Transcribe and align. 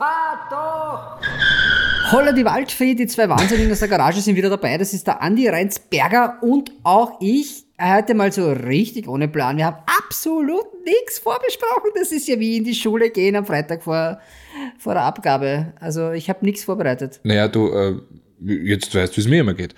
fahr 0.00 0.48
doch! 0.50 2.10
Holla 2.10 2.32
die 2.32 2.44
Waldfee, 2.44 2.94
die 2.94 3.06
zwei 3.06 3.28
Wahnsinnigen 3.28 3.70
aus 3.70 3.80
der 3.80 3.88
Garage 3.88 4.20
sind 4.20 4.34
wieder 4.34 4.48
dabei. 4.48 4.78
Das 4.78 4.94
ist 4.94 5.06
der 5.06 5.20
Andi 5.20 5.46
Reinsberger 5.46 6.38
und 6.40 6.72
auch 6.82 7.20
ich. 7.20 7.64
Heute 7.80 8.14
mal 8.14 8.32
so 8.32 8.50
richtig 8.50 9.08
ohne 9.08 9.28
Plan. 9.28 9.58
Wir 9.58 9.66
haben 9.66 9.82
absolut 9.86 10.64
nichts 10.84 11.18
vorbesprochen. 11.18 11.90
Das 11.94 12.12
ist 12.12 12.26
ja 12.28 12.38
wie 12.40 12.56
in 12.56 12.64
die 12.64 12.74
Schule 12.74 13.10
gehen 13.10 13.36
am 13.36 13.46
Freitag 13.46 13.82
vor, 13.82 14.18
vor 14.78 14.94
der 14.94 15.04
Abgabe. 15.04 15.72
Also 15.78 16.10
ich 16.12 16.28
habe 16.28 16.44
nichts 16.44 16.64
vorbereitet. 16.64 17.20
Naja, 17.22 17.48
du, 17.48 17.68
äh, 17.68 17.94
jetzt 18.40 18.94
weißt 18.94 19.12
du, 19.12 19.16
wie 19.18 19.20
es 19.20 19.28
mir 19.28 19.40
immer 19.40 19.54
geht. 19.54 19.74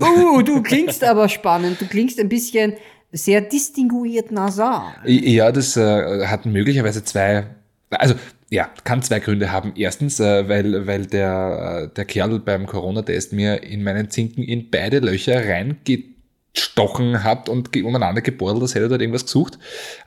Uh, 0.00 0.42
du 0.42 0.62
klingst 0.62 1.04
aber 1.04 1.28
spannend. 1.28 1.80
Du 1.80 1.86
klingst 1.86 2.18
ein 2.18 2.28
bisschen 2.28 2.74
sehr 3.12 3.40
distinguiert 3.40 4.32
nasal. 4.32 4.94
Ja, 5.04 5.52
das 5.52 5.76
äh, 5.76 6.26
hat 6.26 6.46
möglicherweise 6.46 7.04
zwei, 7.04 7.46
also 7.90 8.14
ja, 8.54 8.70
kann 8.84 9.02
zwei 9.02 9.18
Gründe 9.18 9.50
haben. 9.50 9.72
Erstens, 9.74 10.20
äh, 10.20 10.48
weil, 10.48 10.86
weil 10.86 11.06
der, 11.06 11.88
äh, 11.90 11.94
der 11.94 12.04
Kerl 12.04 12.38
beim 12.38 12.66
Corona-Test 12.66 13.32
mir 13.32 13.64
in 13.64 13.82
meinen 13.82 14.10
Zinken 14.10 14.44
in 14.44 14.70
beide 14.70 15.00
Löcher 15.00 15.44
reingestochen 15.44 17.24
hat 17.24 17.48
und 17.48 17.76
umeinander 17.76 18.20
gebohrt, 18.20 18.62
als 18.62 18.76
hätte 18.76 18.84
er 18.84 18.88
dort 18.90 19.00
irgendwas 19.00 19.24
gesucht. 19.24 19.58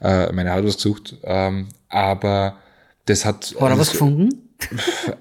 Äh, 0.02 0.32
meine 0.32 0.54
hat 0.54 0.64
was 0.64 0.78
gesucht, 0.78 1.18
ähm, 1.24 1.68
aber 1.90 2.58
das 3.04 3.26
hat... 3.26 3.54
Hat 3.60 3.70
er 3.70 3.78
was 3.78 3.92
gefunden? 3.92 4.30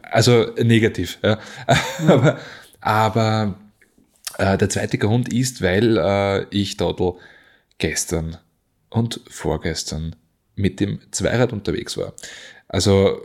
Also 0.03 0.47
negativ, 0.63 1.19
ja. 1.25 1.41
Mhm. 1.99 2.09
aber, 2.09 2.39
aber 2.81 3.55
äh, 4.39 4.57
der 4.57 4.69
zweite 4.69 4.99
Grund 4.99 5.33
ist, 5.33 5.63
weil 5.63 5.99
äh, 5.99 6.47
ich 6.51 6.77
dort 6.77 7.01
gestern 7.79 8.37
und 8.89 9.21
vorgestern 9.29 10.15
mit 10.55 10.79
dem 10.79 11.01
Zweirad 11.11 11.53
unterwegs 11.53 11.97
war. 11.97 12.15
Also 12.69 13.21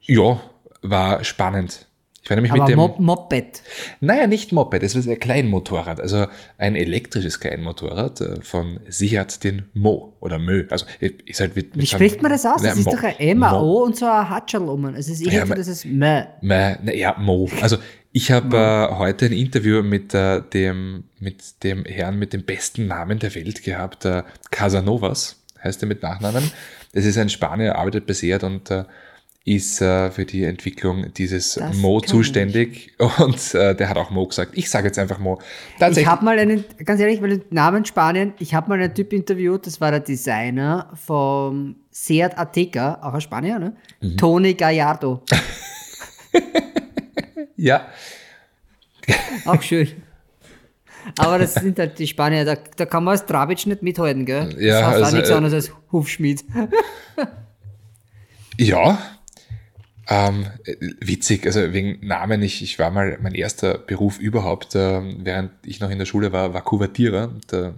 ja, 0.00 0.40
war 0.82 1.24
spannend. 1.24 1.86
Ich 2.22 2.30
war 2.30 2.34
nämlich 2.34 2.50
Aber 2.50 2.62
mit 2.62 2.70
dem. 2.70 2.78
Mo 2.78 2.96
Moped. 2.98 3.62
Naja, 4.00 4.26
nicht 4.26 4.50
Moped, 4.50 4.82
es 4.82 4.96
ist 4.96 5.08
ein 5.08 5.20
Kleinmotorrad, 5.20 6.00
also 6.00 6.26
ein 6.58 6.74
elektrisches 6.74 7.38
Kleinmotorrad 7.38 8.20
äh, 8.20 8.40
von 8.42 8.80
Siat 8.88 9.44
den 9.44 9.66
Mo 9.74 10.12
oder 10.18 10.40
Mö. 10.40 10.66
Also 10.70 10.86
ist 10.98 11.38
halt 11.38 11.54
mit, 11.54 11.76
Wie 11.78 11.86
spricht 11.86 12.22
man 12.22 12.32
das 12.32 12.44
aus? 12.44 12.62
Na, 12.62 12.70
Das 12.70 12.78
ist 12.78 12.86
Mo. 12.86 12.96
doch 12.96 13.02
ein 13.04 13.14
M. 13.20 13.42
O 13.44 13.84
und 13.84 13.96
so 13.96 14.06
ein 14.06 14.28
Hatschel 14.28 14.62
um. 14.62 14.86
Es 14.96 15.08
ist 15.08 15.20
irgendwie, 15.20 15.54
das 15.54 15.68
ist 15.68 15.84
Mö. 15.84 16.22
Mö, 16.40 16.74
na 16.82 16.92
ja, 16.92 17.14
Mo. 17.16 17.48
Also 17.62 17.76
ich 18.10 18.32
habe 18.32 18.56
äh, 18.56 18.96
heute 18.96 19.26
ein 19.26 19.32
Interview 19.32 19.84
mit, 19.84 20.12
äh, 20.12 20.42
dem, 20.52 21.04
mit 21.20 21.62
dem 21.62 21.84
Herrn 21.84 22.18
mit 22.18 22.32
dem 22.32 22.42
besten 22.42 22.88
Namen 22.88 23.20
der 23.20 23.36
Welt 23.36 23.62
gehabt, 23.62 24.04
äh, 24.04 24.24
Casanovas, 24.50 25.44
heißt 25.62 25.80
er 25.82 25.86
mit 25.86 26.02
Nachnamen. 26.02 26.50
Das 26.96 27.04
ist 27.04 27.18
ein 27.18 27.28
Spanier, 27.28 27.76
arbeitet 27.76 28.06
bei 28.06 28.14
Seat 28.14 28.42
und 28.42 28.70
äh, 28.70 28.84
ist 29.44 29.82
äh, 29.82 30.10
für 30.10 30.24
die 30.24 30.44
Entwicklung 30.44 31.12
dieses 31.12 31.56
Das 31.56 31.76
Mo 31.76 32.00
zuständig. 32.00 32.94
Und 33.18 33.54
äh, 33.54 33.76
der 33.76 33.90
hat 33.90 33.98
auch 33.98 34.10
Mo 34.10 34.26
gesagt. 34.26 34.52
Ich 34.54 34.70
sage 34.70 34.86
jetzt 34.86 34.98
einfach 34.98 35.18
Mo. 35.18 35.38
Ich 35.74 35.78
Tatsächlich. 35.78 36.06
habe 36.06 36.24
mal 36.24 36.38
einen, 36.38 36.64
ganz 36.86 36.98
ehrlich, 36.98 37.20
weil 37.20 37.28
den 37.28 37.42
Namen 37.50 37.84
Spanien, 37.84 38.32
ich 38.38 38.54
habe 38.54 38.70
mal 38.70 38.80
einen 38.80 38.94
Typ 38.94 39.12
interviewt, 39.12 39.66
das 39.66 39.78
war 39.78 39.90
der 39.90 40.00
Designer 40.00 40.90
vom 40.94 41.76
Seat 41.90 42.36
Ateca, 42.38 42.98
auch 43.02 43.12
ein 43.12 43.20
Spanier, 43.20 43.58
ne? 43.58 43.76
Mhm. 44.00 44.16
Tony 44.16 44.54
Gallardo. 44.54 45.22
ja, 47.56 47.86
Auch 49.44 49.62
schön. 49.62 49.88
Aber 51.18 51.38
das 51.38 51.54
sind 51.54 51.78
halt 51.78 51.98
die 51.98 52.06
Spanier, 52.06 52.44
da, 52.44 52.56
da 52.76 52.86
kann 52.86 53.04
man 53.04 53.12
als 53.12 53.26
Trabic 53.26 53.66
nicht 53.66 53.82
mithalten, 53.82 54.26
gell? 54.26 54.56
Ja, 54.58 54.80
das 54.80 54.86
heißt 54.86 54.94
also, 54.96 55.06
auch 55.06 55.12
nichts 55.12 55.30
äh, 55.30 55.34
anderes 55.34 55.54
als 55.54 55.72
Hufschmied. 55.92 56.44
Ja, 58.58 58.98
ähm, 60.08 60.46
äh, 60.64 60.76
witzig, 61.00 61.46
also 61.46 61.72
wegen 61.72 62.06
Namen, 62.06 62.42
ich, 62.42 62.62
ich 62.62 62.78
war 62.78 62.90
mal, 62.90 63.18
mein 63.20 63.34
erster 63.34 63.78
Beruf 63.78 64.18
überhaupt, 64.18 64.74
ähm, 64.74 65.18
während 65.24 65.50
ich 65.64 65.80
noch 65.80 65.90
in 65.90 65.98
der 65.98 66.06
Schule 66.06 66.32
war, 66.32 66.54
war 66.54 66.62
Kuvertierer. 66.62 67.28
Und, 67.28 67.52
äh, 67.52 67.72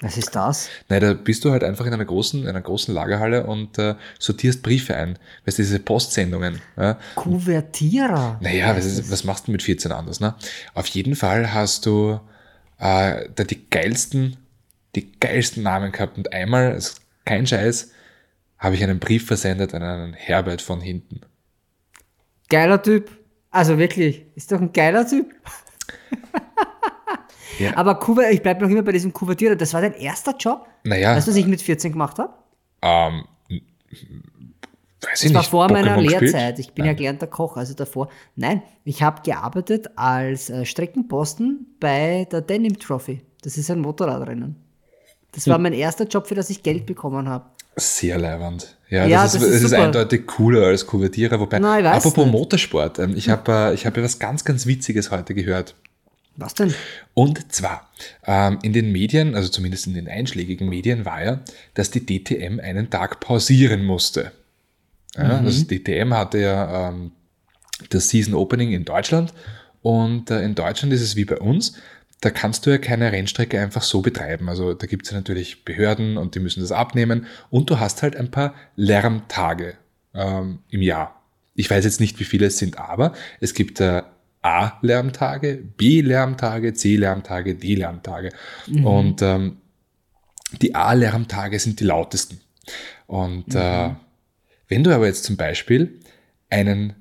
Was 0.00 0.18
ist 0.18 0.36
das? 0.36 0.68
nein, 0.88 1.00
da 1.00 1.14
bist 1.14 1.44
du 1.44 1.50
halt 1.50 1.64
einfach 1.64 1.86
in 1.86 1.94
einer 1.94 2.04
großen, 2.04 2.46
einer 2.46 2.60
großen 2.60 2.92
Lagerhalle 2.92 3.46
und 3.46 3.78
äh, 3.78 3.94
sortierst 4.18 4.62
Briefe 4.62 4.94
ein. 4.96 5.18
Weißt 5.46 5.58
du, 5.58 5.62
diese 5.62 5.78
Postsendungen. 5.78 6.60
Ja? 6.76 6.98
Kuvertierer. 7.14 8.38
Naja, 8.42 8.76
was, 8.76 8.84
ist, 8.84 9.10
was 9.10 9.24
machst 9.24 9.48
du 9.48 9.52
mit 9.52 9.62
14 9.62 9.92
anders, 9.92 10.20
ne? 10.20 10.34
Auf 10.74 10.86
jeden 10.88 11.16
Fall 11.16 11.54
hast 11.54 11.86
du 11.86 12.20
äh, 12.82 13.28
da 13.34 13.44
die 13.44 13.68
geilsten, 13.70 14.36
die 14.94 15.10
geilsten 15.18 15.62
Namen 15.62 15.92
gehabt 15.92 16.18
und 16.18 16.32
einmal, 16.32 16.72
ist 16.74 17.00
kein 17.24 17.46
Scheiß, 17.46 17.92
habe 18.58 18.74
ich 18.74 18.82
einen 18.82 18.98
Brief 18.98 19.26
versendet 19.26 19.72
an 19.74 19.82
einen 19.82 20.12
Herbert 20.14 20.60
von 20.60 20.80
hinten. 20.80 21.20
Geiler 22.50 22.82
Typ. 22.82 23.10
Also 23.50 23.78
wirklich, 23.78 24.24
ist 24.34 24.50
doch 24.52 24.60
ein 24.60 24.72
geiler 24.72 25.06
Typ. 25.06 25.32
Ja. 27.58 27.76
Aber 27.76 27.96
Kuver, 27.96 28.30
ich 28.30 28.42
bleibe 28.42 28.62
noch 28.64 28.70
immer 28.70 28.82
bei 28.82 28.92
diesem 28.92 29.12
Kuvertierer. 29.12 29.54
Das 29.56 29.74
war 29.74 29.82
dein 29.82 29.92
erster 29.92 30.34
Job? 30.38 30.66
Naja, 30.84 31.14
Weißt 31.14 31.26
du, 31.28 31.32
was 31.32 31.36
ich 31.36 31.46
mit 31.46 31.60
14 31.60 31.92
gemacht 31.92 32.18
habe? 32.18 32.32
ähm, 32.80 33.24
weiß 35.02 35.22
ich 35.24 35.32
Das 35.32 35.34
war 35.34 35.40
nicht. 35.42 35.50
vor 35.50 35.70
meiner 35.72 35.96
Pokémon 35.96 36.02
gespielt? 36.02 36.20
Lehrzeit. 36.32 36.58
Ich 36.58 36.72
bin 36.72 36.84
ja 36.84 36.92
gelernter 36.92 37.26
Koch, 37.26 37.56
also 37.56 37.74
davor. 37.74 38.08
Nein, 38.36 38.62
ich 38.84 39.02
habe 39.02 39.22
gearbeitet 39.22 39.90
als 39.96 40.50
äh, 40.50 40.64
Streckenposten 40.64 41.66
bei 41.80 42.26
der 42.30 42.40
Denim 42.40 42.78
Trophy. 42.78 43.22
Das 43.42 43.56
ist 43.56 43.70
ein 43.70 43.80
Motorradrennen. 43.80 44.56
Das 45.32 45.46
Hm. 45.46 45.50
war 45.52 45.58
mein 45.58 45.72
erster 45.72 46.04
Job, 46.06 46.26
für 46.26 46.34
das 46.34 46.50
ich 46.50 46.62
Geld 46.62 46.86
bekommen 46.86 47.28
habe. 47.28 47.46
Sehr 47.76 48.18
leibend. 48.18 48.76
Ja, 48.90 49.06
Ja, 49.06 49.22
das, 49.22 49.34
ist, 49.34 49.46
das 49.46 49.62
ist 49.62 49.72
eindeutig 49.72 50.26
cooler 50.26 50.66
als 50.66 50.86
Kuvertierer. 50.86 51.40
Wobei, 51.40 51.56
ich 51.56 51.62
weiß 51.62 51.96
apropos 52.04 52.24
nicht. 52.26 52.32
Motorsport, 52.32 52.98
ähm, 52.98 53.14
ich 53.16 53.30
habe 53.30 53.50
äh, 53.50 53.74
ich 53.74 53.86
hab 53.86 53.96
ja 53.96 54.02
was 54.02 54.18
ganz, 54.18 54.44
ganz 54.44 54.66
Witziges 54.66 55.10
heute 55.10 55.34
gehört. 55.34 55.74
Was 56.36 56.54
denn? 56.54 56.74
Und 57.14 57.50
zwar, 57.52 57.88
ähm, 58.26 58.58
in 58.62 58.72
den 58.74 58.92
Medien, 58.92 59.34
also 59.34 59.48
zumindest 59.48 59.86
in 59.86 59.94
den 59.94 60.08
einschlägigen 60.08 60.68
Medien, 60.68 61.04
war 61.06 61.22
ja, 61.24 61.40
dass 61.74 61.90
die 61.90 62.04
DTM 62.04 62.60
einen 62.60 62.90
Tag 62.90 63.20
pausieren 63.20 63.84
musste. 63.84 64.32
Ja, 65.16 65.40
Mhm. 65.40 65.44
Das 65.44 65.66
DTM 65.66 66.14
hatte 66.14 66.38
ja 66.38 66.88
ähm, 66.88 67.12
das 67.90 68.08
Season 68.08 68.34
Opening 68.34 68.72
in 68.72 68.84
Deutschland 68.84 69.32
und 69.82 70.30
äh, 70.30 70.42
in 70.42 70.54
Deutschland 70.54 70.92
ist 70.92 71.02
es 71.02 71.16
wie 71.16 71.24
bei 71.24 71.38
uns, 71.38 71.74
da 72.20 72.30
kannst 72.30 72.64
du 72.66 72.70
ja 72.70 72.78
keine 72.78 73.10
Rennstrecke 73.10 73.60
einfach 73.60 73.82
so 73.82 74.00
betreiben. 74.00 74.48
Also 74.48 74.74
da 74.74 74.86
gibt 74.86 75.04
es 75.06 75.10
ja 75.10 75.16
natürlich 75.18 75.64
Behörden 75.64 76.16
und 76.16 76.34
die 76.36 76.40
müssen 76.40 76.60
das 76.60 76.70
abnehmen 76.70 77.26
und 77.50 77.68
du 77.68 77.80
hast 77.80 78.02
halt 78.02 78.16
ein 78.16 78.30
paar 78.30 78.54
Lärmtage 78.76 79.74
ähm, 80.14 80.60
im 80.68 80.82
Jahr. 80.82 81.20
Ich 81.54 81.68
weiß 81.68 81.84
jetzt 81.84 82.00
nicht, 82.00 82.20
wie 82.20 82.24
viele 82.24 82.46
es 82.46 82.58
sind, 82.58 82.78
aber 82.78 83.12
es 83.40 83.54
gibt 83.54 83.80
äh, 83.80 84.02
A-Lärmtage, 84.40 85.56
B-Lärmtage, 85.76 86.72
C-Lärmtage, 86.74 87.54
D-Lärmtage. 87.56 88.30
Und 88.84 89.22
ähm, 89.22 89.58
die 90.60 90.74
A-Lärmtage 90.74 91.58
sind 91.58 91.80
die 91.80 91.84
lautesten. 91.84 92.40
Und 93.06 93.54
äh, 93.54 93.90
wenn 94.72 94.84
du 94.84 94.94
aber 94.94 95.06
jetzt 95.06 95.24
zum 95.24 95.36
Beispiel 95.36 96.00
einen, 96.48 96.94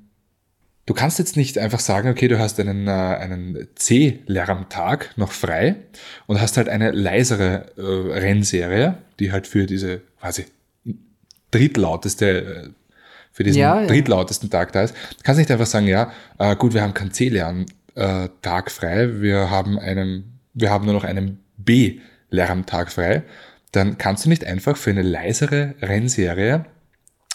du 0.86 0.94
kannst 0.94 1.20
jetzt 1.20 1.38
nicht 1.38 1.58
einfach 1.58 1.80
sagen, 1.80 2.10
okay, 2.10 2.28
du 2.28 2.38
hast 2.38 2.60
einen, 2.60 2.86
äh, 2.86 2.92
einen 2.92 3.70
C-Lärmtag 3.76 5.12
noch 5.16 5.32
frei 5.32 5.78
und 6.28 6.42
hast 6.42 6.58
halt 6.58 6.68
eine 6.68 6.92
leisere 6.92 7.68
äh, 7.78 8.20
Rennserie, 8.20 8.98
die 9.20 9.32
halt 9.32 9.48
für 9.48 9.68
diese 9.68 10.02
quasi 10.20 10.48
drittlauteste, 11.52 12.28
äh, 12.28 12.70
für 13.32 13.46
diesen 13.46 13.62
Ja, 13.62 13.80
ja. 13.80 13.88
drittlautesten 13.88 14.50
Tag 14.50 14.74
da 14.74 14.84
ist. 14.84 14.94
Du 14.94 15.24
kannst 15.24 15.40
nicht 15.40 15.50
einfach 15.50 15.66
sagen, 15.66 15.88
ja, 15.88 16.12
äh, 16.40 16.58
gut, 16.58 16.74
wir 16.74 16.82
haben 16.82 16.94
keinen 16.94 17.14
C-Lärmtag 17.14 18.70
frei, 18.70 19.22
wir 19.22 19.50
haben 19.50 19.80
einen, 19.80 20.42
wir 20.54 20.72
haben 20.72 20.84
nur 20.84 20.94
noch 20.94 21.06
einen 21.06 21.40
B-Lärmtag 21.56 22.92
frei. 22.92 23.24
Dann 23.72 23.98
kannst 23.98 24.26
du 24.26 24.30
nicht 24.30 24.44
einfach 24.44 24.76
für 24.76 24.90
eine 24.90 25.04
leisere 25.04 25.76
Rennserie 25.82 26.66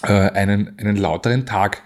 äh, 0.08 0.30
einen, 0.32 0.78
einen 0.78 0.96
lauteren 0.96 1.46
Tag 1.46 1.82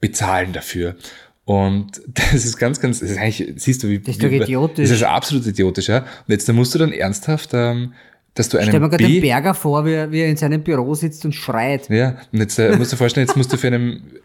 bezahlen 0.00 0.52
dafür. 0.52 0.96
Und 1.44 2.00
das 2.08 2.32
ist 2.44 2.56
ganz, 2.58 2.80
ganz, 2.80 3.00
das 3.00 3.10
ist 3.10 3.18
eigentlich, 3.18 3.52
siehst 3.56 3.82
du, 3.82 3.88
wie. 3.88 3.98
Das 3.98 4.16
ist 4.16 4.22
doch 4.22 4.30
idiotisch. 4.30 4.88
Das 4.88 4.98
ist 4.98 5.04
absolut 5.04 5.46
idiotisch, 5.46 5.88
ja. 5.88 5.98
Und 5.98 6.06
jetzt 6.28 6.48
da 6.48 6.52
musst 6.52 6.74
du 6.74 6.78
dann 6.78 6.92
ernsthaft, 6.92 7.50
ähm, 7.52 7.92
dass 8.34 8.48
du 8.48 8.58
Stell 8.58 8.66
mir 8.72 8.76
einen 8.80 8.90
gerade 8.90 9.04
den 9.04 9.20
Berger 9.22 9.54
vor, 9.54 9.86
wie, 9.86 10.10
wie 10.10 10.20
er 10.20 10.28
in 10.28 10.36
seinem 10.36 10.62
Büro 10.62 10.94
sitzt 10.94 11.24
und 11.24 11.32
schreit. 11.34 11.88
ja, 11.88 12.16
und 12.32 12.40
jetzt 12.40 12.58
äh, 12.58 12.76
musst 12.76 12.92
du 12.92 12.96
dir 12.96 12.98
vorstellen, 12.98 13.26
jetzt 13.26 13.36
musst 13.36 13.52
du 13.52 13.56
für 13.56 13.68
einen, 13.68 14.18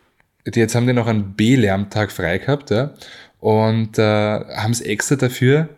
die- 0.45 0.59
jetzt 0.59 0.75
haben 0.75 0.85
die 0.88 0.93
noch 0.93 1.07
einen 1.07 1.33
B-Lärmtag 1.33 2.11
frei 2.11 2.38
gehabt, 2.39 2.71
ja, 2.71 2.93
und 3.39 3.97
äh, 3.97 4.01
haben 4.03 4.71
es 4.71 4.81
extra 4.81 5.15
dafür 5.15 5.69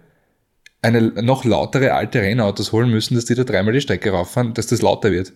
eine 0.81 1.01
noch 1.01 1.45
lautere 1.45 1.93
alte 1.93 2.21
Rennautos 2.21 2.71
holen 2.73 2.89
müssen, 2.89 3.15
dass 3.15 3.25
die 3.25 3.35
da 3.35 3.43
dreimal 3.43 3.71
die 3.73 3.79
Strecke 3.81 4.11
rauffahren, 4.11 4.53
dass 4.53 4.67
das 4.67 4.81
lauter 4.81 5.11
wird. 5.11 5.31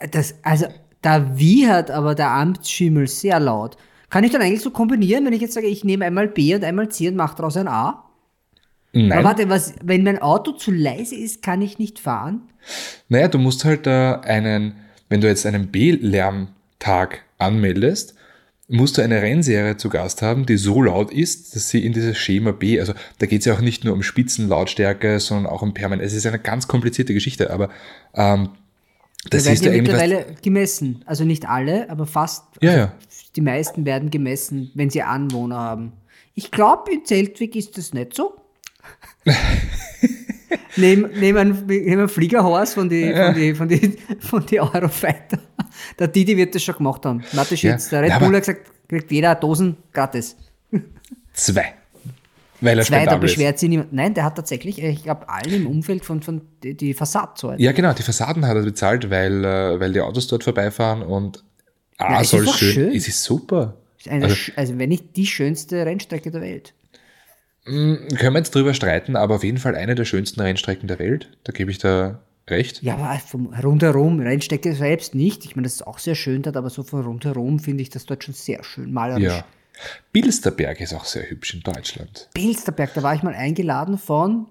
Da- 0.00 0.06
Das, 0.06 0.34
also, 0.42 0.66
da 1.02 1.38
wiehert 1.38 1.90
aber 1.90 2.14
der 2.14 2.30
Amtsschimmel 2.30 3.06
sehr 3.06 3.38
laut. 3.40 3.76
Kann 4.10 4.24
ich 4.24 4.30
dann 4.32 4.42
eigentlich 4.42 4.62
so 4.62 4.70
kombinieren, 4.70 5.24
wenn 5.26 5.32
ich 5.32 5.40
jetzt 5.40 5.54
sage, 5.54 5.66
ich 5.66 5.84
nehme 5.84 6.04
einmal 6.04 6.28
B 6.28 6.54
und 6.54 6.64
einmal 6.64 6.88
C 6.88 7.08
und 7.08 7.16
mache 7.16 7.36
daraus 7.36 7.56
ein 7.56 7.68
A? 7.68 8.04
Nein. 8.92 9.12
Aber 9.12 9.24
warte, 9.24 9.48
was, 9.50 9.74
wenn 9.82 10.04
mein 10.04 10.20
Auto 10.22 10.52
zu 10.52 10.70
leise 10.70 11.16
ist, 11.16 11.42
kann 11.42 11.60
ich 11.60 11.78
nicht 11.78 11.98
fahren? 11.98 12.42
Naja, 13.08 13.28
du 13.28 13.38
musst 13.38 13.64
halt 13.64 13.86
äh, 13.86 13.90
einen, 13.90 14.76
wenn 15.08 15.20
du 15.20 15.26
jetzt 15.28 15.44
einen 15.44 15.70
Tag 16.78 17.22
anmeldest, 17.38 18.14
musst 18.68 18.96
du 18.96 19.02
eine 19.02 19.20
Rennserie 19.22 19.76
zu 19.76 19.90
Gast 19.90 20.22
haben, 20.22 20.46
die 20.46 20.56
so 20.56 20.82
laut 20.82 21.12
ist, 21.12 21.54
dass 21.54 21.68
sie 21.68 21.84
in 21.84 21.92
dieses 21.92 22.16
Schema 22.16 22.52
B, 22.52 22.80
also 22.80 22.94
da 23.18 23.26
geht 23.26 23.40
es 23.40 23.44
ja 23.44 23.54
auch 23.54 23.60
nicht 23.60 23.84
nur 23.84 23.92
um 23.92 24.02
Spitzenlautstärke, 24.02 25.20
sondern 25.20 25.52
auch 25.52 25.62
um 25.62 25.74
Permanent. 25.74 26.06
Es 26.06 26.14
ist 26.14 26.26
eine 26.26 26.38
ganz 26.38 26.66
komplizierte 26.66 27.12
Geschichte, 27.14 27.50
aber 27.50 27.68
ähm, 28.14 28.50
das 29.30 29.44
Da 29.44 29.52
ist 29.52 29.62
werden 29.62 29.72
ja 29.72 29.76
ja 29.76 29.82
mittlerweile 29.82 30.26
gemessen. 30.42 31.02
Also 31.06 31.24
nicht 31.24 31.48
alle, 31.48 31.88
aber 31.90 32.06
fast. 32.06 32.44
Ja, 32.60 32.70
also 32.70 32.80
ja. 32.82 32.92
Die 33.34 33.40
meisten 33.40 33.84
werden 33.84 34.10
gemessen, 34.10 34.70
wenn 34.74 34.90
sie 34.90 35.02
Anwohner 35.02 35.56
haben. 35.56 35.92
Ich 36.34 36.50
glaube, 36.50 36.92
in 36.92 37.04
Zeltwig 37.04 37.54
ist 37.56 37.76
das 37.76 37.92
nicht 37.92 38.14
so. 38.14 38.36
Nehmen 40.76 41.10
nehm 41.18 41.36
ein, 41.36 41.66
nehm 41.66 42.08
Fliegerhorst 42.08 42.74
von 42.74 42.88
die, 42.88 43.12
von 43.14 43.34
die, 43.34 43.54
von 43.54 43.68
die, 43.68 43.96
von 44.20 44.46
die 44.46 44.60
Eurofighter. 44.60 45.38
Der 45.98 46.08
Didi 46.08 46.36
wird 46.36 46.54
das 46.54 46.62
schon 46.62 46.76
gemacht 46.76 47.04
haben. 47.06 47.24
Mathe 47.32 47.56
Schütz, 47.56 47.88
der 47.88 48.02
Red 48.02 48.10
Ja, 48.10 48.18
Bull 48.18 48.34
hat 48.34 48.42
gesagt, 48.42 48.70
kriegt 48.88 49.10
jeder 49.10 49.34
Dosen 49.34 49.76
gratis. 49.92 50.36
Zwei. 51.32 51.74
Weil 52.60 52.78
er 52.78 52.84
Zwei, 52.84 53.04
beschwert 53.18 53.58
sich 53.58 53.68
niemand. 53.68 53.92
Nein, 53.92 54.14
der 54.14 54.24
hat 54.24 54.36
tatsächlich, 54.36 54.82
ich 54.82 55.02
glaube, 55.02 55.28
allen 55.28 55.52
im 55.52 55.66
Umfeld 55.66 56.04
von, 56.04 56.22
von 56.22 56.40
die, 56.62 56.74
die 56.74 56.94
Fassadzeit. 56.94 57.60
Ja, 57.60 57.72
genau, 57.72 57.92
die 57.92 58.02
Fassaden 58.02 58.46
hat 58.46 58.56
er 58.56 58.62
bezahlt, 58.62 59.10
weil, 59.10 59.44
äh, 59.44 59.78
weil 59.78 59.92
die 59.92 60.00
Autos 60.00 60.26
dort 60.26 60.44
vorbeifahren 60.44 61.02
und 61.02 61.44
ah, 61.98 62.20
es 62.20 62.30
soll 62.30 62.46
schön. 62.48 62.72
schön. 62.72 62.94
Es 62.94 63.08
ist 63.08 63.22
super. 63.24 63.76
Eine, 64.08 64.24
Also- 64.24 64.34
also, 64.36 64.52
also 64.56 64.78
wenn 64.78 64.88
nicht 64.88 65.16
die 65.16 65.26
schönste 65.26 65.84
Rennstrecke 65.84 66.30
der 66.30 66.40
Welt. 66.40 66.72
Können 67.64 68.08
wir 68.18 68.36
jetzt 68.38 68.54
drüber 68.54 68.74
streiten, 68.74 69.16
aber 69.16 69.34
auf 69.34 69.44
jeden 69.44 69.58
Fall 69.58 69.74
eine 69.74 69.96
der 69.96 70.04
schönsten 70.04 70.40
Rennstrecken 70.40 70.86
der 70.86 71.00
Welt. 71.00 71.36
Da 71.42 71.52
gebe 71.52 71.70
ich 71.72 71.78
da 71.78 72.20
recht. 72.48 72.80
Ja, 72.82 72.94
aber 72.94 73.18
vom 73.18 73.52
rundherum, 73.52 74.20
Rennstrecke 74.20 74.72
selbst 74.72 75.16
nicht. 75.16 75.44
Ich 75.44 75.56
meine, 75.56 75.66
das 75.66 75.74
ist 75.74 75.86
auch 75.86 75.98
sehr 75.98 76.14
schön 76.14 76.42
dort, 76.42 76.56
aber 76.56 76.70
so 76.70 76.84
von 76.84 77.04
rundherum 77.04 77.58
finde 77.58 77.82
ich 77.82 77.90
das 77.90 78.06
dort 78.06 78.22
schon 78.22 78.34
sehr 78.34 78.62
schön 78.62 78.92
malerisch. 78.92 79.24
Ja. 79.24 79.44
Bilsterberg 80.12 80.80
ist 80.80 80.94
auch 80.94 81.04
sehr 81.04 81.28
hübsch 81.28 81.54
in 81.54 81.60
Deutschland. 81.60 82.28
Pilsterberg, 82.34 82.94
da 82.94 83.02
war 83.02 83.14
ich 83.14 83.22
mal 83.22 83.34
eingeladen 83.34 83.98
von 83.98 84.46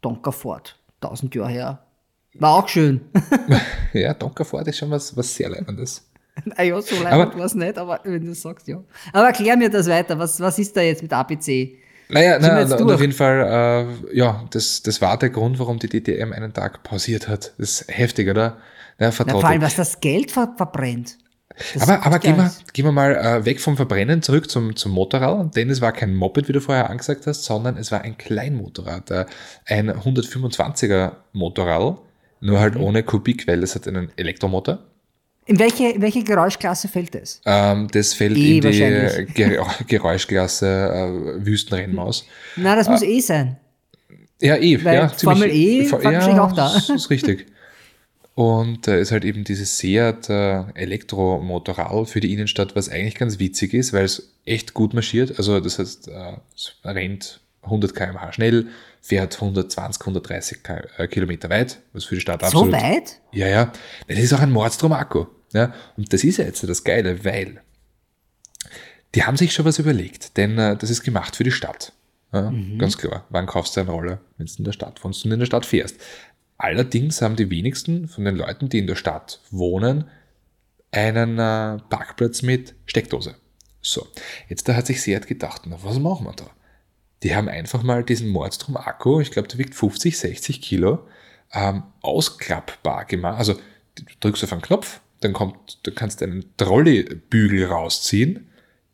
Donkerfort, 0.00 0.76
tausend 1.00 1.34
Jahre 1.34 1.50
her. 1.50 1.82
War 2.34 2.54
auch 2.54 2.68
schön. 2.68 3.00
Ja, 3.92 4.12
Donkerfort 4.12 4.66
ist 4.68 4.76
schon 4.76 4.90
was, 4.90 5.16
was 5.16 5.34
sehr 5.34 5.48
Leibendes. 5.48 6.06
naja, 6.44 6.80
so 6.82 6.96
Aber- 6.96 7.04
leibend 7.04 7.38
war 7.38 7.46
es 7.46 7.54
nicht, 7.54 7.78
aber 7.78 8.00
wenn 8.04 8.26
du 8.26 8.34
sagst, 8.34 8.68
ja. 8.68 8.82
Aber 9.12 9.28
erklär 9.28 9.56
mir 9.56 9.70
das 9.70 9.88
weiter. 9.88 10.18
Was, 10.18 10.38
was 10.38 10.58
ist 10.58 10.76
da 10.76 10.82
jetzt 10.82 11.00
mit 11.02 11.12
APC? 11.14 11.78
Naja, 12.10 12.38
na, 12.38 12.60
und 12.62 12.70
durch? 12.80 12.92
auf 12.92 13.00
jeden 13.00 13.14
Fall, 13.14 13.88
äh, 14.12 14.16
ja, 14.16 14.44
das, 14.50 14.82
das 14.82 15.00
war 15.00 15.18
der 15.18 15.30
Grund, 15.30 15.58
warum 15.58 15.78
die 15.78 15.88
DTM 15.88 16.32
einen 16.34 16.52
Tag 16.52 16.82
pausiert 16.82 17.26
hat. 17.26 17.54
Das 17.58 17.80
ist 17.80 17.88
heftig, 17.88 18.28
oder? 18.28 18.58
Ja, 18.98 19.10
Na, 19.24 19.32
vor 19.32 19.44
allem, 19.46 19.62
was 19.62 19.76
das 19.76 20.00
Geld 20.00 20.30
ver 20.30 20.52
verbrennt. 20.56 21.16
Das 21.74 21.82
Aber, 21.88 22.04
aber 22.04 22.18
gehen, 22.18 22.36
wir, 22.36 22.52
gehen 22.74 22.84
wir 22.84 22.92
mal 22.92 23.14
äh, 23.16 23.44
weg 23.46 23.60
vom 23.60 23.76
Verbrennen 23.76 24.20
zurück 24.22 24.50
zum, 24.50 24.76
zum 24.76 24.92
Motorrad, 24.92 25.56
denn 25.56 25.70
es 25.70 25.80
war 25.80 25.92
kein 25.92 26.14
Moped, 26.14 26.48
wie 26.48 26.52
du 26.52 26.60
vorher 26.60 26.90
angesagt 26.90 27.26
hast, 27.26 27.44
sondern 27.44 27.76
es 27.78 27.90
war 27.90 28.02
ein 28.02 28.18
Kleinmotorrad, 28.18 29.10
äh, 29.10 29.24
ein 29.66 29.90
125er 29.90 31.12
Motorrad, 31.32 31.98
nur 32.40 32.56
Mhm. 32.56 32.60
halt 32.60 32.76
ohne 32.76 33.02
Kubik, 33.02 33.46
weil 33.46 33.62
es 33.62 33.74
hat 33.74 33.88
einen 33.88 34.10
Elektromotor. 34.16 34.78
In 35.46 35.58
welche, 35.58 35.88
in 35.90 36.02
welche 36.02 36.24
Geräuschklasse 36.24 36.88
fällt 36.88 37.14
es? 37.14 37.40
Ähm, 37.46 37.88
das 37.92 38.12
fällt 38.14 38.36
Eh 38.36 38.56
in 38.56 38.60
die 38.60 38.64
wahrscheinlich. 38.64 39.32
Ger 39.34 39.66
Geräuschklasse 39.86 40.66
äh, 41.38 41.46
Wüstenrennmaus. 41.46 42.26
Na, 42.56 42.74
das 42.76 42.88
muss 42.88 43.02
eh 43.02 43.20
sein. 43.20 43.56
Ja, 44.42 44.56
eh. 44.56 44.84
Weil 44.84 44.94
ja, 44.94 45.08
Formel 45.08 45.50
E 45.50 45.84
Fa- 45.86 46.00
fand 46.00 46.18
ich 46.22 46.38
auch 46.38 46.52
da. 46.52 46.72
Das 46.74 46.90
ist 46.90 47.08
richtig. 47.10 47.46
Und 48.36 48.86
äh, 48.86 49.00
ist 49.00 49.12
halt 49.12 49.24
eben 49.24 49.44
dieses 49.44 49.78
Seat 49.78 50.28
äh, 50.28 50.64
Elektromotorrad 50.74 52.08
für 52.10 52.20
die 52.20 52.32
Innenstadt, 52.34 52.76
was 52.76 52.88
eigentlich 52.90 53.14
ganz 53.14 53.38
witzig 53.38 53.72
ist, 53.72 53.92
weil 53.94 54.04
es 54.04 54.34
echt 54.44 54.74
gut 54.74 54.92
marschiert. 54.92 55.38
Also 55.38 55.58
das 55.58 55.78
heißt, 55.78 56.08
äh, 56.08 56.36
es 56.54 56.74
rennt 56.84 57.40
100 57.62 57.94
km/h 57.94 58.32
schnell, 58.34 58.66
fährt 59.00 59.34
120, 59.40 60.00
130 60.02 60.62
Ki- 60.62 60.72
äh, 60.98 61.08
Kilometer 61.08 61.48
weit, 61.48 61.80
was 61.94 62.04
für 62.04 62.14
die 62.16 62.20
Stadt 62.20 62.40
So 62.42 62.46
absolut 62.46 62.72
weit? 62.74 63.20
ja, 63.32 63.48
ja. 63.48 63.72
Das 64.06 64.18
ist 64.18 64.34
auch 64.34 64.40
ein 64.40 64.52
Mordstrom-Akku. 64.52 65.24
Ja? 65.54 65.72
Und 65.96 66.12
das 66.12 66.22
ist 66.22 66.36
ja 66.36 66.44
jetzt 66.44 66.62
das 66.68 66.84
Geile, 66.84 67.24
weil 67.24 67.62
die 69.14 69.24
haben 69.24 69.38
sich 69.38 69.54
schon 69.54 69.64
was 69.64 69.78
überlegt, 69.78 70.36
denn 70.36 70.58
äh, 70.58 70.76
das 70.76 70.90
ist 70.90 71.02
gemacht 71.02 71.36
für 71.36 71.44
die 71.44 71.50
Stadt. 71.52 71.92
Ja, 72.32 72.52
Ganz 72.76 72.98
klar. 72.98 73.24
Wann 73.30 73.46
kaufst 73.46 73.76
du 73.76 73.80
eine 73.80 73.90
Rolle, 73.90 74.18
wenn 74.36 74.46
du 74.46 74.52
in 74.58 74.64
der 74.64 74.72
Stadt 74.72 75.02
wohnst 75.02 75.24
und 75.24 75.32
in 75.32 75.38
der 75.38 75.46
Stadt 75.46 75.64
fährst? 75.64 75.96
Allerdings 76.58 77.20
haben 77.20 77.36
die 77.36 77.50
wenigsten 77.50 78.08
von 78.08 78.24
den 78.24 78.36
Leuten, 78.36 78.68
die 78.68 78.78
in 78.78 78.86
der 78.86 78.96
Stadt 78.96 79.40
wohnen, 79.50 80.04
einen 80.90 81.38
äh, 81.38 81.78
Parkplatz 81.90 82.42
mit 82.42 82.74
Steckdose. 82.86 83.34
So, 83.82 84.06
jetzt 84.48 84.68
da 84.68 84.74
hat 84.74 84.86
sich 84.86 85.02
Seat 85.02 85.26
gedacht, 85.26 85.62
na, 85.66 85.78
was 85.82 85.98
machen 85.98 86.26
wir 86.26 86.32
da? 86.32 86.50
Die 87.22 87.34
haben 87.34 87.48
einfach 87.48 87.82
mal 87.82 88.04
diesen 88.04 88.28
Mordstrom-Akku, 88.28 89.20
ich 89.20 89.30
glaube, 89.30 89.48
der 89.48 89.58
wiegt 89.58 89.74
50, 89.74 90.18
60 90.18 90.62
Kilo, 90.62 91.06
ähm, 91.52 91.82
ausklappbar 92.00 93.04
gemacht. 93.04 93.38
Also 93.38 93.54
du 93.54 94.04
drückst 94.20 94.44
auf 94.44 94.52
einen 94.52 94.62
Knopf, 94.62 95.00
dann 95.20 95.32
kommt, 95.32 95.86
du 95.86 95.92
kannst 95.92 96.22
einen 96.22 96.56
Trolleybügel 96.56 97.66
rausziehen, 97.66 98.48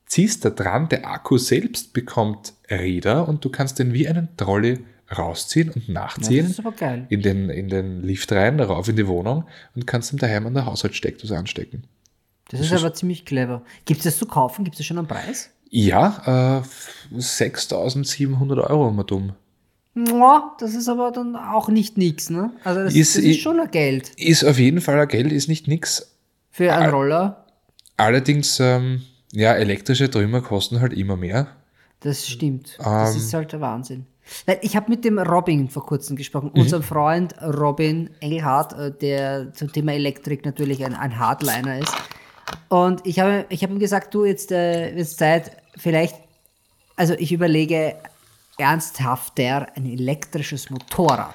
ziehst 0.06 0.44
da 0.44 0.50
dran, 0.50 0.88
der 0.88 1.06
Akku 1.09 1.38
selbst 1.38 1.93
bekommt 1.93 2.55
Räder 2.70 3.29
und 3.29 3.44
du 3.44 3.50
kannst 3.50 3.79
den 3.79 3.93
wie 3.93 4.09
einen 4.09 4.37
Trolley 4.37 4.85
rausziehen 5.17 5.70
und 5.70 5.87
Ja, 5.88 5.93
nachziehen 5.94 6.55
das 6.56 6.76
geil. 6.76 7.06
in, 7.11 7.23
den, 7.23 7.50
in 7.50 7.69
den 7.69 8.03
Lift 8.03 8.32
rein, 8.32 8.59
rauf 8.61 8.88
in 8.88 8.97
die 8.97 9.06
Wohnung 9.06 9.44
und 9.75 9.87
kannst 9.87 10.12
ihn 10.12 10.19
daheim 10.19 10.47
an 10.47 10.55
der 10.55 10.67
Haushaltssteckdose 10.67 11.37
anstecken. 11.37 11.85
Das 12.50 12.61
ist 12.61 12.73
aber 12.73 12.93
ziemlich 12.93 13.25
clever. 13.25 13.62
Gibt 13.85 13.99
es 14.00 14.05
das 14.05 14.19
zu 14.19 14.26
kaufen? 14.26 14.64
Gibt 14.64 14.75
es 14.75 14.79
das 14.79 14.87
schon 14.87 14.99
einen 14.99 15.06
Preis? 15.09 15.50
Ja, 15.70 16.61
äh, 17.14 17.17
6.700 17.19 18.69
Euro 18.70 18.91
mal 18.91 19.05
dumm. 19.05 19.32
Das 20.59 20.75
ist 20.75 20.88
aber 20.88 21.11
dann 21.12 21.37
auch 21.37 21.69
nicht 21.69 21.99
nix, 21.99 22.31
ne? 22.31 22.53
Also 22.64 22.82
das, 22.85 22.94
Ist- 22.94 23.17
das 23.17 23.25
ist 23.25 23.41
schon 23.41 23.61
ein 23.61 23.70
Geld 23.70 24.11
Ist 24.17 24.44
auf 24.44 24.59
jeden 24.59 24.81
Fall 24.81 24.99
ein 24.99 25.09
Geld, 25.09 25.32
ist 25.32 25.49
nicht 25.49 25.69
nix. 25.69 26.17
für 26.50 26.73
einen 26.73 26.91
Roller. 26.91 27.47
Allerdings, 27.97 28.59
ähm, 28.61 29.03
ja, 29.32 29.53
elektrische 29.55 30.11
Trümmer 30.11 30.40
kosten 30.42 30.81
halt 30.81 30.92
immer 30.92 31.16
mehr. 31.16 31.49
Das 32.00 32.26
stimmt. 32.26 32.76
das 32.78 33.14
Ähm. 33.14 33.21
ist 33.21 33.35
halt 33.35 33.52
der 33.52 33.61
Wahnsinn. 33.61 34.07
Weil 34.46 34.58
ich 34.62 34.76
habe 34.76 34.90
mit 34.90 35.04
dem 35.04 35.18
Robin 35.18 35.68
vor 35.68 35.84
kurzem 35.86 36.16
gesprochen, 36.16 36.50
Mhm. 36.54 36.60
unserem 36.62 36.82
Freund 36.82 37.34
Robin 37.42 38.10
Engelhardt, 38.20 38.72
äh, 38.72 38.90
der 38.90 39.52
zum 39.54 39.72
Thema 39.72 39.92
Elektrik 39.92 40.44
natürlich 40.44 40.84
ein, 40.84 40.94
ein 40.94 41.18
Hardliner 41.18 41.78
ist. 41.78 41.94
Und 42.68 43.06
ich 43.06 43.18
habe 43.20 43.46
ich 43.48 43.62
hab 43.62 43.70
ihm 43.70 43.78
gesagt, 43.78 44.12
du, 44.14 44.24
jetzt 44.24 44.52
äh, 44.52 44.94
wird 44.96 45.08
Zeit, 45.08 45.56
vielleicht, 45.76 46.14
also 46.96 47.14
ich 47.14 47.32
überlege 47.32 47.94
ernsthafter 48.58 49.68
ein 49.76 49.86
elektrisches 49.86 50.70
Motorrad. 50.70 51.34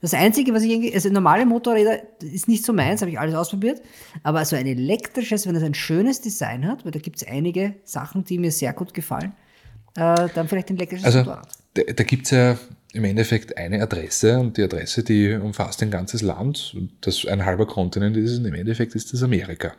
Das 0.00 0.14
Einzige, 0.14 0.52
was 0.52 0.62
ich 0.64 0.70
irgendwie, 0.72 0.92
also 0.92 1.08
normale 1.10 1.46
Motorräder 1.46 2.00
ist 2.20 2.48
nicht 2.48 2.64
so 2.64 2.72
meins, 2.72 3.02
habe 3.02 3.10
ich 3.12 3.20
alles 3.20 3.34
ausprobiert, 3.36 3.80
aber 4.24 4.44
so 4.44 4.56
ein 4.56 4.66
elektrisches, 4.66 5.46
wenn 5.46 5.54
es 5.54 5.62
ein 5.62 5.74
schönes 5.74 6.20
Design 6.20 6.66
hat, 6.66 6.84
weil 6.84 6.90
da 6.90 6.98
gibt 6.98 7.22
es 7.22 7.28
einige 7.28 7.74
Sachen, 7.84 8.24
die 8.24 8.38
mir 8.38 8.50
sehr 8.50 8.72
gut 8.72 8.94
gefallen, 8.94 9.32
äh, 9.94 10.28
dann 10.34 10.48
vielleicht 10.48 10.70
ein 10.70 10.76
elektrisches 10.76 11.06
Also 11.06 11.18
Motorrad. 11.20 11.48
Da, 11.74 11.82
da 11.94 12.04
gibt 12.04 12.24
es 12.26 12.30
ja 12.30 12.58
im 12.92 13.04
Endeffekt 13.04 13.56
eine 13.56 13.82
Adresse 13.82 14.38
und 14.38 14.56
die 14.58 14.62
Adresse, 14.62 15.02
die 15.02 15.32
umfasst 15.34 15.82
ein 15.82 15.90
ganzes 15.90 16.20
Land, 16.22 16.74
und 16.76 16.90
das 17.00 17.24
ein 17.26 17.44
halber 17.44 17.66
Kontinent 17.66 18.16
ist 18.16 18.38
und 18.38 18.44
im 18.44 18.54
Endeffekt 18.54 18.94
ist 18.94 19.12
das 19.12 19.22
Amerika. 19.22 19.72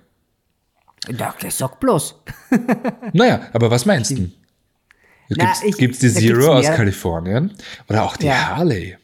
Ja, 1.17 1.35
sag 1.49 1.79
bloß. 1.79 2.15
Naja, 3.13 3.41
aber 3.53 3.69
was 3.69 3.85
meinst 3.85 4.11
du? 4.11 4.29
Ich- 5.65 5.77
gibt's 5.77 5.99
die 5.99 6.13
da 6.13 6.19
Zero 6.19 6.53
aus 6.53 6.65
Kalifornien 6.67 7.51
oder 7.89 8.03
auch 8.03 8.17
die 8.17 8.27
Ja. 8.27 8.55
Harley? 8.57 8.97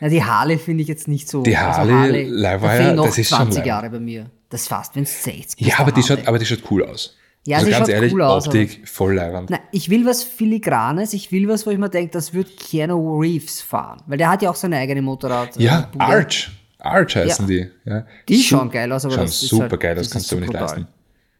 Na, 0.00 0.08
die 0.08 0.22
Harley 0.22 0.58
finde 0.58 0.82
ich 0.82 0.88
jetzt 0.88 1.08
nicht 1.08 1.28
so. 1.28 1.42
Die 1.42 1.56
Harley, 1.58 2.24
da 2.26 2.30
Leihweiher, 2.30 2.82
fehlen 2.82 2.96
noch 2.96 3.06
das 3.06 3.18
ist 3.18 3.28
schon 3.30 3.38
20 3.38 3.62
Leih- 3.62 3.66
Jahre 3.66 3.90
bei 3.90 3.98
mir. 4.00 4.30
Das 4.48 4.66
fast, 4.68 4.94
wenn 4.96 5.02
es 5.02 5.22
60 5.24 5.60
Ja, 5.66 5.74
ist, 5.74 5.80
aber 5.80 5.90
der 5.90 6.02
die, 6.02 6.02
schaut, 6.02 6.16
Harley. 6.18 6.28
aber 6.28 6.38
die 6.38 6.46
schaut 6.46 6.62
cool 6.70 6.84
aus. 6.84 7.16
Ja, 7.48 7.58
also 7.58 7.70
ganz 7.70 7.88
ehrlich, 7.88 8.12
cool 8.12 8.22
aus, 8.22 8.46
Optik 8.46 8.86
voll 8.86 9.14
leibend. 9.14 9.50
Ich 9.72 9.88
will 9.90 10.04
was 10.04 10.22
Filigranes, 10.22 11.12
ich 11.14 11.32
will 11.32 11.48
was, 11.48 11.66
wo 11.66 11.70
ich 11.70 11.78
mir 11.78 11.88
denke, 11.88 12.10
das 12.12 12.34
wird 12.34 12.56
Keanu 12.58 13.18
Reeves 13.20 13.60
fahren. 13.62 14.02
Weil 14.06 14.18
der 14.18 14.30
hat 14.30 14.42
ja 14.42 14.50
auch 14.50 14.54
seine 14.54 14.76
eigene 14.76 15.00
Motorrad. 15.02 15.56
äh, 15.56 15.62
Ja, 15.62 15.88
Bude. 15.90 16.04
Arch. 16.04 16.50
Arch 16.78 17.16
heißen 17.16 17.48
Ja. 17.48 17.64
die. 17.64 17.70
Ja. 17.90 18.06
Die 18.28 18.36
Su- 18.36 18.42
schauen 18.56 18.70
geil 18.70 18.92
aus, 18.92 19.04
aber 19.04 19.14
schauen 19.14 19.24
das 19.24 19.42
ist 19.42 19.48
super 19.48 19.70
halt- 19.70 19.80
geil, 19.80 19.94
das, 19.94 20.06
das 20.08 20.12
kannst 20.12 20.26
ist 20.26 20.32
du 20.32 20.36
aber 20.36 20.46
nicht 20.46 20.52
leisten. 20.52 20.86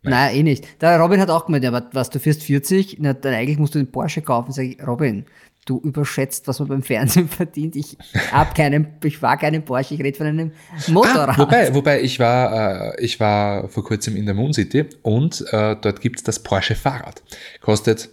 Nein, 0.03 0.35
eh 0.37 0.43
nicht. 0.43 0.81
Der 0.81 0.99
Robin 0.99 1.21
hat 1.21 1.29
auch 1.29 1.45
gemeint, 1.45 1.65
ja, 1.65 1.71
aber 1.73 1.87
was, 1.93 2.09
du 2.09 2.19
fährst 2.21 2.43
40, 2.43 2.97
na, 3.01 3.13
dann 3.13 3.35
eigentlich 3.35 3.59
musst 3.59 3.75
du 3.75 3.79
den 3.79 3.91
Porsche 3.91 4.23
kaufen. 4.23 4.53
Sag 4.53 4.65
ich, 4.65 4.87
Robin, 4.87 5.27
du 5.69 5.79
überschätzt, 5.81 6.49
was 6.49 6.59
man 6.61 6.69
beim 6.69 6.83
Fernsehen 6.83 7.29
verdient. 7.41 7.77
Ich 7.77 7.97
hab 8.33 8.55
keinen, 8.55 8.87
ich 9.05 9.21
war 9.21 9.37
keinen 9.37 9.65
Porsche, 9.65 9.95
ich 9.95 10.01
rede 10.01 10.17
von 10.17 10.27
einem 10.27 10.53
Motorrad. 10.89 11.31
Ah, 11.31 11.39
wobei, 11.39 11.75
wobei 11.75 12.01
ich 12.03 12.19
war, 12.19 12.95
äh, 12.97 13.05
ich 13.05 13.19
war 13.21 13.69
vor 13.69 13.85
kurzem 13.85 14.17
in 14.17 14.25
der 14.27 14.35
Moon 14.35 14.53
City 14.53 14.87
und 15.03 15.45
äh, 15.53 15.77
dort 15.81 16.01
gibt 16.01 16.19
es 16.19 16.25
das 16.25 16.39
Porsche 16.43 16.75
Fahrrad. 16.75 17.23
Kostet, 17.61 18.09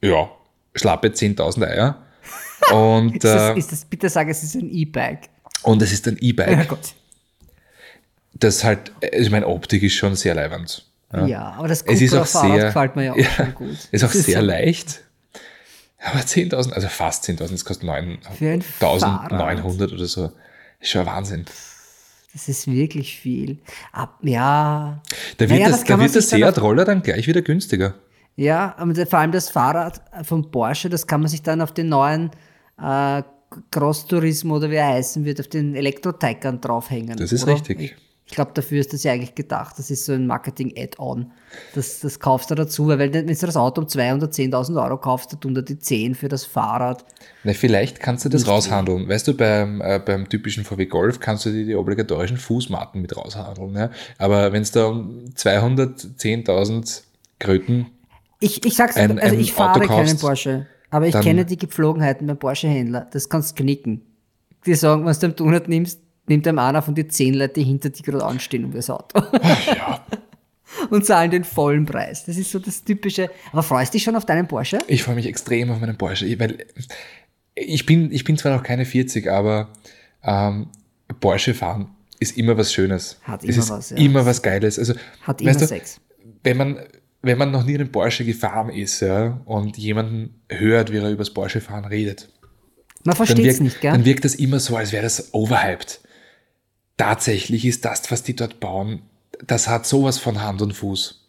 ja, 0.00 0.30
schlappe 0.74 1.08
10.000 1.08 1.66
Eier. 1.66 2.02
Und, 2.72 3.14
ist, 3.14 3.24
das, 3.24 3.54
äh, 3.56 3.58
ist 3.58 3.72
das, 3.72 3.84
bitte 3.84 4.08
sag, 4.08 4.28
es 4.28 4.42
ist 4.42 4.54
ein 4.56 4.68
E-Bike. 4.70 5.28
und 5.62 5.80
es 5.80 5.92
ist 5.92 6.06
ein 6.08 6.16
Ja 6.20 6.28
E-Bike. 6.28 6.68
Gott. 6.68 6.94
das 8.34 8.64
halt, 8.64 8.92
also 9.02 9.16
ich 9.24 9.30
meine, 9.30 9.46
Optik 9.46 9.82
ist 9.82 9.94
schon 9.94 10.14
sehr 10.16 10.34
leibend. 10.34 10.84
Ja, 11.26 11.52
aber 11.56 11.68
das 11.68 11.82
ist 11.82 11.86
Cupra-Fahrrad 12.10 12.56
sehr, 12.58 12.66
gefällt 12.66 12.96
mir 12.96 13.04
ja 13.06 13.12
auch 13.12 13.18
schon 13.36 13.54
gut. 13.54 13.78
ist 13.90 14.04
auch 14.04 14.12
Das 14.12 14.24
sehr 14.24 14.40
so- 14.40 14.46
leicht. 14.46 15.04
Aber 16.00 16.20
10.000, 16.20 16.72
also 16.72 16.88
fast 16.88 17.24
10.000, 17.24 17.50
das 17.50 17.64
kostet 17.64 17.88
Für 18.38 18.50
ein 18.50 18.62
9.900 18.62 19.92
oder 19.94 20.06
so. 20.06 20.30
Ist 20.80 20.90
schon 20.90 21.06
Wahnsinn. 21.06 21.44
Das 22.32 22.48
ist 22.48 22.66
wirklich 22.70 23.18
viel. 23.18 23.58
Ab, 23.92 24.18
ja. 24.22 25.02
Da 25.38 25.40
wird, 25.40 25.50
Naja, 25.50 25.70
das, 25.70 25.80
das 25.80 25.88
da 25.88 25.98
wird 25.98 26.14
der 26.14 26.22
Seat-Roller 26.22 26.84
dann 26.84 27.02
gleich 27.02 27.26
wieder 27.26 27.42
günstiger. 27.42 27.94
Ja, 28.36 28.74
aber 28.76 28.92
der- 28.92 29.06
vor 29.08 29.18
allem 29.18 29.32
das 29.32 29.50
Fahrrad 29.50 30.00
von 30.24 30.50
Porsche, 30.50 30.88
das 30.88 31.06
kann 31.06 31.20
man 31.20 31.28
sich 31.28 31.42
dann 31.42 31.60
auf 31.60 31.72
den 31.72 31.88
neuen 31.88 32.30
äh, 32.80 33.22
Cross 33.70 34.06
Turismo 34.06 34.56
oder 34.56 34.70
wie 34.70 34.76
er 34.76 34.86
heißen 34.88 35.24
wird, 35.24 35.40
auf 35.40 35.48
den 35.48 35.74
Elektro-Taycan 35.74 36.60
draufhängen. 36.60 37.16
Das 37.16 37.32
ist 37.32 37.42
oder? 37.44 37.54
richtig. 37.54 37.80
Ich, 37.80 37.96
ich 38.30 38.34
glaube, 38.34 38.50
dafür 38.52 38.78
ist 38.78 38.92
das 38.92 39.02
ja 39.04 39.12
eigentlich 39.12 39.34
gedacht. 39.34 39.78
Das 39.78 39.90
ist 39.90 40.04
so 40.04 40.12
ein 40.12 40.26
Marketing-Add-on. 40.26 41.30
Das, 41.74 42.00
das 42.00 42.20
kaufst 42.20 42.50
du 42.50 42.54
dazu, 42.54 42.86
weil 42.86 42.98
wenn, 42.98 43.14
wenn 43.14 43.26
du 43.26 43.34
das 43.34 43.56
Auto 43.56 43.80
um 43.80 43.86
210.000 43.86 44.82
Euro 44.84 44.98
kaufst, 44.98 45.32
dann 45.32 45.40
tun 45.40 45.54
da 45.54 45.62
die 45.62 45.78
10 45.78 46.14
für 46.14 46.28
das 46.28 46.44
Fahrrad. 46.44 47.06
Na, 47.44 47.54
vielleicht 47.54 48.00
kannst 48.00 48.26
du 48.26 48.28
das 48.28 48.46
raushandeln. 48.46 49.08
Weißt 49.08 49.26
du, 49.28 49.34
beim, 49.34 49.80
äh, 49.80 49.98
beim 49.98 50.28
typischen 50.28 50.64
VW 50.64 50.84
Golf 50.86 51.20
kannst 51.20 51.46
du 51.46 51.50
dir 51.50 51.64
die 51.64 51.74
obligatorischen 51.74 52.36
Fußmatten 52.36 53.00
mit 53.00 53.16
raushandeln. 53.16 53.74
Ja? 53.74 53.90
Aber 54.18 54.52
wenn 54.52 54.60
es 54.60 54.72
da 54.72 54.86
um 54.88 55.24
210.000 55.34 57.02
Kröten, 57.38 57.86
Ich, 58.40 58.64
ich 58.64 58.76
sag's, 58.76 58.96
Ein- 58.96 59.18
also 59.18 59.34
ich 59.36 59.52
fahre 59.52 59.80
Auto 59.80 59.86
keinen 59.88 60.06
kaufst, 60.06 60.20
Porsche, 60.20 60.66
aber 60.90 61.06
ich 61.06 61.18
kenne 61.18 61.44
die 61.44 61.56
Gepflogenheiten 61.56 62.26
beim 62.26 62.38
Porsche-Händler. 62.38 63.08
Das 63.12 63.28
kannst 63.28 63.58
du 63.58 63.62
knicken. 63.62 64.02
Die 64.66 64.74
sagen, 64.74 65.04
was 65.04 65.18
du 65.18 65.26
am 65.26 65.36
Donut 65.36 65.68
nimmst, 65.68 66.00
nimmt 66.28 66.46
einem 66.46 66.58
einer 66.58 66.82
von 66.82 66.94
die 66.94 67.08
zehn 67.08 67.34
Leute, 67.34 67.54
die 67.54 67.64
hinter 67.64 67.90
dir 67.90 68.02
gerade 68.02 68.24
anstehen 68.24 68.64
um 68.64 68.72
das 68.72 68.90
Auto. 68.90 69.22
ja, 69.42 70.04
Und 70.90 71.04
zahlen 71.06 71.30
den 71.30 71.44
vollen 71.44 71.86
Preis. 71.86 72.24
Das 72.26 72.36
ist 72.36 72.50
so 72.50 72.58
das 72.58 72.84
typische. 72.84 73.30
Aber 73.52 73.62
freust 73.62 73.92
du 73.92 73.96
dich 73.96 74.04
schon 74.04 74.16
auf 74.16 74.26
deinen 74.26 74.46
Porsche? 74.46 74.78
ich 74.86 75.02
freue 75.02 75.14
mich 75.14 75.26
extrem 75.26 75.70
auf 75.70 75.80
meinen 75.80 75.96
Porsche, 75.96 76.38
weil 76.38 76.58
ich 77.54 77.86
bin, 77.86 78.12
ich 78.12 78.24
bin 78.24 78.36
zwar 78.36 78.54
noch 78.54 78.62
keine 78.62 78.84
40, 78.84 79.28
aber 79.30 79.70
ähm, 80.22 80.68
Porsche 81.20 81.54
fahren 81.54 81.88
ist 82.20 82.36
immer 82.36 82.56
was 82.56 82.72
Schönes. 82.72 83.18
Hat 83.22 83.42
es 83.44 83.48
immer 83.48 83.58
ist 83.58 83.70
was, 83.70 83.90
ja. 83.90 83.96
immer 83.96 84.26
was 84.26 84.42
Geiles. 84.42 84.78
Also, 84.78 84.94
Hat 85.22 85.40
immer 85.40 85.50
weißt 85.50 85.62
du, 85.62 85.66
Sex. 85.66 86.00
wenn 86.42 86.56
man, 86.56 86.78
wenn 87.22 87.38
man 87.38 87.50
noch 87.50 87.64
nie 87.64 87.74
einen 87.74 87.90
Porsche 87.92 88.24
gefahren 88.24 88.70
ist 88.70 89.00
ja, 89.00 89.40
und 89.44 89.76
jemanden 89.78 90.40
hört, 90.48 90.92
wie 90.92 90.96
er 90.98 91.08
über 91.08 91.18
das 91.18 91.32
Porsche 91.32 91.60
fahren 91.60 91.84
redet, 91.84 92.28
Man 93.04 93.14
versteht 93.16 93.46
es 93.46 93.60
nicht, 93.60 93.80
gell? 93.80 93.92
dann 93.92 94.04
wirkt 94.04 94.24
das 94.24 94.34
immer 94.34 94.58
so, 94.58 94.76
als 94.76 94.92
wäre 94.92 95.04
das 95.04 95.32
overhyped. 95.32 96.00
Tatsächlich 96.98 97.64
ist 97.64 97.86
das, 97.86 98.10
was 98.10 98.22
die 98.22 98.36
dort 98.36 98.60
bauen, 98.60 99.00
das 99.46 99.68
hat 99.68 99.86
sowas 99.86 100.18
von 100.18 100.42
Hand 100.42 100.60
und 100.60 100.74
Fuß. 100.74 101.24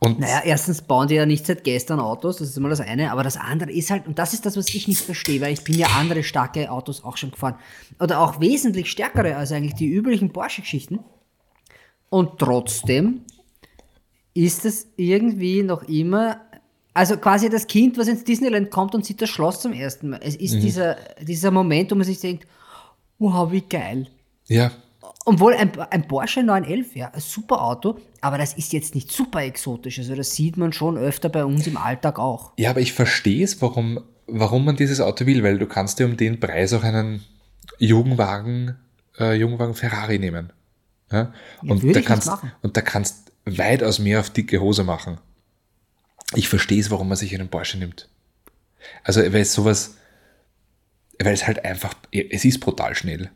Und 0.00 0.20
Naja, 0.20 0.42
erstens 0.44 0.82
bauen 0.82 1.08
die 1.08 1.14
ja 1.14 1.24
nicht 1.24 1.46
seit 1.46 1.64
gestern 1.64 1.98
Autos, 1.98 2.36
das 2.36 2.50
ist 2.50 2.58
immer 2.58 2.68
das 2.68 2.80
eine, 2.80 3.10
aber 3.10 3.22
das 3.22 3.38
andere 3.38 3.72
ist 3.72 3.90
halt, 3.90 4.06
und 4.06 4.18
das 4.18 4.34
ist 4.34 4.44
das, 4.44 4.56
was 4.56 4.68
ich 4.74 4.86
nicht 4.86 5.00
verstehe, 5.00 5.40
weil 5.40 5.54
ich 5.54 5.64
bin 5.64 5.78
ja 5.78 5.86
andere 5.98 6.22
starke 6.22 6.70
Autos 6.70 7.04
auch 7.04 7.16
schon 7.16 7.30
gefahren. 7.30 7.54
Oder 7.98 8.20
auch 8.20 8.40
wesentlich 8.40 8.90
stärkere 8.90 9.36
als 9.36 9.52
eigentlich 9.52 9.74
die 9.74 9.86
üblichen 9.86 10.30
Porsche-Geschichten. 10.30 10.98
Und 12.10 12.38
trotzdem 12.38 13.22
ist 14.34 14.64
es 14.64 14.88
irgendwie 14.96 15.62
noch 15.62 15.84
immer, 15.84 16.40
also 16.92 17.16
quasi 17.16 17.48
das 17.48 17.66
Kind, 17.66 17.96
was 17.96 18.08
ins 18.08 18.24
Disneyland 18.24 18.70
kommt 18.70 18.94
und 18.94 19.06
sieht 19.06 19.22
das 19.22 19.30
Schloss 19.30 19.60
zum 19.60 19.72
ersten 19.72 20.10
Mal. 20.10 20.20
Es 20.22 20.36
ist 20.36 20.54
dieser, 20.60 20.96
dieser 21.22 21.50
Moment, 21.50 21.90
wo 21.90 21.94
man 21.94 22.04
sich 22.04 22.20
denkt, 22.20 22.46
wow, 23.32 23.50
wie 23.50 23.62
geil. 23.62 24.08
ja, 24.46 24.70
Obwohl 25.24 25.54
ein, 25.54 25.78
ein 25.90 26.06
Porsche 26.06 26.42
911, 26.42 26.96
ja, 26.96 27.10
ein 27.12 27.20
super 27.20 27.62
Auto, 27.62 27.98
aber 28.20 28.38
das 28.38 28.54
ist 28.54 28.72
jetzt 28.72 28.94
nicht 28.94 29.10
super 29.10 29.42
exotisch. 29.42 29.98
Also 29.98 30.14
das 30.14 30.34
sieht 30.34 30.56
man 30.56 30.72
schon 30.72 30.96
öfter 30.98 31.28
bei 31.28 31.44
uns 31.44 31.66
im 31.66 31.76
Alltag 31.76 32.18
auch. 32.18 32.52
ja, 32.58 32.70
aber 32.70 32.80
ich 32.80 32.92
verstehe 32.92 33.44
es, 33.44 33.60
warum, 33.62 34.00
warum 34.26 34.64
man 34.64 34.76
dieses 34.76 35.00
Auto 35.00 35.26
will, 35.26 35.42
weil 35.42 35.58
du 35.58 35.66
kannst 35.66 35.98
dir 35.98 36.06
um 36.06 36.16
den 36.16 36.40
Preis 36.40 36.72
auch 36.72 36.82
einen 36.82 37.24
Jugendwagen, 37.78 38.76
äh, 39.18 39.34
Jugendwagen 39.34 39.74
Ferrari 39.74 40.18
nehmen. 40.18 40.52
Ja? 41.10 41.32
Und, 41.62 41.82
würde 41.82 42.00
da 42.00 42.06
kannst, 42.06 42.30
und 42.62 42.76
da 42.76 42.80
kannst 42.80 43.32
weitaus 43.44 43.98
mehr 43.98 44.20
auf 44.20 44.30
dicke 44.30 44.60
Hose 44.60 44.84
machen. 44.84 45.18
Ich 46.34 46.48
verstehe 46.48 46.80
es, 46.80 46.90
warum 46.90 47.08
man 47.08 47.16
sich 47.16 47.34
einen 47.34 47.48
Porsche 47.48 47.78
nimmt. 47.78 48.08
Also, 49.02 49.20
weil 49.20 49.42
es 49.42 49.52
sowas, 49.52 49.96
weil 51.22 51.34
es 51.34 51.46
halt 51.46 51.64
einfach, 51.64 51.94
es 52.12 52.44
ist 52.44 52.60
brutal 52.60 52.94
schnell. 52.94 53.30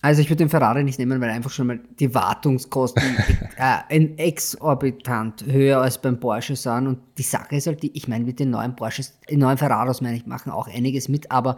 Also 0.00 0.20
ich 0.22 0.28
würde 0.30 0.44
den 0.44 0.48
Ferrari 0.48 0.84
nicht 0.84 0.98
nehmen, 1.00 1.20
weil 1.20 1.30
einfach 1.30 1.50
schon 1.50 1.66
mal 1.66 1.80
die 1.98 2.14
Wartungskosten 2.14 3.02
äh, 3.56 4.04
exorbitant 4.16 5.44
höher 5.44 5.80
als 5.80 5.98
beim 6.00 6.20
Porsche 6.20 6.54
sind. 6.54 6.86
Und 6.86 6.98
die 7.18 7.22
Sache 7.24 7.56
ist 7.56 7.66
halt, 7.66 7.82
die, 7.82 7.90
ich 7.96 8.06
meine, 8.06 8.24
mit 8.24 8.38
den 8.38 8.50
neuen 8.50 8.76
Porsches, 8.76 9.18
die 9.28 9.36
neuen 9.36 9.58
Ferraris, 9.58 10.00
meine 10.00 10.16
ich, 10.16 10.24
machen 10.26 10.52
auch 10.52 10.68
einiges 10.68 11.08
mit, 11.08 11.30
aber 11.32 11.56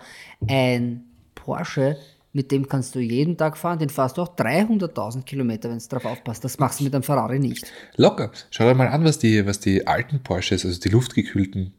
ein 0.49 1.04
Porsche, 1.35 1.99
mit 2.33 2.50
dem 2.50 2.66
kannst 2.66 2.95
du 2.95 3.00
jeden 3.00 3.37
Tag 3.37 3.59
fahren, 3.59 3.78
den 3.78 3.90
fährst 3.90 4.16
du 4.16 4.23
auch 4.23 4.35
300.000 4.37 5.25
Kilometer, 5.25 5.69
wenn 5.69 5.76
es 5.76 5.88
drauf 5.88 6.07
aufpasst. 6.07 6.42
Das 6.42 6.59
machst 6.59 6.80
du 6.80 6.85
mit 6.85 6.95
einem 6.95 7.02
Ferrari 7.02 7.40
nicht. 7.40 7.71
Locker. 7.97 8.30
Schau 8.50 8.64
dir 8.64 8.75
mal 8.75 8.88
an, 8.88 9.04
was 9.04 9.19
die, 9.19 9.45
was 9.45 9.61
die 9.61 9.87
alten 9.87 10.23
Porsches, 10.23 10.64
also 10.64 10.80
die 10.80 10.88
luftgekühlten, 10.88 11.75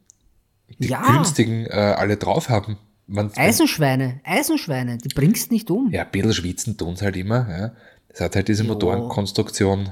die 0.77 0.89
Ja. 0.89 1.01
günstigen, 1.01 1.65
äh, 1.65 1.95
alle 1.97 2.17
drauf 2.17 2.49
haben. 2.49 2.77
Man, 3.11 3.31
Eisenschweine, 3.35 4.21
Eisenschweine, 4.23 4.97
die 4.97 5.09
bringst 5.09 5.51
nicht 5.51 5.69
um. 5.69 5.91
ja, 5.91 6.03
ein 6.03 6.11
bisschen 6.11 6.33
schwitzen 6.33 6.77
tun 6.77 6.93
es 6.93 7.01
halt 7.01 7.17
immer. 7.17 7.47
Ja. 7.49 7.71
Das 8.09 8.21
hat 8.21 8.35
halt 8.35 8.47
diese 8.47 8.63
Motorenkonstruktion 8.63 9.91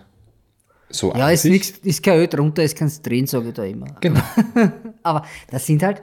so 0.89 1.13
Ja, 1.13 1.29
ist 1.29 1.45
nichts, 1.45 1.77
ist 1.83 2.01
kein 2.01 2.17
Öl 2.19 2.27
drunter, 2.27 2.63
ist 2.63 2.77
kein 2.77 2.91
Drehen, 3.03 3.27
sage 3.27 3.49
ich 3.49 3.53
da 3.53 3.63
immer. 3.63 3.87
Genau. 4.01 4.21
Aber 5.03 5.25
das 5.51 5.65
sind 5.65 5.83
halt, 5.83 6.01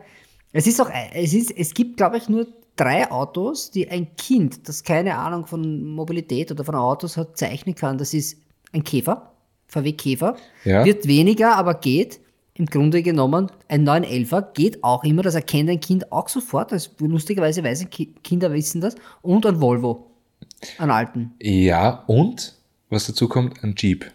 es 0.52 0.66
ist 0.66 0.80
auch, 0.80 0.90
es 1.14 1.32
ist, 1.34 1.50
es 1.56 1.74
gibt, 1.74 1.96
glaube 1.96 2.18
ich, 2.18 2.28
nur 2.28 2.46
drei 2.76 3.10
Autos, 3.10 3.70
die 3.70 3.88
ein 3.88 4.14
Kind, 4.16 4.68
das 4.68 4.82
keine 4.84 5.16
Ahnung 5.16 5.46
von 5.46 5.84
Mobilität 5.84 6.50
oder 6.52 6.64
von 6.64 6.74
Autos 6.74 7.16
hat, 7.16 7.36
zeichnen 7.36 7.74
kann. 7.74 7.98
Das 7.98 8.14
ist 8.14 8.38
ein 8.72 8.84
Käfer, 8.84 9.32
VW 9.68 9.92
Käfer, 9.92 10.36
Ja. 10.64 10.84
wird 10.84 11.06
weniger, 11.06 11.56
aber 11.56 11.74
geht. 11.74 12.20
Im 12.58 12.66
Grunde 12.66 13.02
genommen, 13.02 13.50
ein 13.68 13.86
911er 13.86 14.52
geht 14.54 14.82
auch 14.82 15.04
immer, 15.04 15.22
das 15.22 15.34
erkennt 15.34 15.68
ein 15.68 15.78
Kind 15.80 16.10
auch 16.10 16.28
sofort, 16.28 16.72
das 16.72 16.90
lustigerweise 16.98 17.62
weiß 17.62 17.86
Ki- 17.90 18.14
Kinder 18.24 18.50
wissen 18.52 18.80
das, 18.80 18.94
und 19.20 19.44
ein 19.44 19.60
Volvo, 19.60 20.06
einen 20.78 20.90
alten. 20.90 21.34
Ja, 21.40 22.04
und 22.06 22.54
was 22.88 23.06
dazu 23.06 23.28
kommt, 23.28 23.62
ein 23.62 23.74
Jeep. 23.76 24.10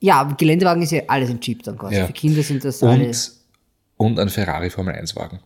Ja, 0.00 0.22
Geländewagen 0.38 0.82
ist 0.82 0.92
ja 0.92 1.02
alles 1.08 1.28
ein 1.28 1.40
Jeep 1.42 1.62
dann 1.62 1.76
quasi. 1.76 1.96
Ja. 1.96 2.06
Für 2.06 2.12
Kinder 2.12 2.42
sind 2.42 2.64
das 2.64 2.82
alle. 2.82 3.06
Und, 3.06 3.38
und 3.96 4.18
ein 4.18 4.28
Ferrari 4.30 4.70
Formel 4.70 4.94
1 4.94 5.14
Wagen. 5.16 5.40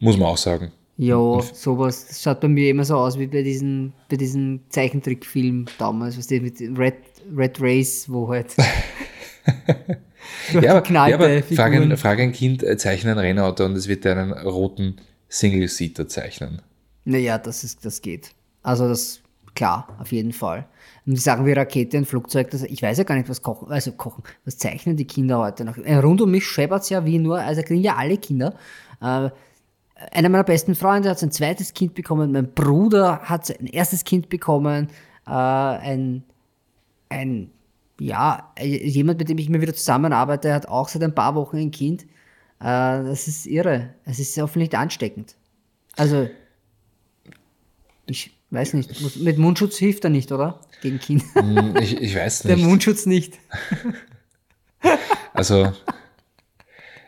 Muss 0.00 0.16
man 0.16 0.28
auch 0.28 0.38
sagen. 0.38 0.72
Ja, 0.96 1.40
sowas. 1.52 2.06
Das 2.08 2.22
schaut 2.22 2.40
bei 2.40 2.48
mir 2.48 2.70
immer 2.70 2.84
so 2.84 2.96
aus 2.96 3.18
wie 3.18 3.26
bei 3.26 3.42
diesen, 3.42 3.92
bei 4.08 4.16
diesen 4.16 4.60
Zeichentrickfilmen 4.70 5.66
damals, 5.78 6.16
was 6.16 6.26
die 6.28 6.40
mit 6.40 6.60
Red, 6.78 6.94
Red 7.36 7.60
Race, 7.60 8.06
wo 8.08 8.28
halt. 8.28 8.54
Ja, 10.60 10.72
aber, 10.72 10.82
Geknallte 10.82 11.10
ja, 11.10 11.16
aber 11.16 11.42
frag, 11.42 11.72
ein, 11.72 11.96
frag 11.96 12.18
ein 12.20 12.32
Kind, 12.32 12.62
äh, 12.62 12.76
zeichne 12.76 13.12
ein 13.12 13.18
Rennauto 13.18 13.64
und 13.64 13.76
es 13.76 13.88
wird 13.88 14.04
dir 14.04 14.12
einen 14.12 14.32
roten 14.32 14.96
Single-Seater 15.28 16.08
zeichnen. 16.08 16.62
Naja, 17.04 17.38
das 17.38 17.64
ist, 17.64 17.84
das 17.84 18.00
geht. 18.02 18.30
Also 18.62 18.88
das, 18.88 19.20
klar, 19.54 19.88
auf 20.00 20.12
jeden 20.12 20.32
Fall. 20.32 20.66
Und 21.06 21.14
die 21.14 21.20
Sachen 21.20 21.44
wie 21.44 21.52
Rakete 21.52 21.98
und 21.98 22.06
Flugzeug, 22.06 22.50
das, 22.50 22.62
ich 22.62 22.82
weiß 22.82 22.98
ja 22.98 23.04
gar 23.04 23.16
nicht, 23.16 23.28
was 23.28 23.42
kochen, 23.42 23.70
also 23.70 23.92
kochen, 23.92 24.22
was 24.44 24.56
zeichnen 24.56 24.96
die 24.96 25.06
Kinder 25.06 25.38
heute 25.38 25.64
noch? 25.64 25.76
Rund 25.76 26.20
um 26.22 26.30
mich 26.30 26.46
scheppert's 26.46 26.88
ja 26.88 27.04
wie 27.04 27.18
nur, 27.18 27.38
also 27.38 27.62
kriegen 27.62 27.82
ja 27.82 27.96
alle 27.96 28.16
Kinder. 28.16 28.54
Äh, 29.02 29.30
einer 30.12 30.28
meiner 30.28 30.44
besten 30.44 30.74
Freunde 30.74 31.10
hat 31.10 31.18
sein 31.18 31.30
zweites 31.30 31.74
Kind 31.74 31.94
bekommen, 31.94 32.32
mein 32.32 32.52
Bruder 32.52 33.20
hat 33.20 33.46
sein 33.46 33.66
erstes 33.66 34.04
Kind 34.04 34.28
bekommen, 34.28 34.88
äh, 35.26 35.30
ein, 35.30 36.24
ein, 37.08 37.50
ja, 38.04 38.52
äh, 38.56 38.86
jemand, 38.86 39.18
mit 39.18 39.28
dem 39.28 39.38
ich 39.38 39.48
immer 39.48 39.60
wieder 39.62 39.74
zusammenarbeite, 39.74 40.52
hat 40.52 40.66
auch 40.68 40.88
seit 40.88 41.02
ein 41.02 41.14
paar 41.14 41.34
Wochen 41.34 41.56
ein 41.56 41.70
Kind. 41.70 42.02
Äh, 42.02 42.04
das 42.60 43.28
ist 43.28 43.46
irre. 43.46 43.94
Es 44.04 44.18
ist 44.18 44.36
hoffentlich 44.40 44.76
ansteckend. 44.76 45.36
Also, 45.96 46.28
ich 48.06 48.36
weiß 48.50 48.74
nicht, 48.74 49.16
mit 49.20 49.38
Mundschutz 49.38 49.78
hilft 49.78 50.04
er 50.04 50.10
nicht, 50.10 50.30
oder? 50.32 50.60
Gegen 50.82 50.98
Kinder. 50.98 51.24
Hm, 51.34 51.76
Ich, 51.80 51.98
ich 52.00 52.14
weiß 52.14 52.40
Der 52.42 52.56
nicht. 52.56 52.66
Mundschutz 52.66 53.06
nicht. 53.06 53.38
Also, 55.32 55.72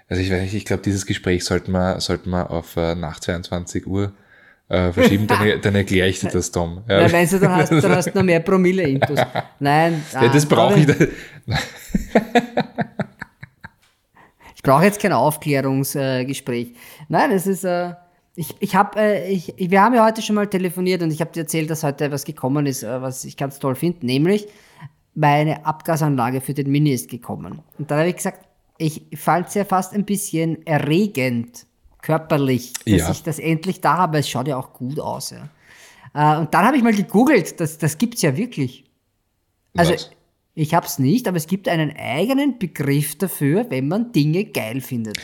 also 0.08 0.22
ich 0.22 0.30
weiß 0.30 0.42
nicht, 0.42 0.54
ich 0.54 0.64
glaube, 0.64 0.82
dieses 0.82 1.06
Gespräch 1.06 1.44
sollten 1.44 1.70
wir, 1.72 2.00
sollten 2.00 2.30
wir 2.30 2.50
auf 2.50 2.74
äh, 2.76 2.94
nach 2.96 3.20
22 3.20 3.86
Uhr 3.86 4.14
äh, 4.68 4.92
verschieben, 4.92 5.26
dann, 5.26 5.60
dann 5.60 5.74
erkläre 5.74 6.08
ich 6.08 6.20
dir 6.20 6.28
das, 6.28 6.50
Tom. 6.50 6.82
Ja, 6.88 7.00
Weil 7.00 7.12
wenn 7.12 7.28
du 7.28 7.38
dann 7.38 7.54
hast, 7.54 7.70
dann 7.70 7.92
hast 7.92 8.06
du 8.06 8.18
noch 8.18 8.24
mehr 8.24 8.40
Promille 8.40 8.82
intus. 8.82 9.20
Nein. 9.60 10.02
ja, 10.12 10.28
das 10.28 10.44
ah, 10.44 10.54
brauche 10.54 10.80
ich. 10.80 10.86
Ich 14.56 14.62
brauche 14.68 14.82
jetzt 14.82 15.00
kein 15.00 15.12
Aufklärungsgespräch. 15.12 16.74
Nein, 17.08 17.30
es 17.30 17.46
ist, 17.46 17.62
äh, 17.62 17.94
Ich, 18.34 18.54
ich 18.58 18.74
habe, 18.74 18.98
äh, 19.00 19.30
ich, 19.30 19.54
wir 19.56 19.80
haben 19.80 19.94
ja 19.94 20.04
heute 20.04 20.22
schon 20.22 20.34
mal 20.34 20.48
telefoniert 20.48 21.02
und 21.02 21.12
ich 21.12 21.20
habe 21.20 21.30
dir 21.30 21.40
erzählt, 21.40 21.70
dass 21.70 21.84
heute 21.84 22.10
was 22.10 22.24
gekommen 22.24 22.66
ist, 22.66 22.82
äh, 22.82 23.00
was 23.00 23.24
ich 23.24 23.36
ganz 23.36 23.60
toll 23.60 23.76
finde, 23.76 24.04
nämlich 24.04 24.48
meine 25.14 25.64
Abgasanlage 25.64 26.40
für 26.40 26.52
den 26.52 26.70
Mini 26.70 26.90
ist 26.92 27.08
gekommen. 27.08 27.62
Und 27.78 27.90
da 27.90 27.98
habe 27.98 28.08
ich 28.08 28.16
gesagt, 28.16 28.46
ich 28.76 29.06
fand 29.14 29.48
es 29.48 29.54
ja 29.54 29.64
fast 29.64 29.94
ein 29.94 30.04
bisschen 30.04 30.66
erregend, 30.66 31.66
körperlich, 32.06 32.72
dass 32.72 32.84
Ja. 32.86 33.10
ich 33.10 33.22
das 33.24 33.38
endlich 33.40 33.80
da 33.80 33.96
habe. 33.96 34.18
Es 34.18 34.28
schaut 34.28 34.46
ja 34.46 34.56
auch 34.56 34.72
gut 34.72 35.00
aus. 35.00 35.30
Ja. 35.30 35.48
Äh, 36.14 36.40
und 36.40 36.54
dann 36.54 36.64
habe 36.64 36.76
ich 36.76 36.82
mal 36.84 36.94
gegoogelt, 36.94 37.60
das, 37.60 37.78
das 37.78 37.98
gibt's 37.98 38.22
ja 38.22 38.36
wirklich. 38.36 38.84
Also 39.76 39.92
Was? 39.92 40.10
ich 40.54 40.72
habe 40.72 40.86
es 40.86 40.98
nicht, 41.00 41.26
aber 41.26 41.36
es 41.36 41.48
gibt 41.48 41.68
einen 41.68 41.92
eigenen 41.96 42.58
Begriff 42.58 43.18
dafür, 43.18 43.66
wenn 43.70 43.88
man 43.88 44.12
Dinge 44.12 44.44
geil 44.44 44.80
findet. 44.80 45.18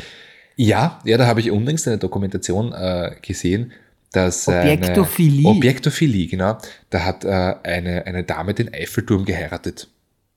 Ja, 0.56 1.00
ja, 1.04 1.16
da 1.16 1.26
habe 1.26 1.40
ich 1.40 1.50
unlängst 1.50 1.86
eine 1.86 1.98
Dokumentation 1.98 2.72
äh, 2.72 3.16
gesehen, 3.22 3.72
dass 4.10 4.48
Objektophilie. 4.48 5.48
Eine, 5.48 5.56
Objektophilie, 5.56 6.26
genau. 6.26 6.58
Da 6.90 7.04
hat 7.04 7.24
äh, 7.24 7.28
eine, 7.62 8.04
eine 8.06 8.24
Dame 8.24 8.52
den 8.54 8.74
Eiffelturm 8.74 9.24
geheiratet. 9.24 9.88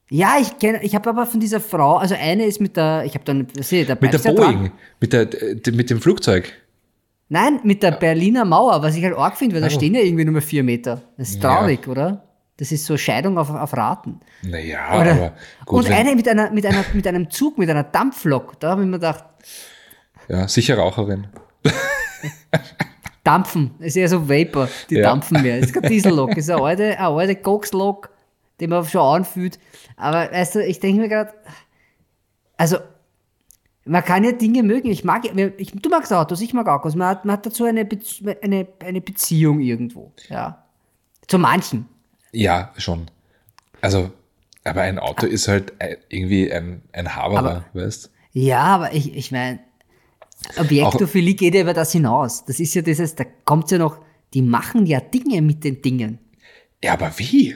Ja, 0.10 0.36
ich 0.40 0.60
kenne, 0.60 0.84
ich 0.84 0.94
habe 0.94 1.10
aber 1.10 1.26
von 1.26 1.40
dieser 1.40 1.60
Frau, 1.60 1.98
also 1.98 2.16
eine 2.20 2.46
ist 2.46 2.62
mit 2.62 2.78
der, 2.78 3.04
ich 3.06 3.16
habe 3.16 3.26
dann, 3.26 3.48
sehe, 3.60 3.86
da 3.86 3.98
Mit 4.00 4.14
der 4.14 4.20
ja 4.20 4.34
dran. 4.34 4.36
Boeing, 4.56 4.72
mit, 5.00 5.14
der, 5.14 5.28
mit 5.74 5.90
dem 5.90 6.00
Flugzeug. 6.00 6.52
Nein, 7.28 7.60
mit 7.64 7.82
der 7.82 7.92
Berliner 7.92 8.46
Mauer, 8.46 8.84
was 8.84 8.96
ich 8.96 9.04
halt 9.04 9.18
arg 9.18 9.36
finde, 9.36 9.56
weil 9.56 9.62
da 9.62 9.68
Oh. 9.68 9.72
stehen 9.72 9.96
ja 9.96 10.02
irgendwie 10.02 10.26
nur 10.26 10.34
mehr 10.34 10.44
vier 10.44 10.64
Meter. 10.64 11.02
Das 11.18 11.30
ist 11.30 11.42
Ja. 11.44 11.56
traurig, 11.56 11.88
oder? 11.88 12.22
Das 12.58 12.72
ist 12.72 12.86
so 12.86 12.96
Scheidung 12.98 13.38
auf, 13.40 13.50
auf 13.50 13.76
Raten. 13.76 14.20
Naja, 14.44 15.02
Oder? 15.02 15.12
aber 15.12 15.34
gut, 15.66 15.86
und 15.86 15.92
eine 15.92 16.16
mit, 16.16 16.28
einer, 16.30 16.52
mit, 16.52 16.66
einer, 16.66 16.86
mit 16.94 17.06
einem 17.08 17.30
Zug, 17.30 17.58
mit 17.58 17.70
einer 17.70 17.84
Dampflok. 17.84 18.60
Da 18.60 18.70
habe 18.70 18.84
ich 18.84 18.88
mir 18.88 18.94
gedacht, 19.00 19.26
ja, 20.30 20.48
sicher 20.48 20.78
Raucherin. 20.78 21.28
Dampfen. 23.24 23.72
Ist 23.80 23.98
eher 23.98 24.08
so 24.08 24.30
Vapor, 24.30 24.70
die 24.90 24.96
Ja. 24.96 25.10
dampfen 25.10 25.42
mehr. 25.42 25.58
Das 25.60 25.68
ist 25.68 25.74
keine 25.74 25.90
Diesellok, 25.90 26.30
das 26.30 26.46
ist 26.46 26.50
eine 26.52 26.62
alte, 26.62 26.84
eine 26.98 27.08
alte 27.08 27.36
Kokslok, 27.36 28.10
die 28.60 28.68
man 28.68 28.86
schon 28.86 29.02
anfühlt. 29.02 29.60
Aber 29.98 30.32
weißt 30.32 30.56
du, 30.56 30.66
ich 30.66 30.80
denke 30.80 31.02
mir 31.02 31.10
gerade, 31.10 31.34
also, 32.58 32.78
man 33.86 34.04
kann 34.04 34.24
ja 34.24 34.32
Dinge 34.32 34.64
mögen. 34.64 34.90
Ich 34.90 35.04
mag, 35.04 35.24
ich, 35.58 35.72
du 35.72 35.90
magst 35.90 36.12
Autos, 36.12 36.42
ich 36.42 36.54
mag 36.54 36.68
Autos. 36.68 36.96
Man 36.96 37.08
hat, 37.10 37.26
man 37.26 37.34
hat 37.38 37.46
dazu 37.46 37.66
eine, 37.66 37.84
Bezie- 37.84 38.42
eine, 38.42 38.68
eine 38.80 39.02
Beziehung 39.02 39.60
irgendwo. 39.60 40.12
Ja. 40.30 40.66
Zu 41.28 41.38
manchen. 41.38 41.86
Ja, 42.32 42.74
schon. 42.78 43.06
Also, 43.82 44.12
aber 44.64 44.82
ein 44.82 44.98
Auto 45.00 45.28
ist 45.28 45.48
halt 45.48 45.74
ein- 45.80 45.98
irgendwie 46.10 46.52
ein, 46.52 46.82
ein 46.94 47.16
Haberer, 47.16 47.66
weißt 47.74 48.10
Ja, 48.34 48.62
aber 48.64 48.94
ich, 48.94 49.16
ich 49.16 49.32
meine, 49.32 49.60
Objektophilie 50.58 51.36
geht 51.36 51.56
ja 51.56 51.62
über 51.62 51.74
das 51.74 51.92
hinaus. 51.92 52.44
Das 52.46 52.60
ist 52.60 52.74
ja 52.74 52.82
dieses, 52.82 53.16
da 53.16 53.24
kommt 53.46 53.70
ja 53.72 53.78
noch, 53.78 54.00
die 54.34 54.42
machen 54.42 54.86
ja 54.86 55.00
Dinge 55.00 55.42
mit 55.42 55.64
den 55.64 55.82
Dingen. 55.82 56.20
Ja, 56.84 56.94
aber 56.94 57.12
wie? 57.18 57.56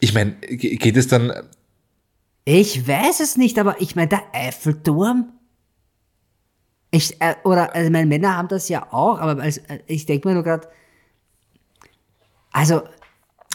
Ich 0.00 0.12
meine, 0.14 0.32
ge- 0.32 0.76
geht 0.76 0.96
es 0.96 1.06
dann, 1.08 1.32
Ich 2.44 2.86
weiß 2.88 3.20
es 3.20 3.36
nicht, 3.36 3.58
aber 3.58 3.80
ich 3.80 3.94
meine, 3.96 4.08
der 4.08 4.22
Eiffelturm. 4.32 5.32
Ich, 6.90 7.20
äh, 7.20 7.34
oder, 7.44 7.74
also 7.74 7.90
meine 7.90 8.06
Männer 8.06 8.36
haben 8.36 8.48
das 8.48 8.68
ja 8.68 8.92
auch, 8.92 9.18
aber 9.18 9.40
als, 9.42 9.58
äh, 9.58 9.78
ich 9.86 10.04
denke 10.06 10.28
mir 10.28 10.34
nur 10.34 10.42
gerade, 10.42 10.68
also, 12.52 12.82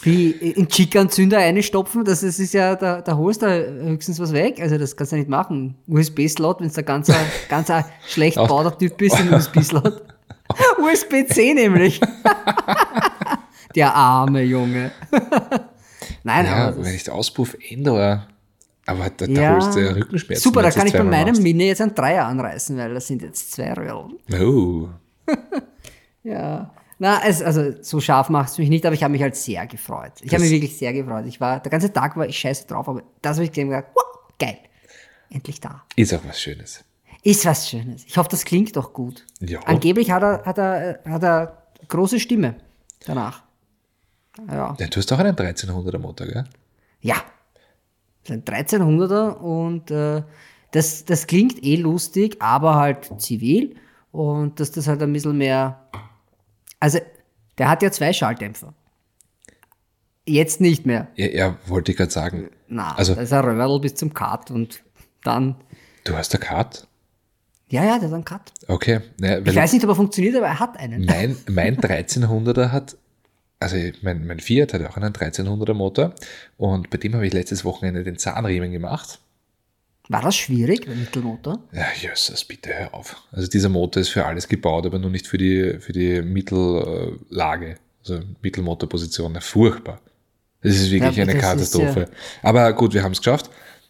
wie 0.01 0.31
in 0.31 0.67
Chica-Zünder 0.67 1.37
reinstopfen, 1.37 2.03
das 2.05 2.23
ist, 2.23 2.39
ist 2.39 2.53
ja, 2.53 2.75
da, 2.75 3.01
da 3.01 3.15
holst 3.17 3.41
du 3.41 3.47
höchstens 3.47 4.19
was 4.19 4.31
weg. 4.33 4.59
Also, 4.59 4.77
das 4.77 4.95
kannst 4.95 5.11
du 5.11 5.17
nicht 5.17 5.29
machen. 5.29 5.75
USB-Slot, 5.87 6.61
wenn 6.61 6.69
du 6.69 6.75
ein 6.79 6.85
ganz, 6.85 7.09
ein- 7.09 7.15
ganz 7.49 7.69
ein 7.69 7.85
schlecht 8.07 8.37
Auch- 8.39 8.47
bauter 8.47 8.75
Typ 8.77 8.97
bist, 8.97 9.15
ein 9.17 9.31
USB-Slot. 9.33 10.01
USB-C 10.81 11.53
nämlich. 11.55 11.99
Der 13.75 13.93
arme 13.93 14.41
Junge. 14.43 14.91
Nein, 16.23 16.45
ja, 16.45 16.55
aber 16.55 16.77
das- 16.77 16.85
wenn 16.85 16.95
ich 16.95 17.03
den 17.03 17.13
Auspuff 17.13 17.55
ändere, 17.69 18.27
aber 18.87 19.09
da, 19.09 19.27
da 19.27 19.31
Ja. 19.41 19.53
holst 19.53 19.75
du 19.75 19.79
ja 19.85 19.91
Rückenschmerzen. 19.91 20.43
Super, 20.43 20.61
da 20.63 20.71
kann 20.71 20.87
ich 20.87 20.93
bei 20.93 21.03
meinem 21.03 21.27
machst. 21.29 21.41
Mini 21.43 21.65
jetzt 21.67 21.81
einen 21.81 21.93
Dreier 21.95 22.25
anreißen, 22.25 22.75
weil 22.77 22.93
das 22.93 23.07
sind 23.07 23.21
jetzt 23.21 23.51
zwei 23.51 23.73
Röhrl. 23.73 24.17
Oh. 24.41 24.89
Ja. 26.23 26.73
Na, 26.99 27.21
es, 27.25 27.41
also 27.41 27.73
so 27.81 28.01
scharf 28.01 28.29
macht 28.29 28.49
es 28.49 28.57
mich 28.57 28.69
nicht, 28.69 28.85
aber 28.85 28.95
ich 28.95 29.03
habe 29.03 29.11
mich 29.11 29.21
halt 29.21 29.35
sehr 29.35 29.65
gefreut. 29.67 30.13
Ich 30.21 30.33
habe 30.33 30.43
mich 30.43 30.51
wirklich 30.51 30.75
sehr 30.77 30.91
gefreut. 30.93 31.25
Ich 31.27 31.39
war, 31.39 31.59
der 31.61 31.69
ganze 31.71 31.93
Tag 31.93 32.17
war 32.17 32.27
ich 32.27 32.37
scheiße 32.37 32.65
drauf, 32.67 32.89
aber 32.89 33.03
das 33.21 33.37
habe 33.37 33.45
ich 33.45 33.51
gedacht, 33.51 33.85
wow, 33.93 34.03
geil. 34.39 34.57
Endlich 35.29 35.61
da. 35.61 35.83
Ist 35.95 36.13
auch 36.13 36.21
was 36.27 36.41
Schönes. 36.41 36.83
Ist 37.23 37.45
was 37.45 37.69
Schönes. 37.69 38.03
Ich 38.05 38.17
hoffe, 38.17 38.29
das 38.29 38.45
klingt 38.45 38.75
doch 38.75 38.93
gut. 38.93 39.25
Ja. 39.39 39.59
Angeblich 39.61 40.11
hat 40.11 40.23
er, 40.23 40.43
hat 40.45 40.57
er, 40.57 40.99
hat 41.05 41.23
er 41.23 41.67
große 41.87 42.19
Stimme 42.19 42.55
danach. 43.05 43.43
Ja. 44.47 44.75
Ja, 44.79 44.87
du 44.87 44.97
hast 44.97 45.11
auch 45.13 45.19
einen 45.19 45.35
1300er 45.35 45.99
Motor, 45.99 46.27
gell? 46.27 46.43
Ja. 47.01 47.15
Das 48.27 48.35
ist 48.37 48.49
ein 48.49 48.65
1300er 48.65 49.37
und 49.37 49.89
äh, 49.91 50.23
das, 50.71 51.05
das 51.05 51.27
klingt 51.27 51.63
eh 51.63 51.77
lustig, 51.77 52.37
aber 52.41 52.75
halt 52.75 53.09
zivil 53.21 53.75
und 54.11 54.59
dass 54.59 54.71
das 54.71 54.87
halt 54.87 55.01
ein 55.01 55.13
bisschen 55.13 55.37
mehr. 55.37 55.87
Also, 56.79 56.99
der 57.57 57.69
hat 57.69 57.81
ja 57.81 57.91
zwei 57.91 58.13
Schalldämpfer. 58.13 58.73
Jetzt 60.25 60.59
nicht 60.59 60.85
mehr. 60.85 61.07
Ja, 61.15 61.27
ja 61.27 61.57
wollte 61.67 61.91
ich 61.91 61.97
gerade 61.97 62.11
sagen. 62.11 62.49
Na, 62.67 62.93
Also- 62.95 63.15
da 63.15 63.21
ist 63.21 63.31
ein 63.31 63.43
Röhrl 63.45 63.79
bis 63.79 63.95
zum 63.95 64.13
Cut 64.13 64.51
und 64.51 64.83
dann. 65.23 65.55
Du 66.03 66.15
hast 66.15 66.35
eine 66.35 66.43
Cut? 66.43 66.87
Ja, 67.69 67.83
ja, 67.83 67.97
der 67.99 68.07
hat 68.09 68.13
einen 68.13 68.25
Cut. 68.25 68.53
Okay. 68.67 69.01
Naja, 69.19 69.39
Ich 69.43 69.55
weiß 69.55 69.73
nicht, 69.73 69.83
ob 69.83 69.89
er 69.91 69.95
funktioniert, 69.95 70.35
aber 70.35 70.47
er 70.47 70.59
hat 70.59 70.77
einen. 70.77 71.05
mein, 71.05 71.35
mein 71.49 71.77
1300er 71.77 72.71
hat, 72.71 72.97
also 73.59 73.77
mein, 74.01 74.25
mein 74.27 74.39
Fiat 74.39 74.73
hat 74.73 74.85
auch 74.85 74.97
einen 74.97 75.13
1300er 75.13 75.73
Motor 75.73 76.13
und 76.57 76.89
bei 76.89 76.97
dem 76.97 77.15
habe 77.15 77.25
ich 77.25 77.33
letztes 77.33 77.65
Wochenende 77.65 78.03
den 78.03 78.17
Zahnriemen 78.17 78.71
gemacht. 78.71 79.19
War 80.09 80.21
das 80.21 80.35
schwierig, 80.37 80.85
der 80.85 80.95
Mittelmotor? 80.95 81.59
Ja, 81.73 81.85
Jesus, 81.99 82.45
bitte 82.45 82.69
hör 82.73 82.93
auf. 82.93 83.21
Also 83.31 83.47
dieser 83.49 83.67
Motor 83.69 84.01
ist 84.01 84.09
für 84.09 84.25
alles 84.25 84.47
gebaut, 84.47 84.85
aber 84.85 84.99
nur 84.99 85.09
nicht 85.09 85.27
für 85.27 85.37
die, 85.37 85.79
für 85.79 85.91
die 85.91 86.21
Mittellage, 86.21 87.75
also 87.99 88.21
Mittelmotorposition. 88.41 89.33
Ja, 89.33 89.41
Furchtbar. 89.41 89.99
Das 90.61 90.75
ist 90.75 90.91
wirklich 90.91 91.15
Ja, 91.17 91.23
eine 91.23 91.37
Katastrophe. 91.37 92.09
Aber 92.41 92.71
gut, 92.73 92.93
wir 92.93 93.03
haben 93.03 93.11
es 93.11 93.19
geschafft. 93.19 93.49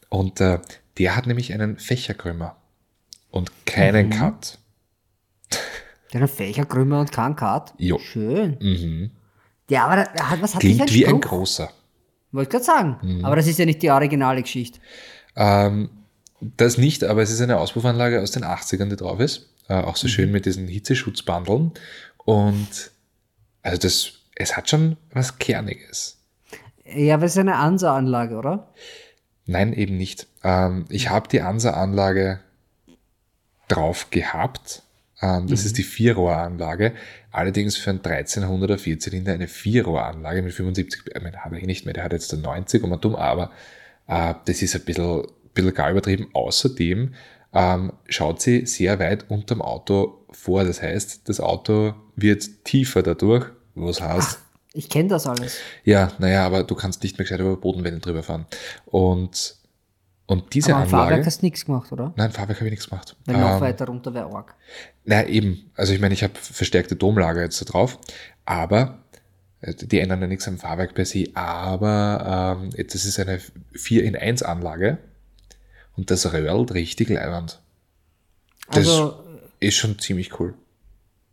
Und 0.10 0.42
äh, 0.42 0.60
der 0.98 1.16
hat 1.16 1.28
nämlich 1.28 1.54
einen 1.54 1.78
Fächerkrümmer 1.78 2.56
und 3.30 3.52
keinen 3.66 4.08
Mhm. 4.08 4.12
Cut. 4.12 4.58
Der 6.14 6.22
hat 6.22 6.30
einen 6.30 6.36
Fächerkrümmer 6.38 7.00
und 7.02 7.12
keinen 7.12 7.36
Cut. 7.36 7.74
Jo. 7.78 8.00
Schön. 8.00 8.58
Mhm. 8.60 9.12
Ja, 9.70 9.86
aber 9.86 10.02
hat, 10.02 10.42
was 10.42 10.56
hat 10.56 10.62
Klingt 10.62 10.94
wie 10.94 11.06
ein 11.06 11.20
großer. 11.20 11.70
Wollte 12.32 12.52
gerade 12.52 12.64
sagen. 12.64 12.98
Mhm. 13.02 13.26
Aber 13.26 13.36
das 13.36 13.48
ist 13.48 13.60
ja 13.60 13.66
nicht 13.66 13.82
die 13.82 13.92
originale 13.92 14.42
Geschichte. 14.42 14.80
Ähm, 15.36 15.90
das 16.40 16.78
nicht, 16.78 17.04
aber 17.04 17.22
es 17.22 17.32
ist 17.32 17.42
eine 17.42 17.58
Auspuffanlage 17.58 18.22
aus 18.22 18.32
den 18.32 18.44
80ern, 18.44 18.90
die 18.90 18.96
drauf 18.96 19.20
ist. 19.20 19.50
Äh, 19.68 19.76
auch 19.76 19.96
so 19.96 20.08
schön 20.08 20.32
mit 20.32 20.46
diesen 20.46 20.68
Hitzeschutzbandeln. 20.68 21.72
Und 22.18 22.92
also 23.62 23.78
das, 23.78 24.14
es 24.36 24.56
hat 24.56 24.70
schon 24.70 24.98
was 25.12 25.38
Kerniges. 25.40 26.18
Ja, 26.86 27.16
aber 27.16 27.26
es 27.26 27.34
ist 27.34 27.40
eine 27.40 27.56
Ansa-Anlage, 27.56 28.36
oder? 28.36 28.72
Nein, 29.46 29.74
eben 29.74 29.98
nicht. 29.98 30.28
Ähm, 30.44 30.86
ich 30.90 31.10
habe 31.10 31.28
die 31.28 31.42
Ansa-Anlage 31.42 32.40
drauf 33.68 34.10
gehabt. 34.10 34.84
Ähm, 35.22 35.48
das 35.48 35.66
ist 35.66 35.78
die 35.78 35.84
Vierrohranlage. 35.84 36.94
Allerdings 37.32 37.76
für 37.76 37.90
einen 37.90 38.00
1300er 38.00 38.78
Vierzylinder 38.78 39.34
eine 39.34 39.48
Vierrohranlage 39.48 40.42
mit 40.42 40.54
75, 40.54 41.04
ich 41.14 41.22
meine, 41.22 41.38
hat 41.38 41.52
er 41.52 41.60
eh 41.60 41.66
nicht 41.66 41.86
mehr, 41.86 41.94
der 41.94 42.04
hat 42.04 42.14
jetzt 42.14 42.34
einen 42.34 42.44
90 42.44 42.84
und 42.84 43.04
dumm, 43.04 43.16
aber 43.16 43.52
äh, 44.08 44.34
das 44.46 44.62
ist 44.62 44.76
ein 44.76 44.84
bisschen, 44.86 45.24
bisschen 45.54 45.74
gar 45.74 45.92
übertrieben. 45.92 46.28
Außerdem 46.34 47.14
ähm, 47.54 47.94
schaut 48.08 48.42
sie 48.42 48.66
sehr 48.66 49.00
weit 49.00 49.30
unterm 49.30 49.62
Auto 49.62 50.26
vor. 50.32 50.64
Das 50.64 50.82
heißt, 50.82 51.28
das 51.28 51.40
Auto 51.40 51.96
wird 52.16 52.64
tiefer 52.64 53.02
dadurch, 53.02 53.46
was 53.74 54.02
heißt, 54.02 54.40
Ich 54.74 54.90
kenne 54.90 55.10
das 55.10 55.26
alles. 55.26 55.58
ja, 55.84 56.12
naja, 56.20 56.46
aber 56.46 56.64
du 56.64 56.76
kannst 56.76 57.02
nicht 57.02 57.18
mehr 57.18 57.26
gescheit 57.26 57.40
über 57.40 57.58
Bodenwellen 57.58 58.02
drüber 58.02 58.22
fahren. 58.22 58.46
Und, 58.86 59.56
und 60.28 60.54
diese 60.54 60.74
Aber 60.76 60.84
Anlage. 60.84 61.08
Fahrwerk 61.10 61.26
hast 61.26 61.42
du 61.42 61.46
nichts 61.46 61.66
gemacht, 61.66 61.92
oder? 61.92 62.14
Nein, 62.16 62.32
Fahrwerk 62.32 62.58
habe 62.60 62.68
ich 62.68 62.72
nichts 62.72 62.90
gemacht. 62.90 63.16
Weil 63.26 63.38
noch 63.38 63.56
Ähm, 63.56 63.62
weiter 63.62 63.86
runter 63.88 64.14
wäre 64.14 64.28
arg. 64.34 64.54
na 65.06 65.26
eben, 65.26 65.72
also 65.76 65.94
ich 65.94 66.00
meine, 66.00 66.14
ich 66.14 66.24
habe 66.24 66.34
verstärkte 66.36 66.96
Domlager 66.96 67.42
jetzt 67.42 67.60
da 67.62 67.66
drauf, 67.66 67.98
aber 68.46 69.00
äh, 69.62 69.74
die 69.74 70.00
ändern 70.00 70.22
ja 70.22 70.28
nichts 70.28 70.48
am 70.48 70.58
Fahrwerk 70.60 70.94
per 70.94 71.06
se, 71.06 71.26
aber 71.34 72.58
ähm, 72.62 72.70
jetzt- 72.76 72.94
das 72.94 73.06
ist 73.06 73.20
eine 73.20 73.40
4 73.74 74.04
in 74.04 74.16
1 74.16 74.44
Anlage 74.44 74.98
und 75.96 76.12
das 76.12 76.32
röhrlt 76.32 76.74
richtig 76.74 77.10
leibend. 77.10 77.60
Das 78.70 78.78
Also, 78.80 79.24
ist 79.60 79.76
schon 79.76 79.98
ziemlich 79.98 80.40
cool. 80.40 80.54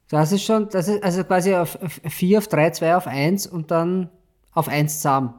das 0.09 0.30
ist 0.33 0.44
schon, 0.44 0.68
das 0.70 0.87
ist 0.88 1.02
also 1.02 1.24
quasi 1.24 1.54
auf 1.54 1.76
4, 2.09 2.38
auf 2.38 2.46
3, 2.48 2.70
2, 2.70 2.94
auf 2.96 3.07
1 3.09 3.46
und 3.48 3.70
dann 3.72 4.09
auf 4.52 4.68
1 4.68 4.98
zusammen. 4.98 5.35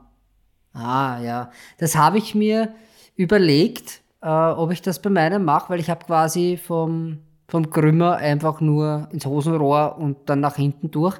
Ah, 0.73 1.21
ja. 1.23 1.51
Das 1.77 1.95
habe 1.95 2.17
ich 2.17 2.35
mir 2.35 2.75
überlegt, 3.15 4.01
äh, 4.21 4.27
ob 4.27 4.71
ich 4.71 4.81
das 4.81 5.01
bei 5.01 5.09
meinem 5.09 5.45
mache, 5.45 5.69
weil 5.69 5.79
ich 5.79 5.89
habe 5.89 6.05
quasi 6.05 6.57
vom, 6.57 7.19
vom 7.47 7.69
Krümmer 7.69 8.17
einfach 8.17 8.61
nur 8.61 9.07
ins 9.11 9.25
Hosenrohr 9.25 9.97
und 9.97 10.29
dann 10.29 10.39
nach 10.39 10.55
hinten 10.55 10.91
durch. 10.91 11.17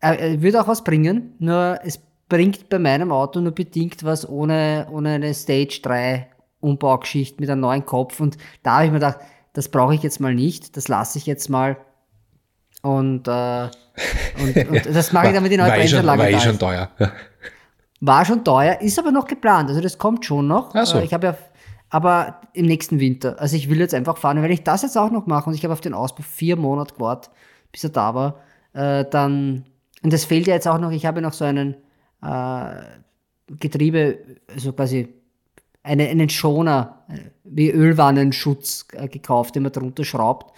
Äh, 0.00 0.40
würde 0.40 0.60
auch 0.60 0.68
was 0.68 0.84
bringen, 0.84 1.34
nur 1.38 1.78
es 1.84 2.00
bringt 2.28 2.68
bei 2.68 2.78
meinem 2.78 3.12
Auto 3.12 3.40
nur 3.40 3.52
bedingt 3.52 4.04
was 4.04 4.28
ohne, 4.28 4.86
ohne 4.90 5.10
eine 5.10 5.34
Stage 5.34 5.80
3 5.82 6.28
Umbaugeschichte 6.60 7.40
mit 7.40 7.50
einem 7.50 7.60
neuen 7.60 7.84
Kopf. 7.84 8.20
Und 8.20 8.38
da 8.62 8.76
habe 8.76 8.86
ich 8.86 8.90
mir 8.90 8.98
gedacht, 8.98 9.18
das 9.52 9.68
brauche 9.68 9.94
ich 9.94 10.02
jetzt 10.02 10.20
mal 10.20 10.34
nicht, 10.34 10.76
das 10.76 10.88
lasse 10.88 11.18
ich 11.18 11.26
jetzt 11.26 11.48
mal. 11.48 11.76
Und, 12.82 13.28
äh, 13.28 13.68
und, 14.40 14.56
und 14.68 14.86
das 14.94 15.12
mache 15.12 15.28
ich 15.28 15.32
dann 15.34 15.42
mit 15.42 15.52
den 15.52 15.60
neuen 15.60 15.72
eh 15.72 15.76
Bremsanlagen. 15.76 16.20
war 16.20 16.30
eh 16.30 16.40
schon 16.40 16.52
ist. 16.52 16.58
teuer. 16.58 16.90
War 18.06 18.24
schon 18.24 18.44
teuer, 18.44 18.80
ist 18.80 18.98
aber 18.98 19.12
noch 19.12 19.26
geplant. 19.26 19.68
Also 19.68 19.80
das 19.80 19.98
kommt 19.98 20.24
schon 20.24 20.46
noch. 20.46 20.74
Ach 20.74 20.86
so. 20.86 20.98
Äh, 20.98 21.04
Ich 21.04 21.14
habe 21.14 21.26
ja, 21.28 21.36
aber 21.90 22.40
im 22.52 22.66
nächsten 22.66 23.00
Winter. 23.00 23.40
Also 23.40 23.56
ich 23.56 23.70
will 23.70 23.78
jetzt 23.78 23.94
einfach 23.94 24.18
fahren. 24.18 24.36
Und 24.38 24.42
wenn 24.42 24.50
ich 24.50 24.64
das 24.64 24.82
jetzt 24.82 24.98
auch 24.98 25.10
noch 25.10 25.26
mache 25.26 25.48
und 25.48 25.54
ich 25.54 25.64
habe 25.64 25.72
auf 25.72 25.80
den 25.80 25.94
Ausbau 25.94 26.22
vier 26.22 26.56
Monate 26.56 26.94
gewartet, 26.94 27.30
bis 27.72 27.84
er 27.84 27.90
da 27.90 28.14
war, 28.14 28.40
äh, 28.72 29.04
dann, 29.08 29.64
und 30.02 30.12
das 30.12 30.24
fehlt 30.24 30.46
ja 30.46 30.54
jetzt 30.54 30.68
auch 30.68 30.78
noch, 30.78 30.90
ich 30.90 31.06
habe 31.06 31.22
noch 31.22 31.32
so 31.32 31.44
einen 31.44 31.76
äh, 32.22 32.82
Getriebe, 33.58 34.18
also 34.52 34.72
quasi 34.72 35.08
eine, 35.82 36.08
einen 36.08 36.28
Schoner, 36.28 37.04
äh, 37.08 37.30
wie 37.44 37.70
Ölwannenschutz 37.70 38.86
äh, 38.92 39.08
gekauft, 39.08 39.54
den 39.54 39.62
man 39.62 39.72
drunter 39.72 40.04
schraubt. 40.04 40.56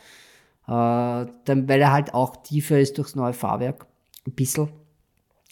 Äh, 0.67 0.71
dann, 0.71 1.69
weil 1.69 1.81
er 1.81 1.93
halt 1.93 2.15
auch 2.15 2.37
tiefer 2.43 2.81
ist 2.81 2.99
durchs 2.99 3.15
neue 3.15 3.33
Fahrwerk. 3.35 3.87
Ein 4.27 4.33
bisschen. 4.33 4.69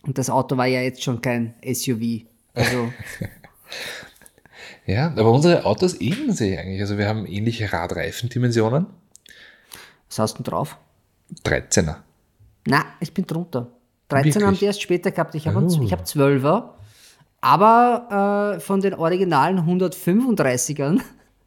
Und 0.07 0.19
das 0.19 0.31
Auto 0.31 0.57
war 0.57 0.67
ja 0.67 0.81
jetzt 0.81 1.03
schon 1.03 1.21
kein 1.21 1.55
SUV. 1.65 2.23
Also, 2.55 2.93
Ja, 4.87 5.09
aber 5.17 5.31
unsere 5.33 5.65
Autos 5.65 5.99
ähneln 6.01 6.33
sich 6.33 6.59
eigentlich. 6.59 6.81
Also 6.81 6.99
wir 6.99 7.09
haben 7.09 7.27
ähnliche 7.27 7.73
Radreifendimensionen. 7.73 8.87
was 10.09 10.19
hast 10.19 10.35
du 10.39 10.43
denn 10.43 10.51
drauf? 10.51 10.77
13er. 11.45 11.97
Na, 12.67 12.85
ich 13.01 13.13
bin 13.15 13.27
drunter. 13.27 13.71
13 14.09 14.35
haben 14.35 14.41
Wirklich? 14.43 14.59
die 14.61 14.65
erst 14.67 14.83
später 14.83 15.11
gehabt. 15.11 15.35
Ich 15.35 15.47
habe 15.49 15.65
Oh. 15.65 15.83
ich 15.83 15.91
hab 15.93 16.05
12er. 16.05 16.71
Aber 17.41 18.55
äh, 18.57 18.61
von 18.61 18.81
den 18.81 18.95
originalen 18.95 19.59
135ern 19.61 21.01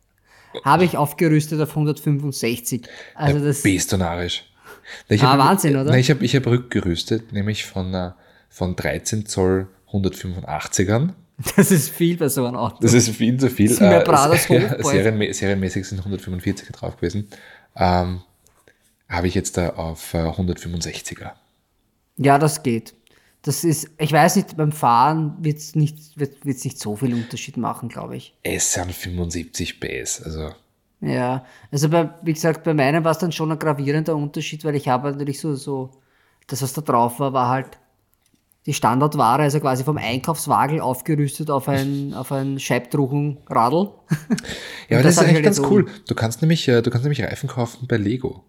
habe 0.65 0.83
ich 0.85 0.97
aufgerüstet 0.97 1.61
auf 1.61 1.69
165. 1.69 2.87
Also 3.15 3.43
das, 3.45 3.61
Bist 3.61 3.91
du 3.91 3.97
narrisch. 3.97 4.51
Ich 5.09 5.21
Ah, 5.23 5.33
hab- 5.33 5.39
Wahnsinn, 5.39 5.75
oder? 5.75 5.91
Nein, 5.91 5.99
ich 5.99 6.09
habe 6.09 6.23
ich 6.25 6.35
hab 6.35 6.45
rückgerüstet, 6.47 7.33
nämlich 7.33 7.65
von, 7.65 7.93
äh, 7.93 8.11
von 8.49 8.75
13 8.75 9.25
Zoll 9.25 9.67
185ern. 9.91 11.13
das 11.55 11.71
ist 11.71 11.89
viel 11.89 12.17
bei 12.17 12.29
so 12.29 12.45
einem 12.45 12.57
Auto. 12.57 12.77
Das 12.81 12.93
ist 12.93 13.09
viel 13.09 13.37
zu 13.39 13.49
viel. 13.49 13.67
Das 13.67 13.75
ist 13.75 13.81
mehr 13.81 14.01
Äh, 14.01 14.05
Hochbau. 14.07 14.89
serienmä 14.89 15.31
serienmäßig 15.33 15.85
sind 15.87 16.01
145er 16.01 16.71
drauf 16.71 16.95
gewesen. 16.97 17.27
Ähm, 17.75 18.21
habe 19.07 19.27
ich 19.27 19.35
jetzt 19.35 19.55
da 19.57 19.69
auf 19.69 20.13
äh, 20.13 20.17
165er. 20.17 21.31
Ja, 22.17 22.39
das 22.39 22.63
geht. 22.63 22.93
Das 23.43 23.63
ist, 23.63 23.89
ich 23.99 24.11
weiß 24.11 24.35
nicht, 24.35 24.57
beim 24.57 24.71
Fahren 24.71 25.37
wird 25.39 25.59
es 25.59 25.75
nicht, 25.75 26.19
wird, 26.19 26.43
wird's 26.43 26.65
nicht 26.65 26.79
so 26.79 26.95
viel 26.95 27.13
Unterschied 27.13 27.55
machen, 27.55 27.87
glaube 27.87 28.17
ich. 28.17 28.35
Es 28.43 28.73
sind 28.73 28.91
75 28.91 29.79
PS. 29.79 30.23
Also 30.23 30.49
Ja, 31.01 31.45
also 31.71 31.87
bei, 31.89 32.09
wie 32.23 32.33
gesagt, 32.33 32.63
bei 32.63 32.73
meinem 32.73 33.03
war 33.03 33.11
es 33.11 33.19
dann 33.19 33.31
schon 33.31 33.51
ein 33.51 33.59
gravierender 33.59 34.15
Unterschied, 34.15 34.65
weil 34.65 34.75
ich 34.75 34.87
habe 34.89 35.11
natürlich 35.11 35.39
so, 35.39 35.53
so, 35.55 35.91
das, 36.47 36.61
was 36.63 36.73
da 36.73 36.81
drauf 36.81 37.19
war, 37.19 37.31
war 37.31 37.49
halt 37.49 37.77
die 38.67 38.73
Standardware, 38.73 39.43
also 39.43 39.61
quasi 39.61 39.85
vom 39.85 39.97
Einkaufswagel 39.97 40.81
aufgerüstet 40.81 41.49
auf 41.49 41.69
ein, 41.69 42.13
auf 42.13 42.33
ein 42.33 42.59
Scheibtruchenradl. 42.59 43.89
Ja, 44.89 44.97
aber 44.97 45.03
das 45.03 45.03
das, 45.03 45.11
ist 45.15 45.19
eigentlich 45.19 45.35
halt 45.35 45.45
ganz 45.45 45.59
cool. 45.61 45.85
Du 46.05 46.13
kannst 46.13 46.41
nämlich, 46.41 46.67
äh, 46.67 46.81
du 46.81 46.91
kannst 46.91 47.05
nämlich 47.05 47.23
Reifen 47.23 47.47
kaufen 47.47 47.87
bei 47.87 47.95
Lego. 47.95 48.43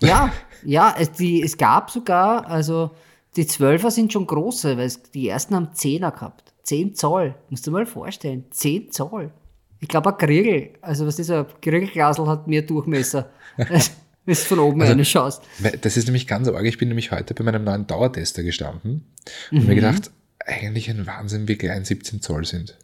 Ja, 0.00 0.32
ja, 0.64 0.94
es, 0.98 1.12
die, 1.12 1.42
es 1.42 1.56
gab 1.56 1.90
sogar, 1.90 2.46
also 2.48 2.90
die 3.36 3.46
Zwölfer 3.46 3.92
sind 3.92 4.12
schon 4.12 4.26
große, 4.26 4.76
weil 4.76 4.86
es, 4.86 5.00
die 5.02 5.28
ersten 5.28 5.54
haben 5.54 5.74
Zehner 5.74 6.10
gehabt. 6.10 6.52
10 6.64 6.94
Zoll, 6.96 7.36
musst 7.48 7.66
du 7.66 7.70
mal 7.70 7.86
vorstellen, 7.86 8.44
10 8.50 8.90
Zoll. 8.90 9.30
Ich 9.78 9.88
glaube, 9.88 10.10
ein 10.10 10.18
Kriegel, 10.18 10.70
also 10.82 11.06
was 11.06 11.18
ist 11.20 11.30
ein 11.30 11.46
Kriegelglasel 11.62 12.26
hat 12.26 12.48
mehr 12.48 12.62
Durchmesser, 12.62 13.30
wenn 14.30 14.42
du 14.42 14.48
von 14.48 14.58
oben 14.60 14.80
Also 14.80 14.92
eine 14.92 15.04
schaust. 15.04 15.42
Weil 15.58 15.78
Das 15.78 15.96
ist 15.96 16.06
nämlich 16.06 16.26
ganz 16.26 16.48
arg. 16.48 16.64
Ich 16.64 16.78
bin 16.78 16.88
nämlich 16.88 17.10
heute 17.10 17.34
bei 17.34 17.44
meinem 17.44 17.64
neuen 17.64 17.86
Dauertester 17.86 18.42
gestanden 18.42 19.04
und 19.50 19.60
Mhm. 19.62 19.66
mir 19.66 19.74
gedacht, 19.74 20.10
eigentlich 20.46 20.88
ein 20.90 21.06
Wahnsinn, 21.06 21.46
wie 21.48 21.56
klein 21.56 21.84
17 21.84 22.20
Zoll 22.22 22.44
sind. 22.44 22.76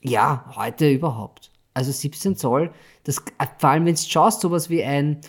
Ja, 0.00 0.52
heute 0.56 0.90
überhaupt. 0.90 1.50
Also 1.74 1.92
17 1.92 2.36
Zoll, 2.36 2.70
das, 3.04 3.22
vor 3.58 3.70
allem 3.70 3.86
wenn 3.86 3.94
du 3.94 4.00
schaust, 4.00 4.40
sowas 4.42 4.68
wie 4.68 4.82
ein, 4.84 5.20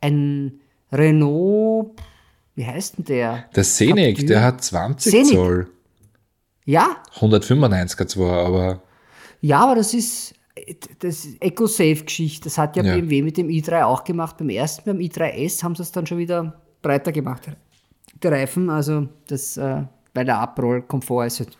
ein 0.00 0.60
Renault, 0.90 1.92
wie 2.54 2.66
heißt 2.66 2.98
denn 2.98 3.04
der? 3.04 3.44
Der 3.54 3.64
Scenic, 3.64 4.26
der 4.26 4.42
hat 4.42 4.62
20 4.64 5.12
Scenic. 5.12 5.32
Zoll. 5.34 5.70
Ja, 6.64 6.96
195er 7.18 8.06
zwar, 8.06 8.46
aber 8.46 8.82
Ja, 9.40 9.60
aber 9.60 9.74
das 9.76 9.94
ist 9.94 10.34
das 10.98 11.26
EcoSafe-Geschichte. 11.40 12.44
Das 12.44 12.58
hat 12.58 12.76
ja, 12.76 12.82
Ja. 12.82 12.94
BMW 12.94 13.22
mit 13.22 13.36
dem 13.36 13.48
i3 13.48 13.84
auch 13.84 14.04
gemacht. 14.04 14.36
Beim 14.38 14.50
ersten, 14.50 14.84
beim 14.84 14.98
i3S 14.98 15.62
haben 15.62 15.74
sie 15.74 15.82
es 15.82 15.92
dann 15.92 16.06
schon 16.06 16.18
wieder 16.18 16.60
breiter 16.82 17.12
gemacht. 17.12 17.42
Die 18.22 18.26
Reifen, 18.28 18.70
also 18.70 19.08
das, 19.26 19.56
äh, 19.56 19.82
weil 20.14 20.24
der 20.24 20.38
Abrollkomfort 20.38 21.26
ist 21.26 21.40
halt, 21.40 21.58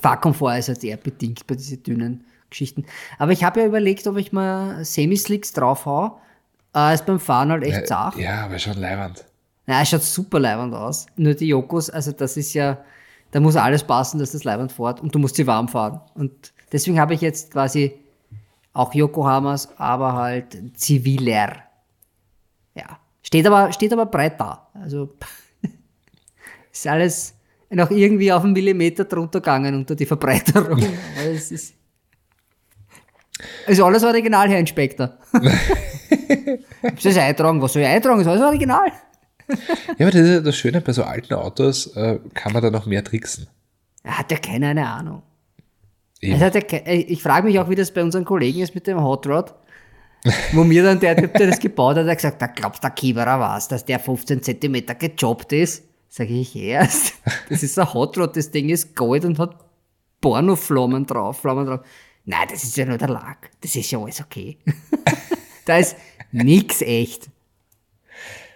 Fahrkomfort 0.00 0.58
ist 0.58 0.68
halt 0.68 0.82
eher 0.84 0.96
bedingt 0.96 1.46
bei 1.46 1.54
diesen 1.54 1.82
dünnen 1.82 2.24
Geschichten. 2.50 2.84
Aber 3.18 3.32
ich 3.32 3.44
habe 3.44 3.60
ja 3.60 3.66
überlegt, 3.66 4.06
ob 4.06 4.16
ich 4.16 4.32
mal 4.32 4.84
Semi-Slicks 4.84 5.52
draufhau. 5.52 6.18
Äh, 6.74 6.94
ist 6.94 7.06
beim 7.06 7.20
Fahren 7.20 7.50
halt 7.50 7.64
echt 7.64 7.86
zart. 7.86 8.16
ja, 8.16 8.44
aber 8.44 8.58
schon 8.58 8.78
leiwand. 8.78 9.24
Na, 9.66 9.82
es 9.82 9.88
schaut 9.88 10.02
super 10.02 10.38
leibend 10.38 10.74
aus. 10.74 11.06
Nur 11.16 11.34
die 11.34 11.48
Jokos, 11.48 11.90
also 11.90 12.12
das 12.12 12.36
ist 12.36 12.54
ja, 12.54 12.78
da 13.32 13.40
muss 13.40 13.56
alles 13.56 13.82
passen, 13.82 14.18
dass 14.20 14.32
das 14.32 14.44
leibend 14.44 14.70
fährt 14.72 15.00
und 15.00 15.14
du 15.14 15.18
musst 15.18 15.36
sie 15.36 15.46
warm 15.46 15.66
fahren. 15.68 16.00
Und 16.14 16.52
deswegen 16.72 17.00
habe 17.00 17.14
ich 17.14 17.20
jetzt 17.20 17.50
quasi 17.52 17.94
auch 18.76 18.92
Yokohamas, 18.92 19.68
aber 19.78 20.12
halt 20.12 20.56
ziviler. 20.78 21.56
Ja. 22.74 22.98
Steht 23.22 23.46
aber, 23.46 23.72
steht 23.72 23.92
aber 23.92 24.06
breit 24.06 24.38
da. 24.38 24.68
Also 24.74 25.16
ist 26.72 26.86
alles 26.86 27.34
noch 27.70 27.90
irgendwie 27.90 28.30
auf 28.32 28.44
einen 28.44 28.52
Millimeter 28.52 29.04
drunter 29.04 29.40
gegangen 29.40 29.74
unter 29.74 29.94
die 29.94 30.04
Verbreiterung. 30.06 30.82
Es 31.18 31.50
ist, 31.50 31.74
ist 33.66 33.80
alles 33.80 34.04
original, 34.04 34.48
Herr 34.48 34.58
Inspektor. 34.58 35.14
Muss 35.32 37.02
das 37.02 37.16
eintragen? 37.16 37.60
Was 37.62 37.72
soll 37.72 37.82
ich 37.82 37.88
eintragen? 37.88 38.20
Ist 38.20 38.26
alles 38.26 38.42
original. 38.42 38.92
Ja, 39.98 40.06
aber 40.06 40.10
das, 40.10 40.42
das 40.42 40.56
Schöne 40.56 40.80
bei 40.82 40.92
so 40.92 41.02
alten 41.02 41.34
Autos, 41.34 41.96
äh, 41.96 42.18
kann 42.34 42.52
man 42.52 42.62
da 42.62 42.70
noch 42.70 42.84
mehr 42.86 43.02
tricksen. 43.02 43.46
Er 44.02 44.18
hat 44.18 44.30
ja 44.30 44.38
keine 44.38 44.68
eine 44.68 44.86
Ahnung. 44.86 45.22
Ja 46.22 46.48
äh, 46.48 46.94
ich 46.94 47.22
frage 47.22 47.46
mich 47.46 47.58
auch, 47.58 47.68
wie 47.68 47.74
das 47.74 47.90
bei 47.90 48.02
unseren 48.02 48.24
Kollegen 48.24 48.60
ist 48.60 48.74
mit 48.74 48.86
dem 48.86 49.02
Hot 49.02 49.26
Rod. 49.26 49.54
Wo 50.52 50.64
mir 50.64 50.82
dann 50.82 50.98
der 50.98 51.16
Typ, 51.16 51.34
der 51.34 51.48
das 51.48 51.60
gebaut 51.60 51.96
hat, 51.96 52.06
hat 52.06 52.16
gesagt, 52.16 52.42
da 52.42 52.46
glaubst 52.46 52.82
der 52.82 52.90
Kieberer 52.90 53.38
was, 53.38 53.68
dass 53.68 53.84
der 53.84 53.98
15 53.98 54.42
Zentimeter 54.42 54.94
gejobbt 54.94 55.52
ist. 55.52 55.84
Sag 56.08 56.30
ich, 56.30 56.56
erst. 56.56 57.14
Das 57.48 57.62
ist 57.62 57.78
ein 57.78 57.92
Hot 57.92 58.16
Rod, 58.18 58.36
das 58.36 58.50
Ding 58.50 58.70
ist 58.70 58.96
Gold 58.96 59.24
und 59.24 59.38
hat 59.38 59.56
Pornoflammen 60.20 61.06
drauf, 61.06 61.40
Flammen 61.40 61.66
drauf. 61.66 61.80
Nein, 62.24 62.48
das 62.50 62.64
ist 62.64 62.76
ja 62.76 62.86
nur 62.86 62.98
der 62.98 63.08
Lack. 63.08 63.50
Das 63.60 63.76
ist 63.76 63.90
ja 63.90 64.00
alles 64.00 64.20
okay. 64.20 64.58
da 65.64 65.78
ist 65.78 65.96
nix 66.32 66.82
echt. 66.82 67.28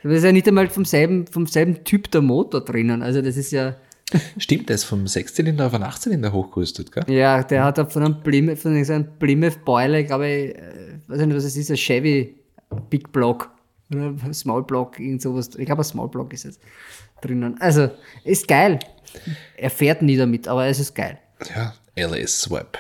Da 0.03 0.11
ist 0.11 0.25
ja 0.25 0.33
nicht 0.33 0.49
einmal 0.49 0.69
vom 0.69 0.85
selben, 0.85 1.27
vom 1.27 1.47
selben 1.47 1.85
Typ 1.85 2.11
der 2.11 2.23
Motor 2.23 2.63
drinnen. 2.63 3.03
Also 3.03 3.23
das 3.23 3.37
ist 3.37 3.53
ja. 3.53 3.77
Stimmt 4.39 4.71
das 4.71 4.85
vom 4.85 5.07
Sechszylinder 5.07 5.67
auf 5.67 5.75
einen 5.75 5.85
Achtzylinder 5.85 6.33
hochgerüstet, 6.33 6.93
gell? 6.93 7.05
Ja, 7.09 7.43
der 7.43 7.65
hat 7.65 7.93
von 7.93 8.03
einem 8.03 8.23
Plymouth, 8.23 8.59
von 8.59 8.77
einem 8.77 9.09
Plymouth 9.19 9.65
Boiler, 9.65 10.03
glaube 10.03 10.29
ich, 10.29 10.55
äh, 10.57 10.99
weiß 11.07 11.21
nicht, 11.21 11.37
was 11.37 11.45
es 11.45 11.57
ist, 11.57 11.71
ein 11.71 11.77
Chevy 11.77 12.37
Big 12.89 13.13
Block 13.13 13.51
oder 13.93 14.15
Small 14.33 14.63
Block, 14.63 14.99
irgend 14.99 15.23
sowas. 15.23 15.51
Ich 15.57 15.67
glaube, 15.67 15.83
ein 15.83 15.85
Small 15.85 16.09
Block 16.09 16.33
ist 16.33 16.45
jetzt 16.45 16.61
drinnen. 17.21 17.61
Also, 17.61 17.91
ist 18.25 18.47
geil. 18.47 18.79
Er 19.57 19.71
fährt 19.71 20.03
nie 20.03 20.17
damit, 20.17 20.47
aber 20.47 20.67
es 20.67 20.79
ist 20.79 20.95
geil. 20.95 21.19
Ja, 21.55 21.75
LS 21.97 22.43
Swap. 22.43 22.79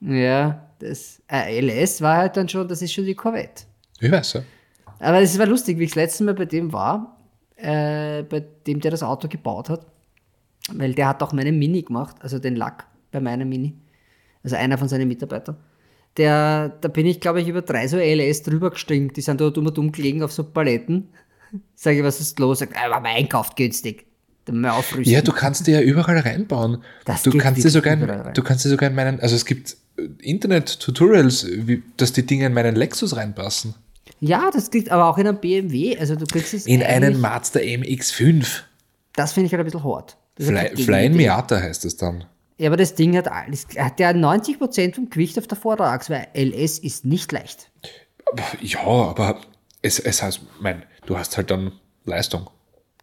Ja, 0.00 0.68
das 0.78 1.22
äh, 1.30 1.60
LS 1.60 2.00
war 2.00 2.18
halt 2.18 2.36
dann 2.36 2.48
schon, 2.48 2.66
das 2.68 2.82
ist 2.82 2.92
schon 2.92 3.04
die 3.04 3.14
Corvette. 3.14 3.64
Ich 4.00 4.10
weiß, 4.10 4.34
ja. 4.34 4.42
Aber 4.98 5.20
es 5.20 5.38
war 5.38 5.46
lustig, 5.46 5.78
wie 5.78 5.84
ich 5.84 5.90
das 5.90 5.96
letzte 5.96 6.24
Mal 6.24 6.34
bei 6.34 6.44
dem 6.44 6.72
war, 6.72 7.18
äh, 7.56 8.22
bei 8.22 8.44
dem, 8.66 8.80
der 8.80 8.90
das 8.90 9.02
Auto 9.02 9.28
gebaut 9.28 9.68
hat, 9.68 9.86
weil 10.72 10.94
der 10.94 11.08
hat 11.08 11.22
auch 11.22 11.32
meine 11.32 11.52
Mini 11.52 11.82
gemacht, 11.82 12.16
also 12.20 12.38
den 12.38 12.56
Lack 12.56 12.86
bei 13.10 13.20
meiner 13.20 13.44
Mini, 13.44 13.74
also 14.42 14.56
einer 14.56 14.78
von 14.78 14.88
seinen 14.88 15.08
Mitarbeitern. 15.08 15.56
Der, 16.16 16.68
da 16.80 16.88
bin 16.88 17.06
ich, 17.06 17.20
glaube 17.20 17.40
ich, 17.40 17.48
über 17.48 17.62
drei 17.62 17.88
so 17.88 17.96
LS 17.96 18.42
drüber 18.42 18.70
gestiegen, 18.70 19.12
die 19.12 19.22
sind 19.22 19.40
dort 19.40 19.56
immer 19.56 19.70
dumm 19.70 19.92
gelegen 19.92 20.22
auf 20.22 20.32
so 20.32 20.44
Paletten. 20.44 21.08
Sag 21.74 21.96
ich, 21.96 22.02
was 22.02 22.20
ist 22.20 22.38
los? 22.38 22.58
Sagt, 22.60 22.74
er 22.74 22.90
war 22.90 23.02
einkauft 23.04 23.56
günstig. 23.56 24.06
Ja, 25.02 25.22
du 25.22 25.32
kannst 25.32 25.66
die 25.66 25.70
ja 25.70 25.80
überall 25.80 26.18
reinbauen. 26.18 26.82
Das 27.04 27.22
du 27.22 27.30
kannst 27.30 27.62
wirklich 27.62 27.72
sogar 27.72 27.92
in, 27.92 28.34
du 28.34 28.42
kannst 28.42 28.64
die 28.64 28.68
sogar 28.68 28.90
in 28.90 28.96
meinen, 28.96 29.20
also 29.20 29.36
es 29.36 29.44
gibt 29.44 29.76
äh, 29.96 30.08
Internet-Tutorials, 30.18 31.46
dass 31.96 32.12
die 32.12 32.26
Dinge 32.26 32.46
in 32.46 32.52
meinen 32.52 32.74
Lexus 32.74 33.14
reinpassen. 33.14 33.74
Ja, 34.18 34.50
das 34.52 34.70
kriegt 34.70 34.90
aber 34.90 35.06
auch 35.06 35.18
in 35.18 35.28
einem 35.28 35.38
BMW. 35.38 35.96
Also 35.96 36.16
du 36.16 36.26
kriegst 36.26 36.54
es 36.54 36.66
In 36.66 36.82
einen 36.82 37.20
Mazda 37.20 37.60
MX5. 37.60 38.62
Das 39.14 39.32
finde 39.32 39.46
ich 39.46 39.52
halt 39.52 39.60
ein 39.60 39.64
bisschen 39.64 39.84
hart. 39.84 40.16
Das 40.36 40.46
Fly, 40.46 40.70
gegen- 40.74 41.16
Miata 41.16 41.60
heißt 41.60 41.84
das 41.84 41.96
dann. 41.96 42.24
Ja, 42.58 42.68
aber 42.68 42.76
das 42.76 42.94
Ding 42.94 43.16
hat 43.16 43.28
alles. 43.28 43.66
Hat 43.76 43.98
ja 44.00 44.10
90% 44.10 44.94
vom 44.94 45.10
Gewicht 45.10 45.38
auf 45.38 45.46
der 45.46 45.56
Vorderachse, 45.58 46.12
weil 46.12 46.28
LS 46.34 46.78
ist 46.78 47.04
nicht 47.04 47.32
leicht. 47.32 47.70
Ja, 48.60 48.80
aber 48.80 49.40
es, 49.82 49.98
es 49.98 50.22
heißt, 50.22 50.40
mein, 50.60 50.84
du 51.06 51.18
hast 51.18 51.36
halt 51.36 51.50
dann 51.50 51.72
Leistung. 52.04 52.48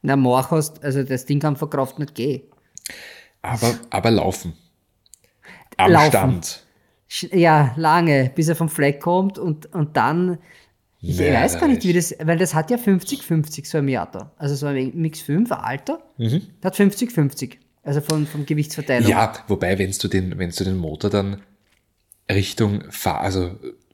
Na, 0.02 0.16
Morch 0.16 0.50
hast, 0.52 0.84
also 0.84 1.04
das 1.04 1.26
Ding 1.26 1.40
kann 1.40 1.58
vor 1.58 1.70
Kraft 1.70 2.00
nicht 2.00 2.16
gehen. 2.16 2.42
Aber, 3.42 3.78
aber 3.90 4.12
laufen. 4.12 4.54
Am 5.78 5.92
Laufen. 5.92 6.10
Stand. 6.10 6.66
Ja, 7.34 7.74
lange, 7.76 8.32
bis 8.36 8.48
er 8.48 8.56
vom 8.56 8.70
Fleck 8.70 9.02
kommt 9.02 9.38
und, 9.38 9.74
und 9.74 9.98
dann. 9.98 10.38
Ich 11.02 11.18
Ja, 11.18 11.34
weiß 11.42 11.60
gar 11.60 11.68
nicht, 11.70 11.84
wie 11.86 11.94
das 11.94 12.14
weil 12.22 12.38
das 12.38 12.54
hat 12.54 12.70
ja 12.72 12.78
50-50, 12.78 13.66
so 13.66 13.78
ein 13.78 13.86
Miata. 13.86 14.32
Also 14.38 14.56
so 14.56 14.66
ein 14.68 14.92
Mix 14.96 15.22
5, 15.22 15.52
ein 15.52 15.58
Alter, 15.58 16.00
Mhm. 16.18 16.42
hat 16.64 16.76
50-50. 16.76 17.58
Also 17.84 18.02
von, 18.02 18.28
vom 18.28 18.46
Gewichtsverteilung. 18.46 19.10
Ja, 19.10 19.34
wobei, 19.48 19.80
wenn 19.80 19.92
du 19.92 20.08
den, 20.10 20.38
wenn 20.38 20.50
du 20.52 20.64
den 20.64 20.78
Motor 20.78 21.10
dann 21.10 21.42
Richtung, 22.30 22.84
Fahr 22.90 23.22
also 23.22 23.52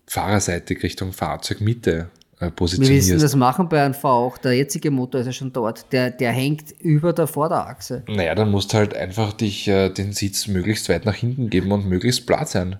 fahrerseitig 0.08 0.82
Richtung 0.84 1.14
Fahrzeugmitte 1.14 2.10
äh, 2.40 2.42
Wir 2.42 2.48
wissen 2.48 2.56
positionierst. 2.56 3.24
das 3.24 3.36
machen 3.36 3.70
bei 3.70 3.84
einem 3.84 3.94
V 3.94 4.10
auch. 4.10 4.38
Der 4.40 4.54
jetzige 4.54 4.92
Motor 4.92 5.22
ist 5.22 5.28
ja 5.28 5.34
schon 5.34 5.54
dort. 5.54 5.92
Der, 5.94 6.10
der 6.10 6.32
hängt 6.32 6.72
über 6.82 7.14
der 7.14 7.28
Vorderachse. 7.28 8.04
Naja, 8.08 8.36
dann 8.36 8.50
musst 8.52 8.74
du 8.74 8.78
halt 8.78 8.96
einfach 8.96 9.32
dich 9.34 9.68
äh, 9.68 9.90
den 9.90 10.12
Sitz 10.12 10.48
möglichst 10.48 10.90
weit 10.90 11.06
nach 11.06 11.16
hinten 11.16 11.50
geben 11.50 11.72
und 11.72 11.86
möglichst 11.88 12.26
platt 12.28 12.50
sein. 12.50 12.78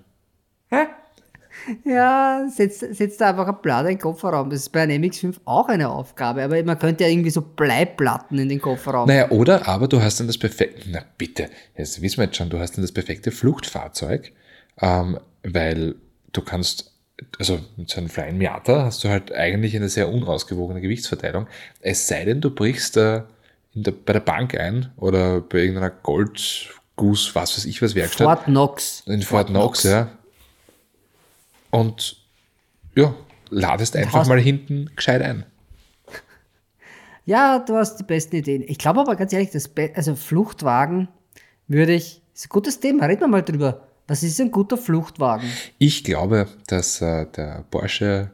Ja, 1.84 2.46
setzt, 2.48 2.80
setzt 2.94 3.20
da 3.20 3.30
einfach 3.30 3.48
ein 3.48 3.56
Blatt 3.62 3.82
in 3.82 3.92
den 3.92 3.98
Kofferraum. 3.98 4.50
Das 4.50 4.60
ist 4.60 4.68
bei 4.70 4.82
einem 4.82 5.02
MX5 5.02 5.36
auch 5.44 5.68
eine 5.68 5.88
Aufgabe. 5.88 6.42
Aber 6.42 6.62
man 6.62 6.78
könnte 6.78 7.04
ja 7.04 7.10
irgendwie 7.10 7.30
so 7.30 7.40
Bleiplatten 7.40 8.38
in 8.38 8.48
den 8.48 8.60
Kofferraum. 8.60 9.08
Naja, 9.08 9.30
oder 9.30 9.66
aber 9.66 9.88
du 9.88 10.00
hast 10.00 10.20
dann 10.20 10.26
das 10.26 10.38
perfekte, 10.38 10.88
na 10.90 11.00
bitte, 11.18 11.48
das 11.76 12.00
wissen 12.00 12.18
wir 12.18 12.24
jetzt 12.24 12.36
schon, 12.36 12.50
du 12.50 12.58
hast 12.58 12.76
dann 12.76 12.82
das 12.82 12.92
perfekte 12.92 13.30
Fluchtfahrzeug, 13.30 14.32
ähm, 14.80 15.18
weil 15.42 15.96
du 16.32 16.42
kannst, 16.42 16.92
also 17.38 17.58
mit 17.76 17.90
so 17.90 17.98
einem 17.98 18.08
Flying 18.08 18.38
Miata 18.38 18.84
hast 18.84 19.02
du 19.04 19.08
halt 19.08 19.32
eigentlich 19.32 19.74
eine 19.74 19.88
sehr 19.88 20.08
unausgewogene 20.08 20.80
Gewichtsverteilung. 20.80 21.46
Es 21.80 22.06
sei 22.06 22.24
denn, 22.24 22.40
du 22.40 22.50
brichst 22.50 22.96
äh, 22.96 23.22
der, 23.74 23.92
bei 23.92 24.12
der 24.12 24.20
Bank 24.20 24.58
ein 24.58 24.92
oder 24.96 25.40
bei 25.40 25.58
irgendeiner 25.58 25.90
Gold, 25.90 26.70
Goose, 26.96 27.34
was 27.34 27.56
weiß 27.56 27.66
ich 27.66 27.82
was 27.82 27.94
Werkstatt. 27.94 28.24
Fort 28.24 28.44
Knox. 28.44 29.02
in 29.06 29.22
Fort 29.22 29.48
Knox, 29.48 29.82
ja. 29.82 30.10
Und 31.76 32.16
ja, 32.94 33.14
ladest 33.50 33.96
einfach 33.96 34.26
mal 34.26 34.40
hinten 34.40 34.90
gescheit 34.96 35.20
ein. 35.20 35.44
Ja, 37.26 37.58
du 37.58 37.74
hast 37.76 37.98
die 37.98 38.04
besten 38.04 38.36
Ideen. 38.36 38.64
Ich 38.66 38.78
glaube 38.78 39.00
aber 39.00 39.14
ganz 39.14 39.32
ehrlich, 39.34 39.50
das 39.50 39.68
Be 39.68 39.90
also 39.94 40.14
Fluchtwagen 40.14 41.08
würde 41.68 41.92
ich. 41.92 42.22
Ist 42.32 42.46
ein 42.46 42.48
gutes 42.48 42.80
Thema, 42.80 43.06
reden 43.06 43.20
wir 43.20 43.28
mal 43.28 43.42
drüber. 43.42 43.88
Was 44.06 44.22
ist 44.22 44.40
ein 44.40 44.50
guter 44.50 44.78
Fluchtwagen? 44.78 45.50
Ich 45.78 46.02
glaube, 46.04 46.48
dass 46.66 47.02
äh, 47.02 47.26
der 47.26 47.64
Porsche 47.70 48.30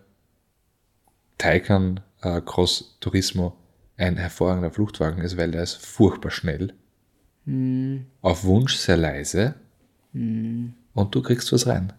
Taycan 1.38 2.00
äh, 2.20 2.40
Cross 2.42 2.98
Turismo 3.00 3.57
ein 3.96 4.18
hervorragender 4.18 4.70
Fluchtwagen 4.70 5.22
ist, 5.22 5.37
weil 5.37 5.50
der 5.50 5.62
ist 5.62 5.85
furchtbar 5.85 6.31
schnell. 6.31 6.74
Auf 8.20 8.44
Wunsch 8.44 8.76
sehr 8.76 8.96
leise. 8.96 9.55
Und 10.12 11.14
du 11.14 11.22
kriegst 11.22 11.52
was 11.52 11.66
rein. 11.66 11.92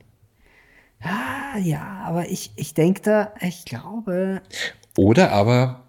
Ah, 1.04 1.58
ja, 1.58 2.02
aber 2.06 2.30
ich, 2.30 2.52
ich 2.56 2.74
denke 2.74 3.02
da, 3.02 3.34
ich 3.42 3.66
glaube. 3.66 4.42
Oder 4.98 5.32
aber, 5.32 5.84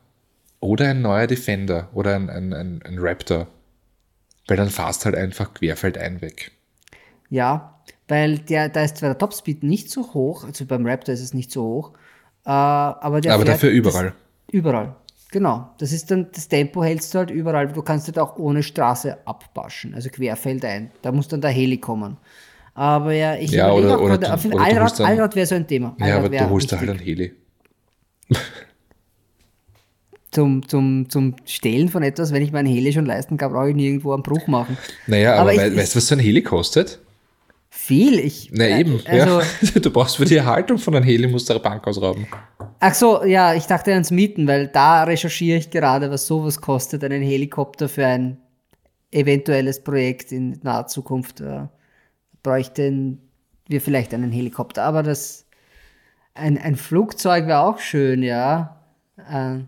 oder 0.61 0.89
ein 0.89 1.03
neuer 1.03 1.27
Defender 1.27 1.89
oder 1.95 2.17
ein, 2.17 2.29
ein, 2.31 2.53
ein, 2.53 2.83
ein 2.83 2.99
Raptor. 2.99 3.47
Weil 4.47 4.57
dann 4.57 4.71
fährst 4.71 5.05
halt 5.05 5.15
einfach 5.15 5.55
querfeldein 5.55 6.21
weg. 6.21 6.53
Ja, 7.31 7.81
weil 8.09 8.39
der, 8.39 8.69
da 8.69 8.83
ist 8.83 8.99
zwar 8.99 9.11
der 9.11 9.19
Topspeed 9.19 9.63
nicht 9.63 9.91
so 9.91 10.13
hoch, 10.13 10.45
also 10.45 10.67
beim 10.67 10.87
Raptor 10.87 11.15
ist 11.15 11.23
es 11.23 11.33
nicht 11.33 11.51
so 11.51 11.63
hoch, 11.63 11.93
äh, 12.45 12.51
aber 12.51 13.21
der 13.21 13.35
Aber 13.35 13.45
dafür 13.45 13.71
überall. 13.71 14.13
Das, 14.47 14.55
überall. 14.55 14.97
Genau. 15.31 15.71
Das 15.79 15.93
ist 15.93 16.11
dann, 16.11 16.31
das 16.33 16.49
Tempo 16.49 16.85
hältst 16.85 17.15
du 17.15 17.19
halt 17.19 17.31
überall. 17.31 17.69
Du 17.69 17.83
kannst 17.83 18.07
halt 18.07 18.19
auch 18.19 18.37
ohne 18.37 18.63
Straße 18.63 19.19
abpaschen, 19.27 19.95
also 19.95 20.11
querfeldein. 20.11 20.93
Da 21.03 21.11
muss 21.11 21.29
dann 21.29 21.41
der 21.41 21.51
Heli 21.51 21.79
kommen. 21.79 22.19
Aber 22.75 23.13
ja, 23.13 23.37
ich 23.37 23.51
Ja, 23.53 23.73
oder- 23.73 24.01
oder 24.01 24.35
auf 24.35 24.45
oder 24.45 24.51
Fall 24.51 24.51
du 24.51 24.59
Allrad, 24.59 24.99
dann- 25.01 25.07
Allrad 25.07 25.37
wäre 25.37 25.47
so 25.47 25.55
ein 25.55 25.67
Thema. 25.67 25.97
Ja, 26.01 26.07
Allrad 26.07 26.19
aber 26.21 26.31
wäre 26.33 26.45
du 26.45 26.51
holst 26.51 26.73
da 26.73 26.79
halt 26.81 26.91
einen 26.91 26.99
Heli. 26.99 27.33
zum, 30.31 30.67
zum, 30.69 31.09
zum 31.09 31.37
Stehlen 31.45 31.89
von 31.89 32.03
etwas, 32.03 32.33
wenn 32.33 32.43
ich 32.43 32.51
meinen 32.53 32.67
Heli 32.67 32.93
schon 32.93 33.07
leisten 33.07 33.37
kann, 33.37 33.53
brauche 33.53 33.71
ich 33.71 33.77
nirgendwo 33.77 34.13
einen 34.13 34.23
Bruch 34.25 34.47
machen. 34.49 34.77
Naja, 35.07 35.35
aber, 35.35 35.41
Aber 35.43 35.53
ich- 35.55 35.59
wei- 35.61 35.77
weißt 35.77 35.95
du, 35.95 35.99
was 35.99 36.07
so 36.09 36.15
ein 36.17 36.19
Heli 36.19 36.43
kostet? 36.43 36.99
Viel. 37.71 38.19
Ich, 38.19 38.51
Na 38.53 38.65
äh, 38.65 38.81
eben, 38.81 39.01
Also, 39.07 39.41
ja. 39.41 39.47
Du 39.81 39.91
brauchst 39.91 40.17
für 40.17 40.25
die 40.25 40.37
Erhaltung 40.37 40.79
von 40.79 40.95
einem 40.97 41.05
Heli, 41.05 41.27
musst 41.29 41.49
du 41.49 41.53
eine 41.55 41.61
Bank 41.61 41.87
ausrauben. 41.87 42.27
Ach 42.81 42.95
so, 42.95 43.25
ja, 43.25 43.55
ich 43.55 43.65
dachte 43.67 43.93
ans 43.93 44.11
Mieten, 44.11 44.47
weil 44.49 44.69
da 44.69 45.05
recherchiere 45.05 45.59
ich 45.59 45.71
gerade, 45.71 46.11
was 46.11 46.27
sowas 46.27 46.61
kostet, 46.61 47.05
einen 47.05 47.23
Helikopter 47.23 47.89
für 47.89 48.07
ein 48.07 48.39
eventuelles 49.13 49.83
Projekt 49.83 50.33
in 50.33 50.59
naher 50.63 50.87
Zukunft. 50.87 51.41
Äh, 51.41 51.67
bräuchten 52.45 53.19
wir 53.67 53.81
vielleicht 53.81 54.15
einen 54.15 54.31
Helikopter, 54.31 54.85
aber 54.85 55.03
das 55.03 55.47
ein, 56.35 56.57
ein 56.59 56.77
Flugzeug 56.77 57.47
wäre 57.49 57.61
auch 57.61 57.81
schön, 57.81 58.23
ja. 58.23 58.81
Äh, 59.17 59.61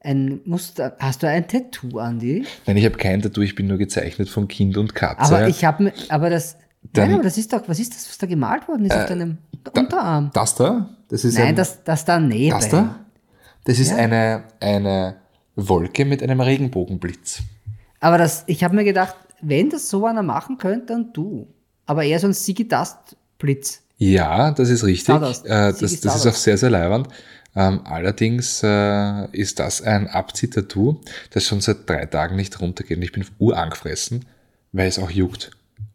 ein 0.00 0.40
Muster. 0.44 0.96
Hast 1.00 1.22
du 1.24 1.28
ein 1.28 1.48
Tattoo, 1.48 1.98
Andi? 1.98 2.44
Nein, 2.66 2.76
ich 2.76 2.84
habe 2.84 2.96
kein 2.96 3.20
Tattoo, 3.22 3.40
ich 3.40 3.56
bin 3.56 3.66
nur 3.66 3.78
gezeichnet 3.78 4.28
von 4.28 4.46
Kind 4.46 4.76
und 4.76 4.94
Katze. 4.94 5.34
Aber 5.34 5.48
ich 5.48 5.64
habe, 5.64 5.92
aber 6.08 6.30
das, 6.30 6.56
Dann- 6.92 7.06
nein, 7.08 7.14
aber 7.14 7.24
das 7.24 7.38
ist 7.38 7.52
doch, 7.52 7.62
was 7.68 7.80
ist 7.80 7.94
das, 7.94 8.08
was 8.08 8.18
da 8.18 8.26
gemalt 8.26 8.68
worden 8.68 8.84
ist 8.84 8.94
auf 8.94 9.06
deinem 9.06 9.38
Unterarm? 9.74 10.30
das 10.32 10.54
da? 10.54 10.90
Das 11.08 11.24
ist 11.24 11.38
Nein, 11.38 11.48
ein, 11.48 11.56
das, 11.56 11.82
das 11.82 12.04
daneben. 12.04 12.50
das 12.50 12.68
da? 12.68 13.00
Das 13.64 13.78
ist 13.80 13.90
Ja. 13.90 13.96
eine, 13.96 14.44
eine 14.60 15.16
Wolke 15.56 16.04
mit 16.04 16.22
einem 16.22 16.40
Regenbogenblitz. 16.40 17.42
Aber 18.00 18.18
das, 18.18 18.44
ich 18.46 18.62
habe 18.64 18.74
mir 18.76 18.84
gedacht, 18.84 19.16
wenn 19.40 19.70
das 19.70 19.88
so 19.88 20.06
einer 20.06 20.22
machen 20.22 20.58
könnte, 20.58 20.86
dann 20.86 21.12
du. 21.12 21.48
Aber 21.86 22.04
eher 22.04 22.18
so 22.18 22.26
ein 22.26 22.32
Sigi 22.32 22.66
Dust 22.66 23.16
Blitz. 23.38 23.82
Ja, 23.98 24.50
das 24.50 24.68
ist 24.68 24.84
richtig. 24.84 25.04
Stardust. 25.04 25.46
Äh, 25.46 25.72
das, 25.72 26.00
das 26.00 26.16
ist 26.16 26.26
auch 26.26 26.34
sehr, 26.34 26.58
sehr 26.58 26.70
leiwand. 26.70 27.08
Ähm, 27.54 27.80
allerdings 27.84 28.62
äh, 28.62 29.30
ist 29.32 29.58
das 29.58 29.80
ein 29.80 30.08
Abzieh-Tattoo, 30.08 31.00
das 31.30 31.44
schon 31.46 31.62
seit 31.62 31.88
drei 31.88 32.04
Tagen 32.04 32.36
nicht 32.36 32.60
runtergeht. 32.60 32.98
Und 32.98 33.02
ich 33.02 33.12
bin 33.12 33.24
urangefressen, 33.38 34.26
weil 34.72 34.88
es 34.88 34.98
auch 34.98 35.10
juckt. 35.10 35.50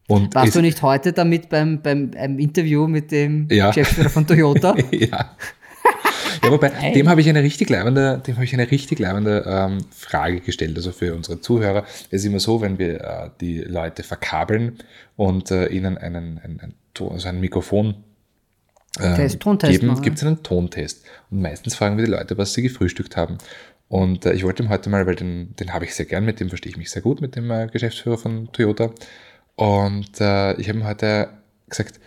Und 0.07 0.33
Warst 0.33 0.55
du 0.55 0.61
nicht 0.61 0.81
heute 0.81 1.13
damit 1.13 1.49
beim, 1.49 1.81
beim 1.81 2.11
einem 2.17 2.39
Interview 2.39 2.87
mit 2.87 3.11
dem 3.11 3.47
Ja. 3.51 3.67
Geschäftsführer 3.67 4.09
von 4.09 4.25
Toyota? 4.25 4.75
ja. 4.91 5.37
Ja, 6.43 6.51
wobei, 6.51 6.69
dem 6.95 7.09
habe 7.09 7.21
ich 7.21 7.29
eine 7.29 7.43
richtig 7.43 7.69
leibende, 7.69 8.21
dem 8.25 8.35
habe 8.35 8.45
ich 8.45 8.53
eine 8.53 8.69
richtig 8.69 8.99
leibende 8.99 9.43
ähm, 9.47 9.79
Frage 9.91 10.41
gestellt. 10.41 10.75
Also 10.77 10.91
für 10.91 11.13
unsere 11.13 11.41
Zuhörer 11.41 11.85
es 12.09 12.21
ist 12.21 12.25
immer 12.25 12.39
so, 12.39 12.61
wenn 12.61 12.79
wir 12.79 13.01
äh, 13.01 13.29
die 13.39 13.59
Leute 13.59 14.03
verkabeln 14.03 14.79
und 15.15 15.51
äh, 15.51 15.67
ihnen 15.67 15.97
einen, 15.97 16.39
einen, 16.39 16.59
einen, 16.59 16.73
also 16.99 17.27
ein 17.27 17.39
Mikrofon 17.39 18.03
ähm, 18.99 19.15
Test, 19.15 19.39
Tontest 19.39 19.79
geben, 19.79 20.01
gibt 20.01 20.17
es 20.17 20.23
einen 20.23 20.43
Tontest. 20.43 21.05
Und 21.29 21.41
meistens 21.41 21.75
fragen 21.75 21.97
wir 21.97 22.05
die 22.05 22.11
Leute, 22.11 22.37
was 22.37 22.53
sie 22.53 22.61
gefrühstückt 22.61 23.15
haben. 23.15 23.37
Und 23.87 24.25
äh, 24.25 24.33
ich 24.33 24.43
wollte 24.43 24.63
ihm 24.63 24.69
heute 24.69 24.89
mal, 24.89 25.05
weil 25.05 25.15
den, 25.15 25.55
den 25.57 25.73
habe 25.73 25.85
ich 25.85 25.95
sehr 25.95 26.05
gern, 26.05 26.25
mit 26.25 26.39
dem 26.39 26.49
verstehe 26.49 26.71
ich 26.71 26.77
mich 26.77 26.91
sehr 26.91 27.01
gut, 27.01 27.21
mit 27.21 27.35
dem 27.35 27.49
äh, 27.51 27.67
Geschäftsführer 27.67 28.17
von 28.17 28.51
Toyota. 28.51 28.91
Und 29.55 30.19
äh, 30.19 30.53
ich 30.53 30.69
habe 30.69 30.79
ihm 30.79 30.85
heute 30.85 31.29
gesagt, 31.69 31.99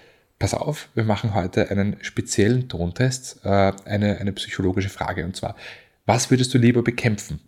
pass 0.44 0.52
auf, 0.52 0.90
wir 0.92 1.04
machen 1.04 1.32
heute 1.32 1.70
einen 1.70 1.96
speziellen 2.02 2.68
Tontest, 2.68 3.40
äh, 3.44 3.72
eine, 3.86 4.18
eine 4.18 4.30
psychologische 4.34 4.90
Frage. 4.90 5.24
Und 5.24 5.34
zwar, 5.34 5.56
was 6.04 6.30
würdest 6.30 6.52
du 6.52 6.58
lieber 6.58 6.82
bekämpfen? 6.82 7.40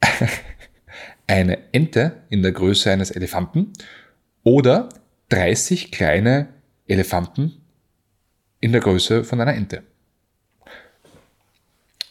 eine 1.26 1.58
Ente 1.72 2.22
in 2.28 2.42
der 2.42 2.52
Größe 2.52 2.92
eines 2.92 3.10
Elefanten 3.10 3.72
oder 4.44 4.88
30 5.30 5.90
kleine 5.90 6.50
Elefanten 6.86 7.60
in 8.60 8.70
der 8.70 8.80
Größe 8.80 9.24
von 9.24 9.40
einer 9.40 9.54
Ente. 9.54 9.82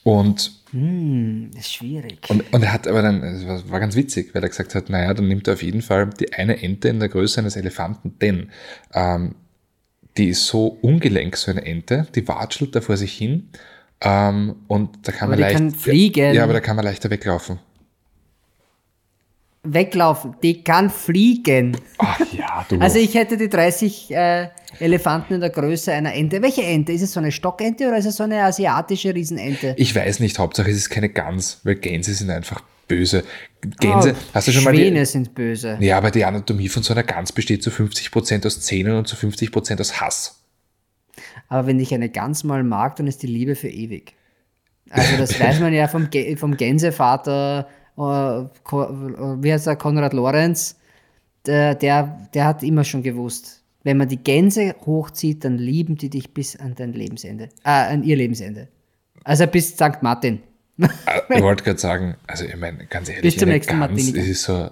Und 0.04 0.62
Hm, 0.72 1.52
ist 1.58 1.74
schwierig. 1.74 2.20
und, 2.30 2.44
und 2.54 2.64
er 2.64 2.74
hat 2.74 2.88
aber 2.88 3.02
dann, 3.02 3.24
es 3.24 3.70
war, 3.70 3.80
ganz 3.80 3.96
witzig, 3.96 4.34
weil 4.34 4.44
er 4.44 4.50
gesagt 4.50 4.76
hat, 4.76 4.90
naja, 4.90 5.14
dann 5.14 5.28
nimmt 5.28 5.48
er 5.48 5.54
auf 5.54 5.64
jeden 5.64 5.82
Fall 5.82 6.10
die 6.20 6.34
eine 6.34 6.62
Ente 6.62 6.90
in 6.90 7.00
der 7.00 7.10
Größe 7.10 7.40
eines 7.40 7.56
Elefanten, 7.56 8.18
denn 8.20 8.52
ähm, 8.94 9.36
die 10.18 10.30
ist 10.30 10.48
so 10.48 10.68
ungelenk, 10.68 11.38
so 11.38 11.52
eine 11.52 11.66
Ente, 11.66 12.08
die 12.16 12.28
watschelt 12.28 12.76
da 12.76 12.82
vor 12.82 12.98
sich 12.98 13.14
hin 13.14 13.50
ähm, 14.02 14.56
und 14.68 15.08
da 15.08 15.12
kann 15.12 15.28
Aber 15.28 15.30
man 15.32 15.38
die 15.38 15.44
leicht... 15.44 15.56
kann 15.56 15.72
fliegen. 15.72 16.34
Ja, 16.34 16.44
aber 16.44 16.54
da 16.54 16.60
kann 16.60 16.76
man 16.76 16.86
leichter 16.86 17.10
weglaufen. 17.10 17.60
Weglaufen, 19.66 20.36
die 20.42 20.64
kann 20.64 20.90
fliegen. 20.90 21.78
Ach 21.98 22.20
ja, 22.32 22.66
du. 22.68 22.80
Also 22.80 23.00
ich 23.00 23.14
hätte 23.14 23.38
die 23.38 23.50
30 23.50 24.12
äh, 24.12 24.48
Elefanten 24.80 25.36
in 25.36 25.42
der 25.42 25.50
Größe 25.50 25.92
einer 25.92 26.14
Ente. 26.14 26.42
Welche 26.42 26.64
Ente? 26.64 26.92
Ist 26.92 27.02
es 27.02 27.14
so 27.14 27.20
eine 27.20 27.32
Stockente 27.32 27.88
oder 27.88 27.98
ist 27.98 28.06
es 28.06 28.18
so 28.18 28.24
eine 28.24 28.44
asiatische 28.44 29.14
Riesenente? 29.14 29.76
ich 29.78 29.96
weiß 29.96 30.20
nicht, 30.20 30.40
Hauptsache 30.40 30.70
es 30.70 30.78
ist 30.78 30.90
keine 30.90 31.10
Gans, 31.10 31.60
weil 31.64 31.76
Gänse 31.76 32.14
sind 32.14 32.30
einfach 32.30 32.62
böse. 32.88 33.24
Gänse, 33.80 34.16
Oh, 34.16 34.26
hast 34.34 34.48
du 34.48 34.52
schon 34.52 34.64
mal 34.64 34.76
Schwäne 34.76 35.00
die, 35.00 35.06
sind 35.06 35.34
böse. 35.34 35.78
Ja, 35.80 35.98
aber 35.98 36.12
die 36.12 36.24
Anatomie 36.26 36.70
von 36.70 36.84
so 36.84 36.94
einer 36.94 37.04
Gans 37.04 37.32
besteht 37.32 37.64
zu 37.64 37.70
50% 37.70 38.46
aus 38.46 38.62
Zähnen 38.62 38.98
und 38.98 39.08
zu 39.08 39.16
50% 39.16 39.80
aus 39.80 40.00
Hass. 40.00 40.42
Aber 41.48 41.68
wenn 41.68 41.80
ich 41.80 41.94
eine 41.94 42.10
Gans 42.10 42.44
mal 42.44 42.64
mag, 42.64 42.96
dann 42.98 43.08
ist 43.08 43.24
die 43.24 43.28
Liebe 43.28 43.56
für 43.56 43.70
ewig. 43.70 44.14
Also 44.90 45.18
das 45.18 45.40
weiß 45.40 45.60
man 45.62 45.74
ja 45.74 45.88
vom, 45.88 46.10
vom 46.38 46.58
Gänsevater, 46.58 47.68
wie 47.98 49.52
heißt 49.54 49.68
er, 49.68 49.76
Konrad 49.76 50.14
Lorenz, 50.14 50.76
der, 51.46 51.76
der, 51.76 52.28
der 52.34 52.46
hat 52.46 52.64
immer 52.64 52.84
schon 52.84 53.04
gewusst, 53.04 53.62
wenn 53.84 53.98
man 53.98 54.08
die 54.08 54.18
Gänse 54.18 54.76
hochzieht, 54.86 55.46
dann 55.46 55.58
lieben 55.58 55.96
die 55.96 56.10
dich 56.10 56.34
bis 56.34 56.56
an 56.56 56.74
dein 56.76 56.94
Lebensende, 56.94 57.50
äh, 57.64 57.70
an 57.70 58.04
ihr 58.04 58.16
Lebensende. 58.16 58.68
Also 59.24 59.46
bis 59.48 59.70
St. 59.72 60.02
Martin. 60.02 60.42
Äh, 60.80 60.88
Ich 61.38 61.42
wollte 61.42 61.64
gerade 61.64 61.80
sagen, 61.80 62.16
also 62.28 62.46
ich 62.46 62.56
meine, 62.58 62.86
ganz 62.88 63.08
ehrlich, 63.10 63.22
Bis 63.24 63.38
zum 63.38 63.50
nächsten 63.50 63.80
Gans, 63.80 63.92
Martini. 63.92 64.12
das 64.14 64.26
ist 64.28 64.44
so, 64.44 64.70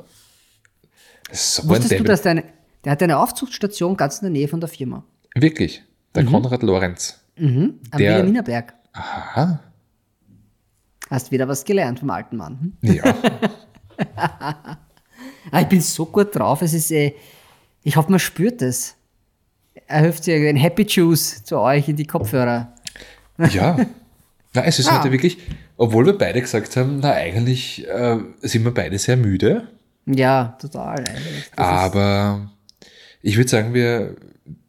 so 1.31 1.69
Wusstest 1.69 1.99
du, 1.99 2.03
dass 2.03 2.21
deine, 2.23 2.43
der 2.83 2.91
hat 2.91 3.01
eine 3.03 3.17
Aufzuchtstation 3.19 3.95
ganz 3.95 4.17
in 4.19 4.25
der 4.25 4.31
Nähe 4.31 4.47
von 4.47 4.59
der 4.59 4.67
Firma, 4.69 5.03
Wirklich, 5.35 5.83
der 6.13 6.25
Konrad 6.25 6.61
Lorenz. 6.63 7.19
am 7.37 7.79
Der- 7.97 7.99
Wilhelminaberg. 8.17 8.73
Aha, 8.93 9.59
Hast 11.13 11.31
wieder 11.31 11.47
was 11.47 11.63
gelernt 11.63 11.99
vom 11.99 12.09
alten 12.09 12.37
Mann. 12.37 12.73
Hm? 12.81 12.93
ja. 12.93 13.03
Ah, 15.51 15.61
ich 15.61 15.67
bin 15.67 15.81
so 15.81 16.05
gut 16.07 16.35
drauf. 16.35 16.61
Es 16.61 16.73
ist, 16.73 16.89
äh, 16.91 17.13
ich 17.83 17.95
hoffe, 17.97 18.09
man 18.09 18.19
spürt 18.19 18.61
es. 18.61 18.95
Er 19.87 19.99
hilft 19.99 20.25
dir 20.25 20.35
ein 20.49 20.55
Happy 20.55 20.83
Juice 20.87 21.43
zu 21.43 21.59
euch 21.59 21.87
in 21.89 21.95
die 21.95 22.05
Kopfhörer. 22.07 22.73
Ja. 23.51 23.77
Na, 24.53 24.63
es 24.63 24.79
ist 24.79 24.87
Ah. 24.87 24.97
heute 24.99 25.11
wirklich, 25.11 25.37
obwohl 25.77 26.05
wir 26.05 26.17
beide 26.17 26.41
gesagt 26.41 26.75
haben, 26.77 26.99
na 27.01 27.11
eigentlich 27.13 27.87
äh, 27.87 28.17
sind 28.41 28.63
wir 28.63 28.73
beide 28.73 28.97
sehr 28.97 29.17
müde, 29.17 29.67
Ja, 30.05 30.57
total. 30.61 31.03
aber 31.55 32.49
ich 33.21 33.37
würde 33.37 33.49
sagen, 33.49 33.73
wir, 33.73 34.15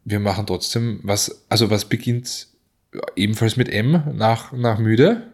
wir 0.05 0.21
machen 0.21 0.47
trotzdem 0.47 1.01
was, 1.03 1.45
also 1.49 1.71
was 1.71 1.85
beginnt 1.87 2.49
ebenfalls 3.17 3.57
mit 3.57 3.69
M 3.71 4.03
nach, 4.15 4.53
nach 4.53 4.79
müde? 4.79 5.34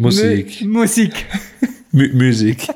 Musik. 0.00 0.62
Mu- 0.62 0.80
Musik. 0.80 1.26
Mü 1.92 2.08
Musik. 2.14 2.68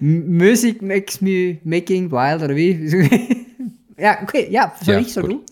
M- 0.00 0.36
Music 0.38 0.82
makes 0.82 1.20
me 1.20 1.58
making 1.64 2.10
wild, 2.10 2.42
oder 2.42 2.54
wie? 2.54 3.46
ja, 3.96 4.22
okay, 4.22 4.48
ja, 4.50 4.72
soll 4.82 4.94
Ja, 4.94 5.00
ich, 5.00 5.12
soll 5.12 5.22
gut. 5.24 5.32
du? 5.32 5.44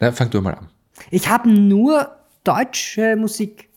Na, 0.00 0.12
fang 0.12 0.30
du 0.30 0.40
mal 0.40 0.54
an. 0.54 0.68
Ich 1.10 1.28
habe 1.28 1.48
nur 1.50 2.10
deutsche 2.44 3.16
Musik. 3.16 3.68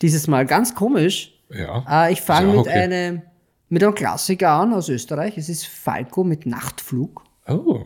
Dieses 0.00 0.26
Mal 0.26 0.46
ganz 0.46 0.74
komisch. 0.74 1.32
Ja. 1.50 2.06
Äh, 2.08 2.12
ich 2.12 2.20
fange 2.20 2.48
mit, 2.48 2.58
okay. 2.60 2.70
einem, 2.70 3.22
mit 3.68 3.82
einem 3.84 3.94
Klassiker 3.94 4.50
an 4.50 4.72
aus 4.74 4.88
Österreich. 4.88 5.38
Es 5.38 5.48
ist 5.48 5.66
Falco 5.66 6.24
mit 6.24 6.44
Nachtflug. 6.46 7.22
Oh, 7.46 7.84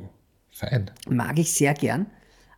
fein. 0.50 0.90
Mag 1.08 1.38
ich 1.38 1.52
sehr 1.52 1.74
gern. 1.74 2.06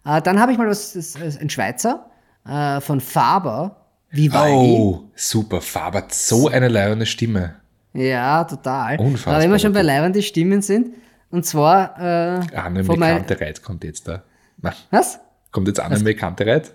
Äh, 0.04 0.22
dann 0.22 0.38
habe 0.40 0.52
ich 0.52 0.58
mal 0.58 0.68
was, 0.68 0.94
ein 1.40 1.50
Schweizer 1.50 2.10
äh, 2.46 2.80
von 2.80 3.00
Faber, 3.00 3.76
Vivaldi. 4.10 4.54
Oh, 4.78 5.04
super. 5.14 5.60
Faber 5.60 5.98
hat 5.98 6.14
so 6.14 6.48
eine 6.48 6.68
leibende 6.68 7.06
Stimme. 7.06 7.56
Ja, 7.92 8.44
total. 8.44 8.98
Unfassbar, 8.98 9.34
Aber 9.34 9.42
wenn 9.42 9.50
wir 9.50 9.58
schon 9.58 9.72
bei 9.72 9.82
leibenden 9.82 10.22
Stimmen 10.22 10.62
sind, 10.62 10.94
und 11.30 11.44
zwar 11.44 11.98
äh, 11.98 12.56
Anne 12.56 12.84
von 12.84 12.98
mein, 12.98 13.22
Bekannte 13.22 13.40
Reit 13.44 13.62
kommt 13.62 13.84
jetzt 13.84 14.08
da. 14.08 14.22
Na, 14.62 14.72
Was? 14.90 15.20
kommt 15.50 15.68
jetzt 15.68 15.80
Anne 15.80 15.98
Bekannte 16.00 16.46
Reit? 16.46 16.72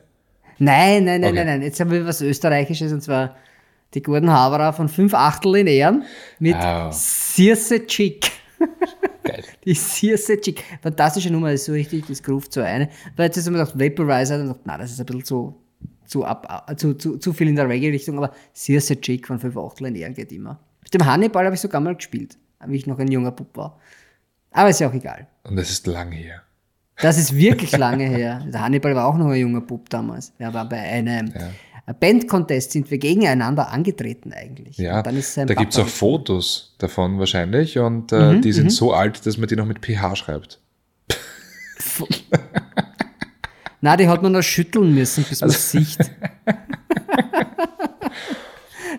Nein, 0.59 1.05
nein, 1.05 1.21
nein, 1.21 1.31
Okay. 1.31 1.33
nein, 1.37 1.45
nein. 1.47 1.61
Jetzt 1.63 1.79
haben 1.79 1.89
wir 1.91 2.05
was 2.05 2.21
Österreichisches 2.21 2.91
und 2.93 3.01
zwar 3.01 3.35
die 3.95 4.01
guten 4.03 4.31
Haberer 4.31 4.73
von 4.73 4.89
fünf 4.89 5.13
Achtel 5.13 5.55
in 5.55 5.67
Ehren 5.67 6.03
mit 6.39 6.55
Wow. 6.55 6.93
Circe 6.93 7.85
Chick. 7.87 8.31
Geil. 9.23 9.43
Die 9.65 9.73
Circe 9.73 10.39
Chick. 10.41 10.63
Fantastische 10.81 11.31
Nummer, 11.31 11.51
ist 11.51 11.65
so 11.65 11.71
richtig, 11.71 12.05
das 12.07 12.21
groovt 12.21 12.53
so 12.53 12.61
eine. 12.61 12.89
Weil 13.15 13.27
jetzt 13.27 13.37
ist 13.37 13.47
immer 13.47 13.59
gedacht, 13.59 13.79
Vaporizer 13.79 14.35
und 14.35 14.47
gedacht, 14.47 14.61
na, 14.65 14.77
das 14.77 14.91
ist 14.91 14.99
ein 14.99 15.05
bisschen 15.05 15.23
zu, 15.23 15.55
zu, 16.05 16.25
ab, 16.25 16.67
äh, 16.67 16.75
zu, 16.75 16.93
zu, 16.95 17.17
zu 17.17 17.33
viel 17.33 17.47
in 17.47 17.55
der 17.55 17.67
Reggae-Richtung, 17.67 18.17
aber 18.17 18.31
Circe 18.55 18.99
Chick 18.99 19.27
von 19.27 19.39
fünf 19.39 19.57
Achtel 19.57 19.87
in 19.87 19.95
Ehren 19.95 20.13
geht 20.13 20.31
immer. 20.31 20.59
Mit 20.81 20.93
dem 20.93 21.05
Hannibal 21.05 21.45
habe 21.45 21.55
ich 21.55 21.61
sogar 21.61 21.81
mal 21.81 21.95
gespielt, 21.95 22.37
wie 22.67 22.75
ich 22.75 22.87
noch 22.87 22.99
ein 22.99 23.11
junger 23.11 23.31
Bub 23.31 23.55
war. 23.55 23.79
Aber 24.51 24.69
ist 24.69 24.79
ja 24.79 24.89
auch 24.89 24.93
egal. 24.93 25.27
Und 25.43 25.55
das 25.55 25.69
ist 25.69 25.87
lang 25.87 26.11
her. 26.11 26.43
Das 27.01 27.17
ist 27.17 27.35
wirklich 27.35 27.75
lange 27.77 28.05
her. 28.05 28.45
Der 28.51 28.61
Hannibal 28.61 28.95
war 28.95 29.07
auch 29.07 29.17
noch 29.17 29.27
ein 29.27 29.39
junger 29.39 29.61
Bub 29.61 29.89
damals. 29.89 30.33
Wir 30.37 30.53
waren 30.53 30.69
bei 30.69 30.79
einem 30.79 31.33
Band-Contest 31.91 32.71
sind 32.71 32.89
wir 32.91 32.97
gegeneinander 32.97 33.69
angetreten 33.69 34.31
eigentlich. 34.31 34.77
Ja, 34.77 35.01
da 35.03 35.11
gibt 35.11 35.73
es 35.73 35.79
auch 35.79 35.87
Fotos 35.87 36.75
davon 36.77 37.19
wahrscheinlich 37.19 37.77
und 37.77 38.11
äh, 38.13 38.33
Mhm, 38.35 38.41
die 38.41 38.53
sind 38.53 38.71
so 38.71 38.93
alt, 38.93 39.25
dass 39.25 39.37
man 39.37 39.49
die 39.49 39.55
noch 39.57 39.65
mit 39.65 39.79
PH 39.85 40.15
schreibt. 40.15 40.59
Na, 43.81 43.97
die 43.97 44.07
hat 44.07 44.21
man 44.23 44.31
noch 44.31 44.41
schütteln 44.41 44.93
müssen, 44.95 45.25
bis 45.25 45.41
man 45.41 45.49
Also 45.49 45.79
sieht. 45.79 45.97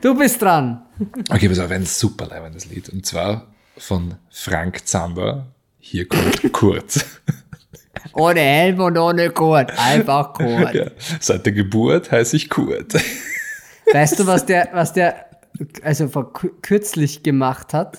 du 0.02 0.14
bist 0.14 0.42
dran. 0.42 0.82
Okay, 1.30 1.48
pass 1.48 1.58
auf, 1.58 1.70
ein 1.70 1.86
super 1.86 2.26
leibendes 2.26 2.66
Lied. 2.66 2.90
Und 2.90 3.06
zwar 3.06 3.46
von 3.78 4.16
Frank 4.30 4.86
Zander. 4.86 5.46
Hier 5.78 6.06
kommt 6.06 6.52
Kurt. 6.52 7.04
Ohne 8.12 8.40
Helm 8.40 8.80
und 8.80 8.96
ohne 8.98 9.30
Kurt. 9.30 9.72
Einfach 9.78 10.34
Kurt. 10.34 10.74
ja, 10.74 10.86
seit 11.20 11.46
der 11.46 11.52
Geburt 11.52 12.10
heiße 12.12 12.36
ich 12.36 12.50
Kurt. 12.50 12.94
Weißt 13.92 14.18
du, 14.18 14.26
was 14.26 14.44
der, 14.46 14.68
was 14.72 14.92
der 14.92 15.26
also 15.82 16.08
vor 16.08 16.32
kü- 16.32 16.50
kürzlich 16.62 17.22
gemacht 17.22 17.72
hat? 17.74 17.98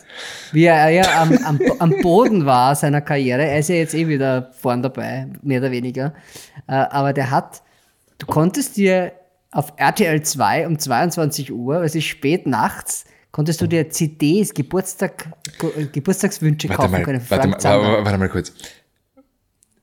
Wie 0.51 0.65
er 0.65 0.89
ja 0.89 1.21
am, 1.21 1.37
am, 1.45 1.59
am 1.79 1.95
Boden 2.01 2.45
war 2.45 2.75
seiner 2.75 3.01
Karriere. 3.01 3.45
Er 3.45 3.59
ist 3.59 3.69
ja 3.69 3.75
jetzt 3.75 3.93
eh 3.95 4.07
wieder 4.07 4.51
vorn 4.59 4.81
dabei, 4.83 5.27
mehr 5.41 5.59
oder 5.61 5.71
weniger. 5.71 6.13
Äh, 6.67 6.73
aber 6.73 7.13
der 7.13 7.31
hat, 7.31 7.61
du 8.17 8.25
konntest 8.25 8.75
dir 8.77 9.13
auf 9.51 9.71
RTL 9.77 10.21
2 10.21 10.67
um 10.67 10.77
22 10.77 11.53
Uhr, 11.53 11.77
also 11.77 12.01
spät 12.01 12.45
nachts, 12.45 13.05
konntest 13.31 13.61
du 13.61 13.67
dir 13.67 13.89
CDs, 13.89 14.53
Geburtstag, 14.53 15.29
Ge- 15.59 15.87
Geburtstagswünsche 15.93 16.67
Warte 16.67 16.81
kaufen 16.81 16.91
mal, 16.91 17.03
können. 17.03 17.25
warte, 17.29 17.47
mal, 17.47 18.05
warte 18.05 18.17
mal 18.17 18.29
kurz. 18.29 18.51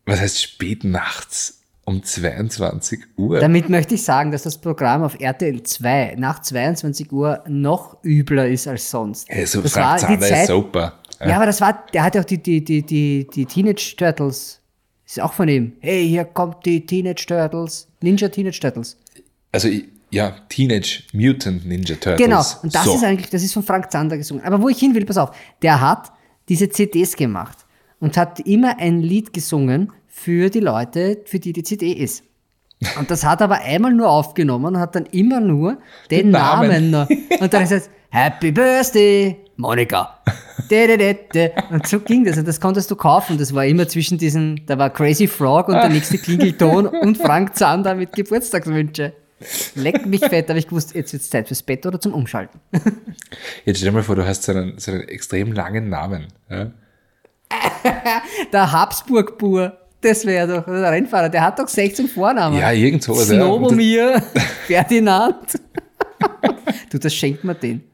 Was 0.06 0.20
heißt 0.20 0.42
spät 0.42 0.84
nachts 0.84 1.60
um 1.84 2.02
22 2.02 3.00
Uhr? 3.16 3.40
Damit 3.40 3.68
möchte 3.68 3.94
ich 3.94 4.02
sagen, 4.02 4.32
dass 4.32 4.42
das 4.42 4.58
Programm 4.58 5.02
auf 5.02 5.20
RTL 5.20 5.62
2 5.62 6.16
nach 6.18 6.42
22 6.42 7.12
Uhr 7.12 7.42
noch 7.48 8.02
übler 8.04 8.48
ist 8.48 8.66
als 8.66 8.90
sonst. 8.90 9.30
also 9.30 9.60
das 9.60 9.72
Frank 9.72 9.86
war 9.86 9.96
die 9.96 10.04
Zander 10.04 10.26
ist 10.26 10.28
Zeit, 10.28 10.46
super. 10.48 10.98
Ja, 11.20 11.36
aber 11.36 11.46
das 11.46 11.60
war, 11.60 11.86
der 11.92 12.02
hat 12.02 12.16
ja 12.16 12.20
auch 12.20 12.24
die, 12.26 12.38
die, 12.38 12.64
die, 12.64 12.82
die, 12.82 13.28
die 13.32 13.46
Teenage 13.46 13.94
Turtles. 13.96 14.60
Ist 15.06 15.20
auch 15.20 15.32
von 15.32 15.48
ihm. 15.48 15.72
Hey, 15.80 16.08
hier 16.08 16.24
kommt 16.24 16.64
die 16.66 16.84
Teenage 16.84 17.26
Turtles. 17.26 17.86
Ninja 18.00 18.28
Teenage 18.28 18.58
Turtles. 18.58 18.96
Also 19.52 19.68
ja, 20.10 20.34
Teenage 20.48 21.04
Mutant 21.12 21.64
Ninja 21.64 21.94
Turtles. 21.94 22.18
Genau. 22.18 22.42
Und 22.62 22.74
das 22.74 22.84
so. 22.84 22.96
ist 22.96 23.04
eigentlich, 23.04 23.30
das 23.30 23.42
ist 23.42 23.52
von 23.52 23.62
Frank 23.62 23.92
Zander 23.92 24.16
gesungen. 24.16 24.44
Aber 24.44 24.60
wo 24.60 24.68
ich 24.68 24.78
hin 24.78 24.94
will, 24.94 25.04
pass 25.04 25.18
auf. 25.18 25.36
Der 25.60 25.80
hat 25.80 26.10
diese 26.48 26.68
CDs 26.68 27.14
gemacht 27.14 27.61
und 28.02 28.16
hat 28.16 28.40
immer 28.40 28.78
ein 28.78 29.00
Lied 29.00 29.32
gesungen 29.32 29.92
für 30.08 30.50
die 30.50 30.60
Leute, 30.60 31.20
für 31.24 31.38
die 31.38 31.52
die 31.52 31.62
CD 31.62 31.92
ist. 31.92 32.24
Und 32.98 33.12
das 33.12 33.24
hat 33.24 33.40
er 33.40 33.44
aber 33.44 33.60
einmal 33.60 33.94
nur 33.94 34.10
aufgenommen 34.10 34.74
und 34.74 34.78
hat 34.78 34.96
dann 34.96 35.06
immer 35.06 35.40
nur 35.40 35.78
den 36.10 36.30
Namen. 36.30 36.90
Namen. 36.90 37.26
Und 37.40 37.54
dann 37.54 37.62
ist 37.62 37.70
es 37.70 37.90
Happy 38.10 38.50
Birthday, 38.50 39.36
Monika. 39.56 40.18
Und 41.70 41.86
so 41.86 42.00
ging 42.00 42.24
das. 42.24 42.36
Und 42.36 42.48
das 42.48 42.60
konntest 42.60 42.90
du 42.90 42.96
kaufen. 42.96 43.38
Das 43.38 43.54
war 43.54 43.64
immer 43.64 43.86
zwischen 43.86 44.18
diesen, 44.18 44.66
da 44.66 44.76
war 44.78 44.90
Crazy 44.90 45.28
Frog 45.28 45.68
und 45.68 45.74
der 45.74 45.88
nächste 45.88 46.18
Klingelton 46.18 46.88
und 46.88 47.18
Frank 47.18 47.54
Zander 47.54 47.94
mit 47.94 48.12
Geburtstagswünsche. 48.14 49.12
Leck 49.76 50.06
mich 50.06 50.20
fett, 50.20 50.48
habe 50.48 50.58
ich 50.58 50.66
gewusst, 50.66 50.94
jetzt 50.94 51.12
wird 51.12 51.22
es 51.22 51.30
Zeit 51.30 51.48
fürs 51.48 51.62
Bett 51.62 51.86
oder 51.86 52.00
zum 52.00 52.14
Umschalten. 52.14 52.60
Jetzt 53.64 53.78
stell 53.78 53.90
dir 53.90 53.92
mal 53.92 54.02
vor, 54.02 54.16
du 54.16 54.26
hast 54.26 54.42
so 54.42 54.52
einen, 54.52 54.78
so 54.78 54.92
einen 54.92 55.02
extrem 55.02 55.52
langen 55.52 55.88
Namen. 55.88 56.28
Ja? 56.50 56.70
Der 58.52 58.72
Habsburg-Bur, 58.72 59.76
das 60.00 60.24
wäre 60.26 60.46
doch 60.56 60.64
der 60.64 60.90
Rennfahrer, 60.92 61.28
der 61.28 61.42
hat 61.42 61.58
doch 61.58 61.68
16 61.68 62.08
Vornamen. 62.08 62.58
Ja, 62.58 62.72
irgend 62.72 63.02
sowas. 63.02 63.28
ja. 63.28 63.36
Das- 63.36 63.44
Snowbomir, 63.44 64.22
Ferdinand. 64.66 65.60
du, 66.90 66.98
das 66.98 67.14
schenkt 67.14 67.44
man 67.44 67.58
den. 67.60 67.84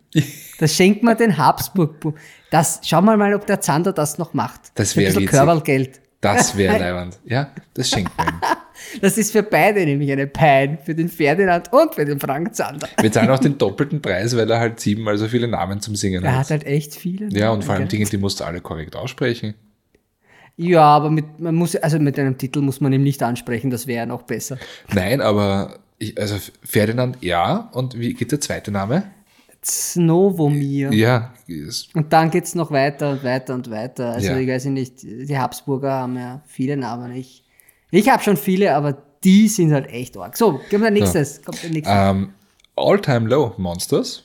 Das 0.59 0.75
schenkt 0.75 1.03
man 1.03 1.17
den 1.17 1.37
Habsburg-Bur. 1.37 2.15
Das, 2.51 2.81
schau 2.85 3.03
mal 3.03 3.17
mal, 3.17 3.35
ob 3.35 3.47
der 3.47 3.61
Zander 3.61 3.93
das 3.93 4.19
noch 4.19 4.33
macht. 4.35 4.73
Das 4.75 4.95
Für 4.95 5.01
ein 5.01 5.07
wär 5.07 5.13
bisschen. 5.13 5.27
Körpergeld. 5.29 6.01
Das 6.21 6.57
wäre 6.57 6.79
leibend. 6.79 7.19
Ja, 7.25 7.51
das 7.75 7.91
schenkt 7.91 8.17
man 8.17 8.29
ihm. 8.29 8.41
Das 9.01 9.19
ist 9.19 9.33
für 9.33 9.43
beide 9.43 9.85
nämlich 9.85 10.11
eine 10.13 10.29
Pein, 10.29 10.79
für 10.83 10.95
den 10.95 11.09
Ferdinand 11.09 11.73
und 11.73 11.97
für 11.97 12.05
den 12.05 12.21
Frank 12.21 12.55
Zander. 12.55 12.89
Wir 13.01 13.11
zahlen 13.11 13.29
auch 13.29 13.41
den 13.41 13.59
doppelten 13.59 14.01
Preis, 14.01 14.37
weil 14.37 14.49
er 14.49 14.61
halt 14.61 14.79
siebenmal 14.79 15.19
so 15.19 15.27
viele 15.27 15.49
Namen 15.49 15.81
zum 15.81 15.97
Singen 15.97 16.23
Er 16.25 16.33
hat. 16.33 16.39
hat 16.43 16.51
halt 16.51 16.65
echt 16.65 16.95
viele. 16.95 17.29
Ja, 17.37 17.51
und 17.51 17.65
vor 17.65 17.75
allem 17.75 17.89
Dinge, 17.89 18.05
die 18.05 18.17
musst 18.17 18.39
du 18.39 18.45
alle 18.45 18.61
korrekt 18.61 18.95
aussprechen. 18.95 19.55
Ja, 20.57 20.83
aber 20.83 21.11
mit, 21.11 21.41
man 21.41 21.57
muss, 21.57 21.75
also 21.75 21.99
mit 21.99 22.19
einem 22.21 22.39
Titel 22.39 22.61
muss 22.61 22.81
man 22.81 22.93
ihm 22.93 23.03
nicht 23.03 23.23
ansprechen, 23.23 23.71
das 23.71 23.89
wäre 23.89 23.99
ja 23.99 24.07
noch 24.07 24.23
besser. 24.23 24.59
Nein, 24.95 25.21
aber 25.21 25.81
ich, 25.99 26.19
also 26.19 26.37
Ferdinand, 26.63 27.19
ja. 27.21 27.69
Und 27.73 27.99
wie 27.99 28.15
geht 28.15 28.31
der 28.31 28.41
zweite 28.41 28.71
Name? 28.71 29.03
Snowomir. 29.65 30.93
Ja, 30.93 31.33
ist- 31.47 31.95
Und 31.95 32.13
dann 32.13 32.31
geht's 32.31 32.55
noch 32.55 32.71
weiter 32.71 33.11
und 33.13 33.25
weiter 33.25 33.55
und 33.55 33.71
weiter. 33.71 34.13
Also 34.15 34.29
Ja. 34.29 34.39
ich 34.39 34.49
weiß 34.49 34.67
nicht, 34.67 35.03
die 35.03 35.39
Habsburger 35.39 35.93
haben 35.93 36.17
ja 36.17 36.43
viele 36.47 36.77
Namen. 36.77 37.13
Ich, 37.15 37.45
ich 37.91 38.09
habe 38.09 38.23
schon 38.23 38.37
viele, 38.37 38.75
aber 38.75 38.97
die 39.25 39.49
sind 39.49 39.73
halt 39.73 39.89
echt 39.91 40.17
arg. 40.17 40.37
So, 40.37 40.61
gehen 40.71 40.81
wir 40.83 40.91
nächstes. 40.91 41.43
Kommt 41.43 41.63
der 41.63 41.71
nächste. 41.71 41.93
ähm, 41.93 42.31
All-Time 42.77 43.29
Low 43.29 43.55
Monsters. 43.57 44.25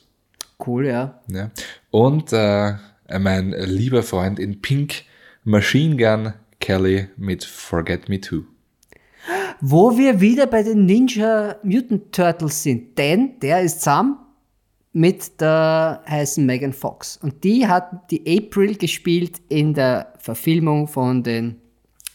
Cool, 0.64 0.86
ja. 0.86 1.20
Ja. 1.28 1.50
Und 1.90 2.32
äh, 2.32 2.74
mein 3.18 3.50
lieber 3.58 4.02
Freund 4.02 4.38
in 4.38 4.60
Pink, 4.62 5.02
Machine 5.42 5.96
Gun 5.96 6.32
Kelly 6.60 7.08
mit 7.16 7.44
Forget 7.44 8.08
Me 8.08 8.20
Too. 8.20 8.42
Wo 9.60 9.96
wir 9.96 10.20
wieder 10.20 10.46
bei 10.46 10.62
den 10.62 10.86
Ninja 10.86 11.56
Mutant 11.62 12.12
Turtles 12.12 12.62
sind. 12.62 12.96
Denn 12.98 13.38
der 13.40 13.62
ist 13.62 13.80
zusammen 13.80 14.16
mit 14.94 15.40
der 15.40 16.02
heißen 16.08 16.46
Megan 16.46 16.72
Fox. 16.72 17.18
Und 17.18 17.44
die 17.44 17.66
hat 17.66 18.10
die 18.10 18.22
April 18.26 18.76
gespielt 18.76 19.42
in 19.48 19.74
der 19.74 20.14
Verfilmung 20.18 20.86
von 20.86 21.22
den 21.22 21.60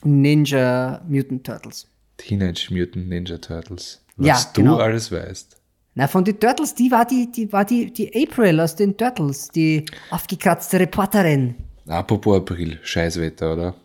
Ninja 0.04 1.02
Mutant 1.08 1.46
Turtles. 1.46 1.88
Teenage 2.18 2.74
Mutant 2.74 3.10
Ninja 3.10 3.38
Turtles. 3.38 4.04
Ja, 4.18 4.34
Was 4.34 4.54
du 4.54 4.62
genau. 4.62 4.78
alles 4.78 5.12
weißt. 5.12 5.58
Na, 5.96 6.08
von 6.08 6.24
den 6.24 6.40
Turtles, 6.40 6.74
die 6.74 6.90
war 6.90 7.06
die, 7.06 7.30
die 7.30 7.52
war 7.52 7.66
die, 7.66 7.92
die 7.92 8.10
April 8.16 8.62
aus 8.62 8.76
den 8.76 8.96
Turtles, 8.96 9.50
die 9.50 9.86
aufgekratzte 10.12 10.80
Reporterin. 10.80 11.56
Apropos 11.88 12.38
April, 12.38 12.80
Scheißwetter, 12.82 13.54
oder? 13.54 13.76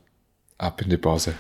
Ab 0.58 0.80
in 0.82 0.90
die 0.90 0.96
Pause. 0.96 1.34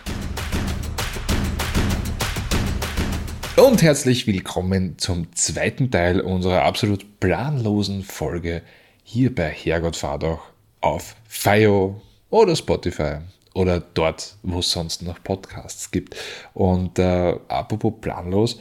Und 3.56 3.82
herzlich 3.82 4.26
willkommen 4.26 4.98
zum 4.98 5.32
zweiten 5.36 5.88
Teil 5.88 6.20
unserer 6.20 6.64
absolut 6.64 7.20
planlosen 7.20 8.02
Folge 8.02 8.62
hier 9.04 9.32
bei 9.32 9.48
Herrgott 9.48 9.94
fahr 9.94 10.18
doch 10.18 10.40
auf 10.80 11.14
FIO 11.28 12.02
oder 12.30 12.56
Spotify 12.56 13.18
oder 13.54 13.78
dort, 13.78 14.34
wo 14.42 14.58
es 14.58 14.72
sonst 14.72 15.02
noch 15.02 15.22
Podcasts 15.22 15.92
gibt. 15.92 16.16
Und 16.52 16.98
äh, 16.98 17.36
apropos 17.46 17.94
planlos, 18.00 18.60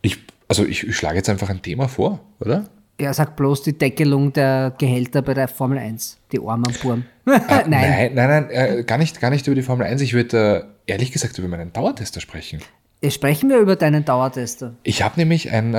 ich, 0.00 0.18
also 0.46 0.64
ich, 0.64 0.86
ich 0.86 0.96
schlage 0.96 1.16
jetzt 1.16 1.28
einfach 1.28 1.48
ein 1.48 1.60
Thema 1.60 1.88
vor, 1.88 2.20
oder? 2.38 2.68
Er 2.98 3.14
sagt 3.14 3.34
bloß 3.34 3.62
die 3.62 3.76
Deckelung 3.76 4.32
der 4.32 4.74
Gehälter 4.78 5.22
bei 5.22 5.34
der 5.34 5.48
Formel 5.48 5.78
1. 5.78 6.18
Die 6.30 6.38
armen 6.38 6.72
Burm. 6.82 7.04
Äh, 7.26 7.64
Nein. 7.66 7.68
nein, 7.68 8.14
nein, 8.14 8.28
nein 8.28 8.50
äh, 8.50 8.84
gar, 8.84 8.98
nicht, 8.98 9.20
gar 9.20 9.30
nicht 9.30 9.44
über 9.48 9.56
die 9.56 9.62
Formel 9.62 9.84
1. 9.84 10.00
Ich 10.02 10.14
würde 10.14 10.68
äh, 10.86 10.92
ehrlich 10.92 11.10
gesagt 11.10 11.36
über 11.36 11.48
meinen 11.48 11.72
Dauertester 11.72 12.20
sprechen. 12.20 12.60
Jetzt 13.00 13.14
sprechen 13.14 13.50
wir 13.50 13.58
über 13.58 13.76
deinen 13.76 14.04
Dauertester. 14.04 14.74
Ich 14.82 15.02
habe 15.02 15.18
nämlich 15.18 15.50
ein, 15.50 15.74
äh, 15.74 15.78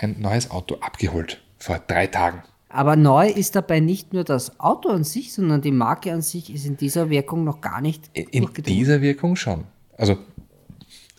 ein 0.00 0.16
neues 0.18 0.50
Auto 0.50 0.76
abgeholt 0.76 1.42
vor 1.58 1.78
drei 1.86 2.06
Tagen. 2.06 2.42
Aber 2.68 2.96
neu 2.96 3.28
ist 3.28 3.54
dabei 3.54 3.78
nicht 3.78 4.12
nur 4.12 4.24
das 4.24 4.58
Auto 4.58 4.88
an 4.88 5.04
sich, 5.04 5.32
sondern 5.32 5.62
die 5.62 5.70
Marke 5.70 6.12
an 6.12 6.22
sich 6.22 6.52
ist 6.52 6.66
in 6.66 6.76
dieser 6.76 7.08
Wirkung 7.08 7.44
noch 7.44 7.60
gar 7.60 7.80
nicht 7.80 8.10
In, 8.12 8.48
dieser 8.52 9.00
Wirkung 9.00 9.36
schon. 9.36 9.64
Also 9.96 10.18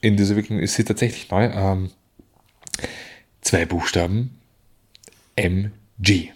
in 0.01 0.17
dieser 0.17 0.35
Wirkung 0.35 0.59
ist 0.59 0.75
sie 0.75 0.83
tatsächlich 0.83 1.31
neu. 1.31 1.45
Ähm, 1.45 1.91
zwei 3.39 3.65
Buchstaben. 3.65 4.37
MG. 5.37 6.31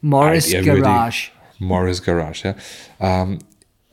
Morris. 0.00 0.50
Garage. 0.50 1.30
Morris 1.58 2.02
Garage, 2.02 2.48
ja. 2.48 3.22
Ähm, 3.22 3.38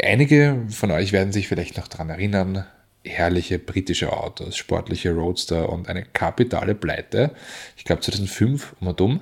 einige 0.01 0.66
von 0.70 0.91
euch 0.91 1.12
werden 1.12 1.32
sich 1.32 1.47
vielleicht 1.47 1.78
noch 1.78 1.88
daran 1.88 2.09
erinnern, 2.09 2.66
herrliche 3.03 3.59
britische 3.59 4.13
Autos, 4.13 4.55
sportliche 4.57 5.11
Roadster 5.13 5.69
und 5.69 5.89
eine 5.89 6.03
kapitale 6.03 6.75
Pleite. 6.75 7.31
Ich 7.77 7.83
glaube 7.83 8.01
2005 8.01 8.75
um 8.79 8.87
und 8.87 9.01
um. 9.01 9.19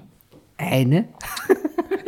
Eine. 0.57 1.07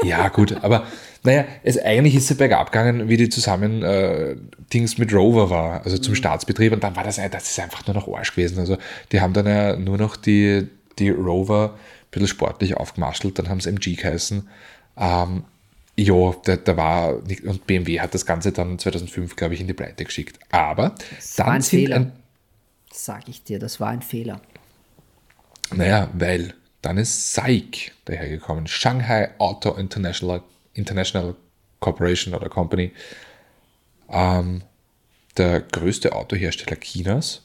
Ja, 0.03 0.29
gut, 0.29 0.63
aber 0.63 0.87
naja, 1.23 1.45
es, 1.61 1.77
eigentlich 1.77 2.15
ist 2.15 2.27
sie 2.27 2.33
bergab 2.33 2.71
gegangen, 2.71 3.07
wie 3.07 3.17
die 3.17 3.29
zusammen 3.29 3.83
äh, 3.83 4.35
Dings 4.73 4.97
mit 4.97 5.13
Rover 5.13 5.51
war, 5.51 5.83
also 5.85 5.99
zum 5.99 6.15
Staatsbetrieb 6.15 6.73
und 6.73 6.83
dann 6.83 6.95
war 6.95 7.03
das, 7.03 7.19
ein- 7.19 7.29
das 7.29 7.49
ist 7.51 7.59
einfach 7.59 7.85
nur 7.85 7.93
noch 7.95 8.07
Arsch 8.11 8.31
gewesen. 8.31 8.57
Also 8.57 8.77
die 9.11 9.21
haben 9.21 9.33
dann 9.33 9.45
ja 9.45 9.75
nur 9.75 9.99
noch 9.99 10.15
die, 10.15 10.67
die 10.97 11.11
Rover 11.11 11.75
ein 11.75 11.79
bisschen 12.09 12.27
sportlich 12.27 12.77
aufgemaschelt, 12.77 13.37
dann 13.37 13.47
haben 13.49 13.59
sie 13.59 13.69
MG 13.69 13.93
geheißen. 13.95 14.49
Ähm, 14.97 15.43
ja, 15.97 16.35
da, 16.45 16.55
da 16.55 16.77
war, 16.77 17.15
und 17.15 17.67
BMW 17.67 17.99
hat 17.99 18.13
das 18.13 18.25
Ganze 18.25 18.51
dann 18.51 18.79
2005, 18.79 19.35
glaube 19.35 19.53
ich, 19.53 19.61
in 19.61 19.67
die 19.67 19.73
Pleite 19.73 20.05
geschickt. 20.05 20.39
Aber 20.51 20.83
war 20.83 20.95
dann 21.37 21.47
ein 21.47 21.61
sind 21.61 21.79
Fehler. 21.79 21.95
ein, 21.97 22.11
Sag 22.93 23.29
ich 23.29 23.43
dir, 23.43 23.59
das 23.59 23.79
war 23.79 23.89
ein 23.89 24.01
Fehler. 24.01 24.41
Naja, 25.73 26.09
weil 26.13 26.53
dann 26.81 26.97
ist 26.97 27.33
SAIC 27.33 27.93
dahergekommen. 28.05 28.67
Shanghai 28.67 29.29
Auto 29.37 29.71
International, 29.73 30.43
International 30.73 31.35
Corporation 31.79 32.33
oder 32.33 32.49
Company. 32.49 32.91
Ähm, 34.09 34.63
der 35.37 35.61
größte 35.61 36.13
Autohersteller 36.13 36.79
Chinas 36.79 37.43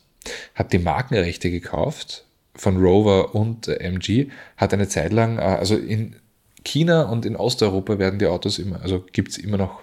hat 0.55 0.73
die 0.73 0.79
Markenrechte 0.79 1.51
gekauft 1.51 2.25
von 2.55 2.79
Rover 2.79 3.35
und 3.35 3.69
äh, 3.69 3.77
MG, 3.77 4.31
hat 4.57 4.73
eine 4.73 4.89
Zeit 4.89 5.13
lang, 5.13 5.39
äh, 5.39 5.43
also 5.43 5.77
in 5.77 6.17
China 6.67 7.03
und 7.05 7.25
in 7.25 7.37
Osteuropa 7.37 7.99
werden 7.99 8.19
die 8.19 8.27
Autos 8.27 8.59
immer, 8.59 8.83
also 8.83 9.05
gibt 9.13 9.31
es 9.31 9.39
immer 9.39 9.57
noch 9.57 9.83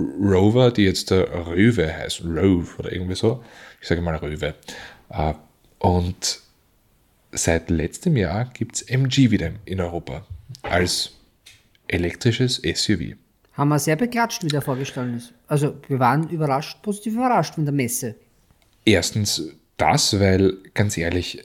Rover, 0.00 0.70
die 0.70 0.84
jetzt 0.84 1.10
der 1.10 1.46
Röwe 1.46 1.94
heißt, 1.94 2.24
Rove 2.24 2.68
oder 2.78 2.92
irgendwie 2.92 3.14
so. 3.14 3.44
Ich 3.80 3.88
sage 3.88 4.00
mal 4.00 4.16
Röwe. 4.16 4.54
Äh, 5.10 5.34
Und 5.78 6.40
seit 7.32 7.70
letztem 7.70 8.16
Jahr 8.16 8.46
gibt 8.46 8.76
es 8.76 8.82
MG 8.82 9.30
wieder 9.30 9.50
in 9.64 9.80
Europa 9.80 10.24
als 10.62 11.12
elektrisches 11.88 12.56
SUV. 12.56 13.16
Haben 13.52 13.68
wir 13.68 13.78
sehr 13.78 13.96
beklatscht, 13.96 14.42
wie 14.44 14.48
der 14.48 14.62
vorgestellt 14.62 15.16
ist. 15.16 15.34
Also, 15.46 15.74
wir 15.88 15.98
waren 15.98 16.28
überrascht, 16.30 16.80
positiv 16.82 17.14
überrascht 17.14 17.54
von 17.54 17.64
der 17.64 17.74
Messe. 17.74 18.14
Erstens 18.84 19.42
das, 19.76 20.18
weil 20.18 20.56
ganz 20.72 20.96
ehrlich, 20.96 21.44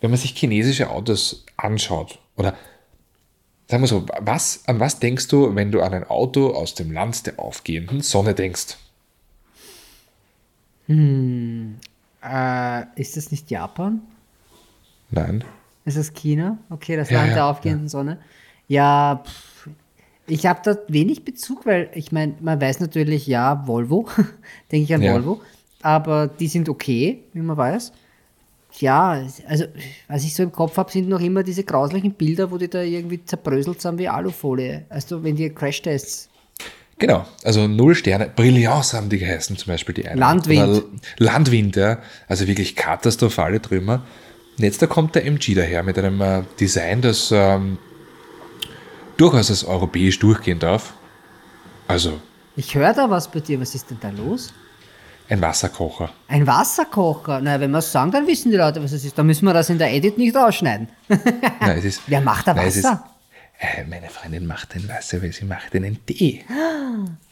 wenn 0.00 0.10
man 0.10 0.18
sich 0.18 0.36
chinesische 0.36 0.88
Autos 0.88 1.44
anschaut 1.56 2.18
oder 2.36 2.56
sagen 3.68 3.82
wir 3.82 3.88
so, 3.88 4.06
was, 4.20 4.62
an 4.66 4.80
was 4.80 4.98
denkst 5.00 5.28
du, 5.28 5.54
wenn 5.54 5.72
du 5.72 5.82
an 5.82 5.94
ein 5.94 6.04
Auto 6.04 6.50
aus 6.50 6.74
dem 6.74 6.92
Land 6.92 7.26
der 7.26 7.38
aufgehenden 7.38 8.00
Sonne 8.00 8.34
denkst? 8.34 8.76
Äh, 12.22 12.82
ist 12.96 13.16
das 13.16 13.30
nicht 13.30 13.50
Japan? 13.50 14.02
Nein. 15.10 15.44
Ist 15.84 15.96
das 15.96 16.12
China? 16.12 16.58
Okay, 16.70 16.96
das 16.96 17.10
Ja, 17.10 17.18
Land 17.18 17.30
ja, 17.30 17.34
der 17.34 17.46
aufgehenden 17.46 17.88
Sonne. 17.88 18.18
Ja, 18.68 19.22
pff, 19.24 19.68
ich 20.26 20.46
habe 20.46 20.60
da 20.64 20.76
wenig 20.88 21.24
Bezug, 21.24 21.66
weil 21.66 21.90
ich 21.94 22.12
meine, 22.12 22.34
man 22.40 22.60
weiß 22.60 22.80
natürlich, 22.80 23.26
ja, 23.26 23.66
Volvo, 23.66 24.08
denke 24.72 24.84
ich 24.84 24.94
an 24.94 25.02
Ja. 25.02 25.12
Volvo, 25.12 25.42
aber 25.82 26.28
die 26.28 26.48
sind 26.48 26.68
okay, 26.68 27.24
wie 27.34 27.42
man 27.42 27.56
weiß. 27.56 27.92
Ja, 28.80 29.22
also 29.46 29.64
was 30.08 30.24
ich 30.24 30.34
so 30.34 30.42
im 30.42 30.52
Kopf 30.52 30.76
habe, 30.76 30.90
sind 30.90 31.08
noch 31.08 31.20
immer 31.20 31.42
diese 31.42 31.62
grauslichen 31.62 32.14
Bilder, 32.14 32.50
wo 32.50 32.58
die 32.58 32.68
da 32.68 32.82
irgendwie 32.82 33.24
zerbröselt 33.24 33.80
sind 33.80 33.98
wie 33.98 34.08
Alufolie. 34.08 34.84
Also 34.88 35.22
wenn 35.22 35.36
die 35.36 35.50
Crashtests. 35.50 36.28
Genau, 36.98 37.24
also 37.42 37.66
null 37.66 37.94
Sterne. 37.94 38.30
Brilliance 38.34 38.96
haben 38.96 39.08
die 39.08 39.18
geheißen, 39.18 39.56
zum 39.56 39.72
Beispiel 39.72 39.94
die 39.94 40.06
einen. 40.06 40.18
Landwind. 40.18 40.68
Oder 40.68 40.82
Landwind, 41.18 41.76
ja. 41.76 41.98
Also 42.28 42.46
wirklich 42.46 42.76
katastrophale 42.76 43.60
Trümmer. 43.60 44.04
Und 44.56 44.64
jetzt 44.64 44.80
da 44.80 44.86
kommt 44.86 45.14
der 45.14 45.24
MG 45.26 45.54
daher 45.54 45.82
mit 45.82 45.98
einem 45.98 46.20
äh, 46.20 46.42
Design, 46.58 47.02
das 47.02 47.32
ähm, 47.32 47.78
durchaus 49.16 49.50
als 49.50 49.64
europäisch 49.64 50.18
durchgehen 50.18 50.58
darf. 50.58 50.94
Also 51.88 52.20
Ich 52.56 52.74
höre 52.74 52.92
da 52.94 53.10
was 53.10 53.30
bei 53.30 53.40
dir, 53.40 53.60
was 53.60 53.74
ist 53.74 53.90
denn 53.90 53.98
da 54.00 54.10
los? 54.10 54.52
Ein 55.28 55.40
Wasserkocher. 55.40 56.10
Ein 56.28 56.46
Wasserkocher. 56.46 57.40
Na, 57.40 57.58
wenn 57.60 57.70
wir 57.70 57.78
es 57.78 57.90
sagen, 57.90 58.10
dann 58.10 58.26
wissen 58.26 58.50
die 58.50 58.56
Leute, 58.56 58.82
was 58.82 58.92
es 58.92 59.04
ist. 59.04 59.16
Dann 59.18 59.26
müssen 59.26 59.44
wir 59.46 59.54
das 59.54 59.70
in 59.70 59.78
der 59.78 59.92
Edit 59.92 60.18
nicht 60.18 60.36
rausschneiden. 60.36 60.88
Nein, 61.08 61.78
es 61.78 61.84
ist, 61.84 62.02
Wer 62.06 62.20
macht 62.20 62.46
da 62.46 62.54
Nein, 62.54 62.66
Wasser? 62.66 62.78
Ist, 63.58 63.68
äh, 63.78 63.84
meine 63.88 64.08
Freundin 64.10 64.46
macht 64.46 64.74
den 64.74 64.88
Wasser, 64.88 65.22
weil 65.22 65.32
sie 65.32 65.44
macht 65.44 65.74
einen 65.74 66.04
Tee. 66.04 66.44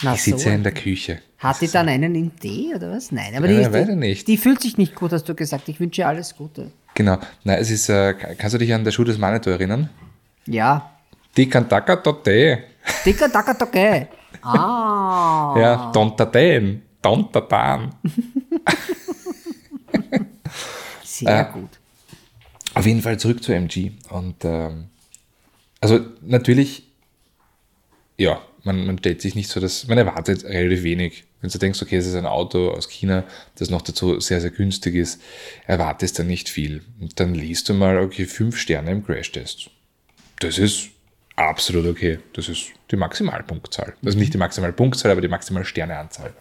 Na, 0.02 0.14
ich 0.14 0.22
sitze 0.22 0.44
so. 0.44 0.50
in 0.50 0.62
der 0.62 0.72
Küche. 0.72 1.18
Hat 1.38 1.60
die 1.60 1.68
dann 1.68 1.88
einen 1.88 2.14
in 2.14 2.32
D 2.42 2.72
oder 2.74 2.92
was? 2.92 3.10
Nein, 3.12 3.34
aber 3.36 3.50
Ja, 3.50 3.68
die, 3.68 3.84
die, 3.86 3.96
nicht. 3.96 4.28
die 4.28 4.36
fühlt 4.36 4.62
sich 4.62 4.78
nicht 4.78 4.94
gut, 4.94 5.12
hast 5.12 5.28
du 5.28 5.34
gesagt. 5.34 5.68
Ich 5.68 5.80
wünsche 5.80 6.02
ihr 6.02 6.08
alles 6.08 6.36
Gute. 6.36 6.70
Genau. 6.94 7.18
Nein, 7.44 7.58
es 7.60 7.70
ist, 7.70 7.88
äh, 7.88 8.14
kannst 8.14 8.54
du 8.54 8.58
dich 8.58 8.72
an 8.72 8.84
der 8.84 8.92
Schuh 8.92 9.04
des 9.04 9.18
Manitou 9.18 9.50
erinnern? 9.50 9.90
Ja, 10.46 10.90
Die 11.36 11.48
Kantaka 11.48 11.96
Tee. 11.96 12.58
Dicker, 13.04 13.28
dacker, 13.28 13.54
dacke. 13.54 14.08
Ah. 14.44 15.54
Ja, 15.56 15.92
Dontaten. 17.02 17.90
Dontatan. 17.92 17.94
Sehr 21.04 21.48
Äh, 21.48 21.52
gut. 21.52 21.70
Auf 22.74 22.86
jeden 22.86 23.02
Fall 23.02 23.18
zurück 23.18 23.42
zu 23.42 23.52
MG. 23.52 23.92
Und 24.08 24.36
ähm, 24.44 24.86
also 25.80 26.00
natürlich, 26.22 26.84
ja, 28.16 28.40
man, 28.64 28.86
man 28.86 28.98
stellt 28.98 29.20
sich 29.20 29.34
nicht 29.34 29.48
so, 29.50 29.60
dass 29.60 29.86
man 29.88 29.98
erwartet 29.98 30.44
relativ 30.44 30.82
wenig. 30.84 31.24
Wenn 31.40 31.50
du 31.50 31.58
denkst, 31.58 31.82
okay, 31.82 31.96
es 31.96 32.06
ist 32.06 32.14
ein 32.14 32.26
Auto 32.26 32.70
aus 32.70 32.88
China, 32.88 33.24
das 33.56 33.68
noch 33.68 33.82
dazu 33.82 34.20
sehr, 34.20 34.40
sehr 34.40 34.50
günstig 34.50 34.94
ist, 34.94 35.20
erwartest 35.66 36.18
dann 36.18 36.28
nicht 36.28 36.48
viel. 36.48 36.82
Und 37.00 37.18
dann 37.18 37.34
liest 37.34 37.68
du 37.68 37.74
mal, 37.74 37.98
okay, 37.98 38.24
fünf 38.26 38.56
Sterne 38.56 38.92
im 38.92 39.04
Crashtest. 39.04 39.68
Das 40.38 40.58
ist 40.58 40.90
absolut 41.34 41.86
okay. 41.86 42.20
Das 42.34 42.48
ist 42.48 42.66
die 42.90 42.96
Maximalpunktzahl. 42.96 43.94
Also 44.04 44.18
nicht 44.18 44.32
die 44.32 44.38
Maximalpunktzahl, 44.38 45.10
aber 45.10 45.20
die 45.20 45.28
Maximalsterneanzahl. 45.28 46.32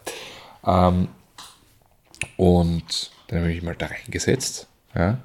Ähm, 0.66 1.08
und 2.38 3.12
dann 3.28 3.40
habe 3.40 3.50
ich 3.50 3.56
mich 3.58 3.64
mal 3.64 3.76
da 3.76 3.88
reingesetzt. 3.88 4.68
Ja. 4.96 5.20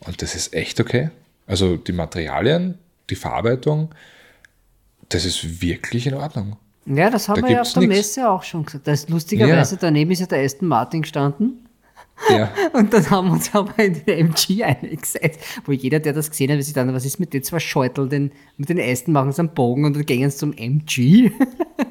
Und 0.00 0.22
das 0.22 0.34
ist 0.34 0.54
echt 0.54 0.80
okay. 0.80 1.10
Also 1.46 1.76
die 1.76 1.92
Materialien, 1.92 2.78
die 3.10 3.14
Verarbeitung, 3.14 3.94
das 5.08 5.24
ist 5.24 5.60
wirklich 5.62 6.06
in 6.06 6.14
Ordnung. 6.14 6.56
Ja, 6.86 7.10
das 7.10 7.28
haben 7.28 7.42
da 7.42 7.48
wir 7.48 7.54
ja 7.56 7.60
auf 7.62 7.72
der 7.72 7.82
nix. 7.82 7.96
Messe 7.96 8.28
auch 8.28 8.42
schon 8.42 8.64
gesagt. 8.64 8.86
Da 8.86 8.92
ist 8.92 9.08
lustigerweise 9.08 9.76
daneben 9.76 10.10
ist 10.10 10.20
ja 10.20 10.26
der 10.26 10.44
Aston 10.44 10.68
Martin 10.68 11.02
gestanden. 11.02 11.61
Ja, 12.30 12.52
Und 12.72 12.92
dann 12.92 13.08
haben 13.10 13.28
wir 13.28 13.32
uns 13.34 13.54
aber 13.54 13.78
in 13.82 13.94
den 14.04 14.28
MG 14.30 14.62
eingesetzt, 14.64 15.40
wo 15.64 15.72
jeder, 15.72 16.00
der 16.00 16.12
das 16.12 16.30
gesehen 16.30 16.50
hat, 16.52 16.62
sich 16.62 16.74
dann, 16.74 16.92
was 16.94 17.04
ist 17.04 17.18
mit 17.20 17.32
den 17.32 17.42
zwei 17.42 17.58
Scheuteln, 17.58 18.08
den, 18.08 18.32
mit 18.56 18.68
den 18.68 18.78
Aston 18.80 19.12
machen 19.12 19.32
sie 19.32 19.40
einen 19.40 19.54
Bogen 19.54 19.84
und 19.84 19.94
dann 19.96 20.06
gehen 20.06 20.30
sie 20.30 20.36
zum 20.36 20.52
MG. 20.52 21.30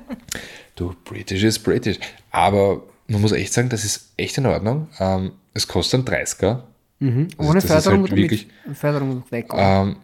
du, 0.76 0.94
British 1.04 1.44
ist 1.44 1.60
British. 1.60 2.00
Aber 2.32 2.84
man 3.08 3.22
muss 3.22 3.32
echt 3.34 3.54
sagen, 3.54 3.70
das 3.70 3.84
ist 3.84 4.14
echt 4.18 4.38
in 4.38 4.46
Ordnung. 4.46 4.88
Ähm, 5.00 5.32
es 5.54 5.68
kostet 5.68 6.08
einen 6.10 6.26
30er. 6.26 6.62
Ohne 7.02 7.28
das 7.56 7.64
ist 7.66 7.72
Förderung 7.72 8.02
halt 8.02 8.16
wirklich- 8.16 8.48
mit 8.66 8.78
Förderung 8.78 9.24
weg. 9.32 9.48
Ähm, 9.54 9.96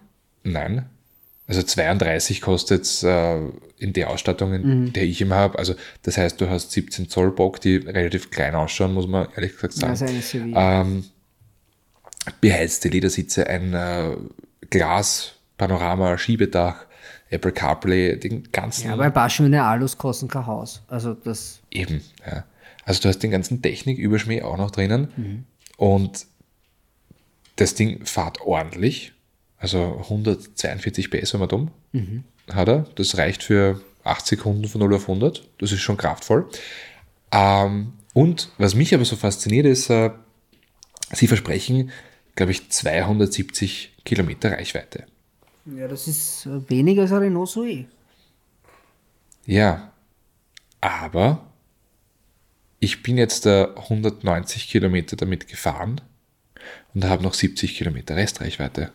nein. 0.43 0.85
Also 1.47 1.63
32 1.63 2.41
kostet 2.41 2.83
es 2.83 3.03
äh, 3.03 3.39
in 3.77 3.93
der 3.93 4.09
Ausstattung, 4.09 4.53
in 4.53 4.81
Mhm. 4.83 4.93
der 4.93 5.03
ich 5.03 5.21
immer 5.21 5.35
habe. 5.35 5.57
Also 5.57 5.75
das 6.03 6.17
heißt, 6.17 6.41
du 6.41 6.49
hast 6.49 6.71
17 6.73 7.07
Zoll 7.09 7.31
Bock, 7.31 7.61
die 7.61 7.77
relativ 7.77 8.29
klein 8.31 8.53
ausschauen, 8.53 8.93
muss 8.93 9.07
man 9.07 9.27
ehrlich 9.35 9.53
gesagt 9.53 9.73
sagen. 9.73 9.95
SUV. 9.95 10.41
Ähm, 10.55 11.05
beheizte 12.41 12.89
Ledersitze, 12.89 13.47
ein 13.47 13.73
äh, 13.73 14.17
Glas, 14.69 15.33
Panorama, 15.57 16.17
Schiebedach, 16.17 16.85
Apple 17.29 17.51
CarPlay, 17.51 18.17
den 18.19 18.51
ganzen 18.51 18.87
ja, 18.87 18.93
aber 18.93 19.03
ein 19.05 19.13
paar 19.13 19.29
schöne 19.29 19.63
Alus 19.63 19.97
kosten 19.97 20.27
kein 20.27 20.45
Haus. 20.45 20.81
Also 20.87 21.13
das, 21.13 21.59
eben. 21.71 22.01
Ja. 22.29 22.43
Also 22.85 23.01
du 23.01 23.09
hast 23.09 23.19
den 23.19 23.31
ganzen 23.31 23.61
Techniküberschmäh 23.61 24.41
auch 24.43 24.57
noch 24.57 24.71
drinnen 24.71 25.45
und 25.77 26.25
das 27.57 27.75
Ding 27.75 28.05
fährt 28.05 28.39
ordentlich. 28.41 29.13
Also 29.59 29.99
142 30.03 31.09
PS, 31.09 31.33
wenn 31.33 31.39
man 31.39 31.49
dumm, 31.49 31.71
hat 32.51 32.67
er. 32.67 32.85
Das 32.95 33.17
reicht 33.17 33.43
für 33.43 33.81
8 34.03 34.25
Sekunden 34.25 34.67
von 34.67 34.79
0 34.79 34.95
auf 34.95 35.09
100. 35.09 35.47
Das 35.57 35.71
ist 35.71 35.81
schon 35.81 35.97
kraftvoll. 35.97 36.47
Ähm, 37.31 37.93
und 38.13 38.49
was 38.57 38.75
mich 38.75 38.93
aber 38.93 39.05
so 39.05 39.15
fasziniert 39.15 39.65
ist, 39.65 39.89
äh, 39.89 40.11
sie 41.11 41.27
versprechen, 41.27 41.91
glaube 42.35 42.51
ich, 42.51 42.69
270 42.69 43.93
Kilometer 44.05 44.51
Reichweite. 44.51 45.05
ja, 45.65 45.87
das 45.87 46.07
ist 46.07 46.45
äh, 46.45 46.69
weniger 46.69 47.01
als 47.03 47.11
ein 47.11 47.19
Renault 47.19 47.49
Zoe. 47.49 47.85
Ja, 49.45 49.91
aber 50.81 51.51
ich 52.79 53.01
bin 53.03 53.17
jetzt 53.17 53.45
da 53.45 53.73
190 53.75 54.69
Kilometer 54.69 55.15
damit 55.15 55.47
gefahren 55.47 56.01
und 56.93 57.05
habe 57.05 57.23
noch 57.23 57.33
70 57.33 57.75
Kilometer 57.75 58.15
Restreichweite. 58.15 58.91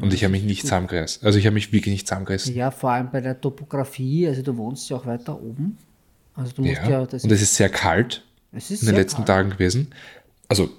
Und 0.00 0.14
ich 0.14 0.22
habe 0.24 0.30
mich 0.32 0.44
nicht 0.44 0.62
zusammengerissen. 0.62 1.24
Also 1.26 1.38
ich 1.38 1.46
habe 1.46 1.54
mich 1.54 1.72
wirklich 1.72 1.92
nicht 1.92 2.06
zusammengerissen. 2.06 2.54
Ja, 2.54 2.70
vor 2.70 2.90
allem 2.92 3.10
bei 3.10 3.20
der 3.20 3.40
Topografie, 3.40 4.28
also 4.28 4.42
du 4.42 4.56
wohnst 4.56 4.88
ja 4.90 4.96
auch 4.96 5.06
weiter 5.06 5.40
oben. 5.40 5.76
Also 6.34 6.52
du 6.52 6.62
musst 6.62 6.76
ja, 6.82 6.88
Ja. 6.90 7.06
das 7.06 7.24
Und 7.24 7.32
es 7.32 7.42
ist 7.42 7.54
sehr 7.56 7.68
kalt 7.68 8.24
es 8.52 8.70
ist 8.70 8.82
in 8.82 8.86
den 8.86 8.94
sehr 8.94 9.02
letzten 9.02 9.16
kalt. 9.24 9.26
Tagen 9.28 9.50
gewesen. 9.50 9.92
Also 10.46 10.70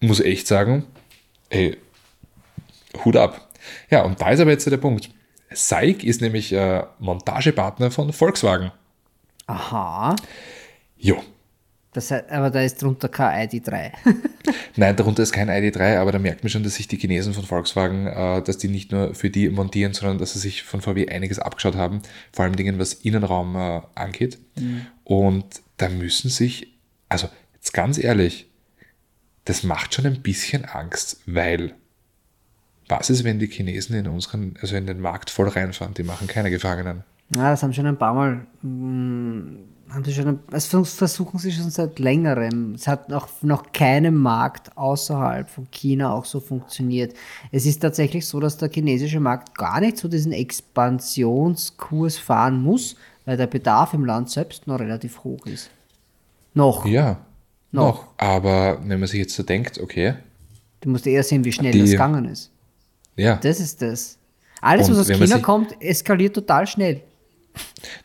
muss 0.00 0.20
echt 0.20 0.46
sagen, 0.46 0.84
ey, 1.50 1.76
Hut 3.04 3.16
ab. 3.16 3.48
Ja, 3.90 4.02
und 4.04 4.20
da 4.20 4.30
ist 4.30 4.40
aber 4.40 4.50
jetzt 4.52 4.66
der 4.66 4.76
Punkt. 4.76 5.10
SAIC 5.50 6.04
ist 6.04 6.20
nämlich 6.20 6.52
äh, 6.52 6.84
Montagepartner 7.00 7.90
von 7.90 8.12
Volkswagen. 8.12 8.70
Aha, 9.46 10.14
Jo, 10.96 11.22
das 11.98 12.10
heißt, 12.10 12.30
aber 12.30 12.50
da 12.50 12.60
ist 12.60 12.80
drunter 12.82 13.08
kein 13.08 13.48
ID3. 13.48 13.92
Nein, 14.76 14.96
darunter 14.96 15.22
ist 15.22 15.32
kein 15.32 15.50
ID3, 15.50 15.98
aber 15.98 16.12
da 16.12 16.18
merkt 16.18 16.44
man 16.44 16.50
schon, 16.50 16.62
dass 16.62 16.76
sich 16.76 16.88
die 16.88 16.96
Chinesen 16.96 17.34
von 17.34 17.44
Volkswagen, 17.44 18.06
äh, 18.06 18.42
dass 18.42 18.58
die 18.58 18.68
nicht 18.68 18.92
nur 18.92 19.14
für 19.14 19.30
die 19.30 19.48
montieren, 19.48 19.92
sondern 19.94 20.18
dass 20.18 20.32
sie 20.32 20.38
sich 20.38 20.62
von 20.62 20.80
VW 20.80 21.08
einiges 21.08 21.38
abgeschaut 21.38 21.76
haben, 21.76 22.02
vor 22.32 22.44
allem 22.44 22.56
Dingen, 22.56 22.78
was 22.78 22.94
Innenraum 22.94 23.56
äh, 23.56 23.80
angeht. 23.94 24.38
Und 25.04 25.62
da 25.76 25.88
müssen 25.88 26.30
sich, 26.30 26.74
also 27.08 27.28
jetzt 27.54 27.72
ganz 27.72 27.98
ehrlich, 27.98 28.50
das 29.44 29.62
macht 29.62 29.94
schon 29.94 30.06
ein 30.06 30.22
bisschen 30.22 30.64
Angst, 30.64 31.20
weil 31.26 31.74
was 32.88 33.10
ist, 33.10 33.24
wenn 33.24 33.38
die 33.38 33.46
Chinesen 33.46 33.96
in 33.96 34.06
unseren, 34.06 34.54
also 34.60 34.76
in 34.76 34.86
den 34.86 35.00
Markt 35.00 35.30
voll 35.30 35.48
reinfahren? 35.48 35.94
Die 35.94 36.02
machen 36.02 36.26
keine 36.26 36.50
Gefangenen. 36.50 37.04
Ja, 37.34 37.50
das 37.50 37.62
haben 37.62 37.74
schon 37.74 37.86
ein 37.86 37.98
paar 37.98 38.14
Mal, 38.14 38.46
mh, 38.62 39.58
haben 39.90 40.04
sie 40.04 40.12
schon, 40.12 40.38
also 40.50 40.84
versuchen 40.84 41.38
sie 41.38 41.50
schon 41.52 41.70
seit 41.70 41.98
längerem. 41.98 42.74
Es 42.74 42.86
hat 42.86 43.08
noch, 43.08 43.28
noch 43.42 43.72
keinem 43.72 44.14
Markt 44.16 44.76
außerhalb 44.76 45.48
von 45.48 45.70
China 45.70 46.12
auch 46.12 46.24
so 46.24 46.40
funktioniert. 46.40 47.14
Es 47.52 47.64
ist 47.66 47.80
tatsächlich 47.80 48.26
so, 48.26 48.38
dass 48.40 48.56
der 48.58 48.70
chinesische 48.70 49.20
Markt 49.20 49.56
gar 49.56 49.80
nicht 49.80 49.96
so 49.98 50.08
diesen 50.08 50.32
Expansionskurs 50.32 52.18
fahren 52.18 52.62
muss, 52.62 52.96
weil 53.24 53.36
der 53.36 53.46
Bedarf 53.46 53.94
im 53.94 54.04
Land 54.04 54.30
selbst 54.30 54.66
noch 54.66 54.78
relativ 54.80 55.24
hoch 55.24 55.44
ist. 55.46 55.70
Noch. 56.54 56.86
Ja, 56.86 57.20
Noch. 57.72 57.84
noch. 57.94 58.08
Aber 58.18 58.78
wenn 58.84 59.00
man 59.00 59.08
sich 59.08 59.20
jetzt 59.20 59.34
so 59.34 59.42
denkt, 59.42 59.78
okay, 59.78 60.14
Du 60.80 60.88
musst 60.90 61.06
eher 61.08 61.24
sehen, 61.24 61.44
wie 61.44 61.50
schnell 61.52 61.72
Die- 61.72 61.80
das 61.80 61.90
gegangen 61.90 62.24
ist. 62.26 62.50
ja, 63.16 63.36
Das 63.36 63.58
ist 63.58 63.82
das. 63.82 64.16
Alles, 64.60 64.88
Und 64.88 64.94
was 64.96 65.10
aus 65.10 65.16
China 65.16 65.36
sich- 65.36 65.42
kommt, 65.42 65.82
eskaliert 65.82 66.34
total 66.34 66.66
schnell. 66.68 67.02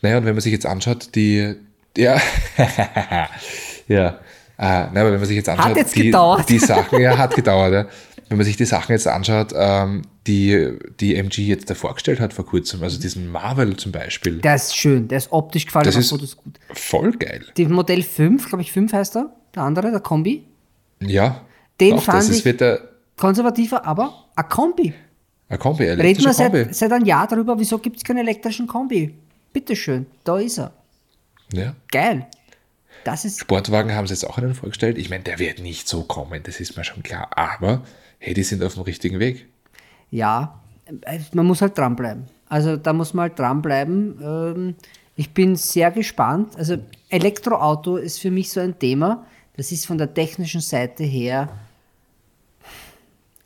Naja, 0.02 0.18
und 0.18 0.26
wenn 0.26 0.34
man 0.34 0.42
sich 0.42 0.52
jetzt 0.52 0.66
anschaut, 0.66 1.10
die, 1.16 1.56
ja, 1.98 2.20
ja, 3.88 4.08
äh, 4.10 4.16
na, 4.58 4.88
aber 5.02 5.12
wenn 5.12 5.20
man 5.20 5.26
sich 5.26 5.38
jetzt 5.38 5.50
anschaut, 5.50 5.76
jetzt 5.76 5.96
die, 5.96 6.04
gedauert. 6.06 6.50
die 6.50 6.60
Sachen, 6.72 7.02
ja, 7.02 7.18
hat 7.18 7.36
gedauert, 7.36 7.74
ja. 7.74 7.86
Wenn 8.30 8.38
man 8.38 8.46
sich 8.46 8.56
die 8.58 8.66
Sachen 8.66 8.94
jetzt 8.94 9.08
anschaut, 9.08 9.52
ähm, 9.54 10.04
die, 10.26 10.78
die 11.00 11.16
MG 11.16 11.42
jetzt 11.44 11.70
da 11.70 11.76
vorgestellt 11.76 12.20
hat 12.20 12.34
vor 12.34 12.46
kurzem, 12.46 12.82
also 12.82 13.00
diesen 13.00 13.30
Marvel 13.30 13.76
zum 13.78 13.92
Beispiel, 13.92 14.40
Der 14.40 14.56
ist 14.56 14.76
schön, 14.76 15.08
der 15.08 15.18
ist 15.20 15.32
optisch 15.32 15.66
gefallen, 15.66 15.86
Das 15.86 15.96
ist- 15.96 16.10
gut. 16.38 16.58
voll 16.74 17.12
geil. 17.12 17.46
Die 17.58 17.66
Modell 17.66 18.02
5, 18.02 18.48
glaube 18.48 18.62
ich, 18.62 18.72
5 18.72 18.94
heißt 18.94 19.18
er, 19.18 19.36
der 19.54 19.64
andere, 19.64 19.92
der 19.92 20.00
Kombi. 20.00 20.46
Ja, 21.02 21.42
Den 21.80 21.98
doch, 21.98 22.04
fand 22.04 22.20
das 22.20 22.30
ist 22.30 22.40
ich- 22.40 22.46
wird 22.46 22.62
der, 22.62 22.80
Konservativer, 23.18 23.86
aber 23.86 24.14
ein 24.36 24.50
Kombi. 24.50 24.94
ein 25.50 25.60
Kombi, 25.60 25.84
Reden 25.84 26.00
elektrischer 26.00 26.38
wir 26.40 26.46
Kombi. 26.46 26.64
seit, 26.66 26.76
seit 26.76 26.92
einem 26.94 27.06
Jahr 27.06 27.28
darüber, 27.28 27.60
wieso 27.60 27.78
gibt 27.78 27.98
es 27.98 28.04
keinen 28.04 28.20
elektrischen 28.20 28.66
Kombi? 28.66 29.14
Bitteschön, 29.52 30.08
da 30.24 30.40
ist 30.40 30.58
er. 30.58 30.72
Ja. 31.52 31.76
Geil. 31.92 32.28
Das 33.04 33.26
ist, 33.26 33.40
Sportwagen 33.40 33.94
haben 33.94 34.08
sie 34.08 34.14
jetzt 34.14 34.26
auch 34.26 34.38
einen 34.38 34.56
vorgestellt. 34.56 34.98
Ich 34.98 35.10
meine, 35.10 35.24
der 35.24 35.40
wird 35.40 35.60
nicht 35.60 35.88
so 35.90 36.04
kommen, 36.04 36.42
das 36.44 36.60
ist 36.60 36.78
mir 36.78 36.84
schon 36.86 37.04
klar. 37.04 37.30
Aber, 37.36 37.84
hey, 38.20 38.34
die 38.34 38.44
sind 38.44 38.64
auf 38.64 38.76
dem 38.76 38.84
richtigen 38.84 39.20
Weg. 39.20 39.48
ja, 40.10 40.62
äh, 41.02 41.20
man 41.34 41.46
muss 41.46 41.62
halt 41.62 41.78
dranbleiben. 41.78 42.26
Also 42.50 42.78
da 42.78 42.94
muss 42.94 43.14
man 43.14 43.24
halt 43.30 43.40
dranbleiben. 43.40 44.20
Ähm, 44.22 44.76
ich 45.16 45.34
bin 45.34 45.56
sehr 45.56 45.92
gespannt. 45.92 46.56
Also 46.58 46.78
Elektroauto 47.10 47.98
ist 47.98 48.20
für 48.20 48.32
mich 48.32 48.52
so 48.52 48.60
ein 48.60 48.78
Thema. 48.78 49.26
Das 49.56 49.72
ist 49.72 49.86
von 49.86 49.98
der 49.98 50.14
technischen 50.14 50.62
Seite 50.62 51.04
her. 51.04 51.50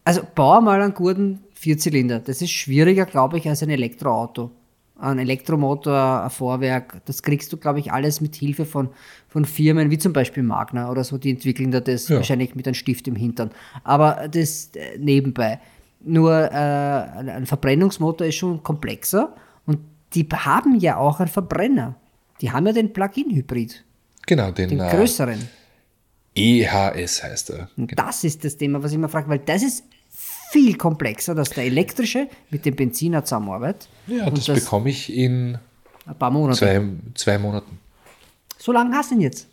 Also 0.03 0.21
bau 0.35 0.61
mal 0.61 0.81
einen 0.81 0.93
guten 0.93 1.43
Vierzylinder. 1.53 2.19
Das 2.19 2.41
ist 2.41 2.51
schwieriger, 2.51 3.05
glaube 3.05 3.37
ich, 3.37 3.47
als 3.49 3.63
ein 3.63 3.69
Elektroauto. 3.69 4.51
Ein 4.99 5.19
Elektromotor, 5.19 6.23
ein 6.23 6.29
Vorwerk, 6.29 7.01
das 7.05 7.21
kriegst 7.21 7.53
du, 7.53 7.57
glaube 7.57 7.79
ich, 7.79 7.91
alles 7.91 8.19
mit 8.21 8.35
Hilfe 8.35 8.65
von, 8.65 8.89
von 9.27 9.45
Firmen 9.45 9.91
wie 9.91 9.97
zum 9.97 10.11
Beispiel 10.13 10.41
Magna 10.43 10.89
oder 10.89 11.03
so, 11.03 11.17
die 11.17 11.29
entwickeln 11.29 11.71
da 11.71 11.79
das 11.79 12.07
Ja. 12.09 12.15
wahrscheinlich 12.17 12.55
mit 12.55 12.65
einem 12.67 12.73
Stift 12.73 13.07
im 13.07 13.15
Hintern. 13.15 13.51
Aber 13.83 14.27
das 14.29 14.71
äh, 14.75 14.97
nebenbei. 14.97 15.59
Nur 15.99 16.31
äh, 16.51 16.55
ein 16.55 17.45
Verbrennungsmotor 17.45 18.27
ist 18.27 18.35
schon 18.35 18.63
komplexer 18.63 19.35
und 19.65 19.79
die 20.13 20.27
haben 20.31 20.79
ja 20.79 20.97
auch 20.97 21.19
einen 21.19 21.29
Verbrenner. 21.29 21.95
Die 22.41 22.51
haben 22.51 22.65
ja 22.67 22.73
den 22.73 22.93
Plug-in-Hybrid, 22.93 23.83
Genau, 24.25 24.51
den, 24.51 24.69
den 24.69 24.79
äh, 24.79 24.89
größeren. 24.89 25.47
EHS 26.35 27.23
heißt 27.23 27.49
er. 27.51 27.69
Und 27.77 27.97
das 27.97 28.23
ist 28.23 28.43
das 28.43 28.57
Thema, 28.57 28.81
was 28.83 28.91
ich 28.91 28.97
mir 28.97 29.09
frage, 29.09 29.27
weil 29.29 29.39
das 29.39 29.63
ist 29.63 29.83
viel 30.51 30.77
komplexer, 30.77 31.35
dass 31.35 31.49
der 31.49 31.65
elektrische 31.65 32.27
mit 32.49 32.65
dem 32.65 32.75
Benziner 32.75 33.23
zusammenarbeitet. 33.23 33.89
Ja, 34.07 34.27
Und 34.27 34.37
das, 34.47 34.63
bekomme 34.63 34.89
ich 34.89 35.13
in 35.13 35.57
Ein 36.05 36.15
paar 36.15 36.31
Monate. 36.31 36.59
Zwei, 36.59 36.81
zwei 37.15 37.37
Monaten. 37.37 37.79
So 38.57 38.71
lange 38.71 38.95
hast 38.95 39.11
du 39.11 39.15
ihn 39.15 39.21
jetzt? 39.21 39.47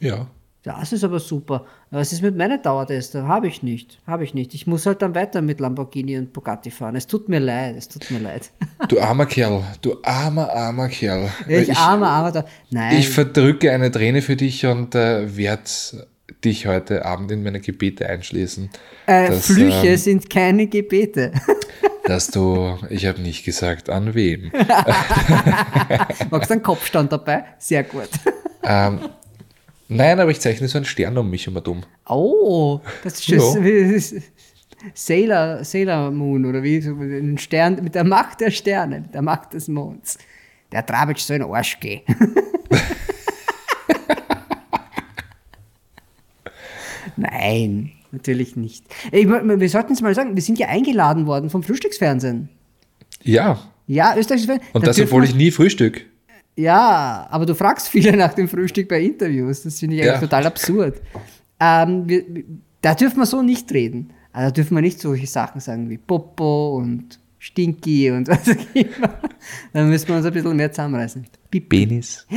Ja. 0.00 0.26
Das 0.64 0.92
ist 0.92 1.02
aber 1.02 1.18
super. 1.18 1.66
Was 1.90 2.12
ist 2.12 2.22
mit 2.22 2.36
meiner 2.36 2.56
Dauertester? 2.58 3.26
Habe 3.26 3.48
ich 3.48 3.64
nicht. 3.64 3.98
Habe 4.06 4.22
ich 4.22 4.32
nicht. 4.32 4.54
Ich 4.54 4.68
muss 4.68 4.86
halt 4.86 5.02
dann 5.02 5.12
weiter 5.14 5.42
mit 5.42 5.58
Lamborghini 5.58 6.16
und 6.16 6.32
Bugatti 6.32 6.70
fahren. 6.70 6.94
Es 6.94 7.08
tut 7.08 7.28
mir 7.28 7.40
leid. 7.40 7.74
Es 7.76 7.88
tut 7.88 8.08
mir 8.10 8.20
leid. 8.20 8.50
Du 8.88 9.00
armer 9.00 9.26
Kerl. 9.26 9.62
Du 9.80 9.96
armer, 10.02 10.50
armer 10.52 10.88
Kerl. 10.88 11.30
Ich, 11.48 11.76
armer, 11.76 12.08
armer. 12.08 12.32
Da. 12.32 12.44
Nein. 12.70 12.98
Ich 12.98 13.08
verdrücke 13.08 13.72
eine 13.72 13.90
Träne 13.90 14.22
für 14.22 14.36
dich 14.36 14.66
und 14.66 14.94
äh, 14.94 15.36
werde 15.36 15.62
dich 16.44 16.66
heute 16.66 17.04
Abend 17.04 17.30
in 17.30 17.42
meine 17.42 17.60
Gebete 17.60 18.08
einschließen. 18.08 18.70
äh, 19.06 19.28
dass, 19.28 19.46
Flüche 19.46 19.88
ähm, 19.88 19.96
sind 19.96 20.30
keine 20.30 20.66
Gebete. 20.66 21.32
dass 22.04 22.28
du, 22.28 22.78
ich 22.90 23.06
habe 23.06 23.20
nicht 23.20 23.44
gesagt, 23.44 23.88
an 23.88 24.14
wem. 24.14 24.50
Magst 26.30 26.50
du 26.50 26.54
einen 26.54 26.62
Kopfstand 26.62 27.12
dabei? 27.12 27.44
Sehr 27.58 27.84
gut. 27.84 28.08
ähm, 28.64 29.00
nein, 29.88 30.20
aber 30.20 30.30
ich 30.30 30.40
zeichne 30.40 30.68
so 30.68 30.78
einen 30.78 30.84
Stern 30.84 31.16
um 31.18 31.30
mich 31.30 31.46
immer 31.46 31.60
dumm. 31.60 31.82
Oh, 32.08 32.80
das 33.04 33.14
ist 33.14 33.28
Ja. 33.28 33.40
schon 33.40 34.22
Sailor, 34.94 35.64
Sailor 35.64 36.10
Moon 36.10 36.44
oder 36.44 36.62
wie? 36.62 36.80
So 36.80 36.90
ein 36.90 37.38
Stern 37.38 37.78
mit 37.84 37.94
der 37.94 38.02
Macht 38.02 38.40
der 38.40 38.50
Sterne, 38.50 39.02
mit 39.02 39.14
der 39.14 39.22
Macht 39.22 39.54
des 39.54 39.68
Monds. 39.68 40.18
Der 40.72 40.84
Trabitsch 40.84 41.20
soll 41.20 41.36
in 41.36 41.42
den 41.42 41.52
Arsch 41.52 41.78
gehen. 41.78 42.02
Nein, 47.16 47.92
natürlich 48.10 48.56
nicht. 48.56 48.84
Wir 49.10 49.68
sollten 49.68 49.92
es 49.92 50.00
mal 50.00 50.14
sagen, 50.14 50.34
wir 50.34 50.42
sind 50.42 50.58
ja 50.58 50.68
eingeladen 50.68 51.26
worden 51.26 51.50
vom 51.50 51.62
Frühstücksfernsehen. 51.62 52.48
Ja, 53.22 53.58
Ja, 53.86 54.16
österreichisches 54.16 54.46
Fernsehen. 54.46 54.70
und 54.74 54.82
Da 54.82 54.86
das, 54.88 55.00
obwohl 55.00 55.24
ich 55.24 55.34
nie 55.34 55.50
frühstück. 55.50 56.06
Ja, 56.56 57.26
aber 57.30 57.46
du 57.46 57.54
fragst 57.54 57.88
viele 57.88 58.16
nach 58.16 58.34
dem 58.34 58.48
Frühstück 58.48 58.88
bei 58.88 59.00
Interviews. 59.00 59.62
Das 59.62 59.78
finde 59.80 59.96
ich 59.96 60.02
eigentlich 60.02 60.14
Ja. 60.14 60.20
total 60.20 60.46
absurd. 60.46 61.00
Ähm, 61.60 62.08
wir, 62.08 62.24
da 62.82 62.94
dürfen 62.94 63.18
wir 63.18 63.26
so 63.26 63.42
nicht 63.42 63.72
reden. 63.72 64.10
Also 64.32 64.48
da 64.48 64.54
dürfen 64.54 64.74
wir 64.76 64.82
nicht 64.82 65.00
solche 65.00 65.26
Sachen 65.26 65.60
sagen 65.60 65.88
wie 65.90 65.98
Popo 65.98 66.76
und 66.76 67.18
Stinky 67.38 68.10
und 68.10 68.28
was 68.28 68.48
auch 68.48 68.74
immer. 68.74 69.18
Da 69.72 69.84
müssen 69.84 70.08
wir 70.08 70.16
uns 70.16 70.26
ein 70.26 70.32
bisschen 70.32 70.56
mehr 70.56 70.70
zusammenreißen. 70.72 71.26
Penis. 71.50 72.26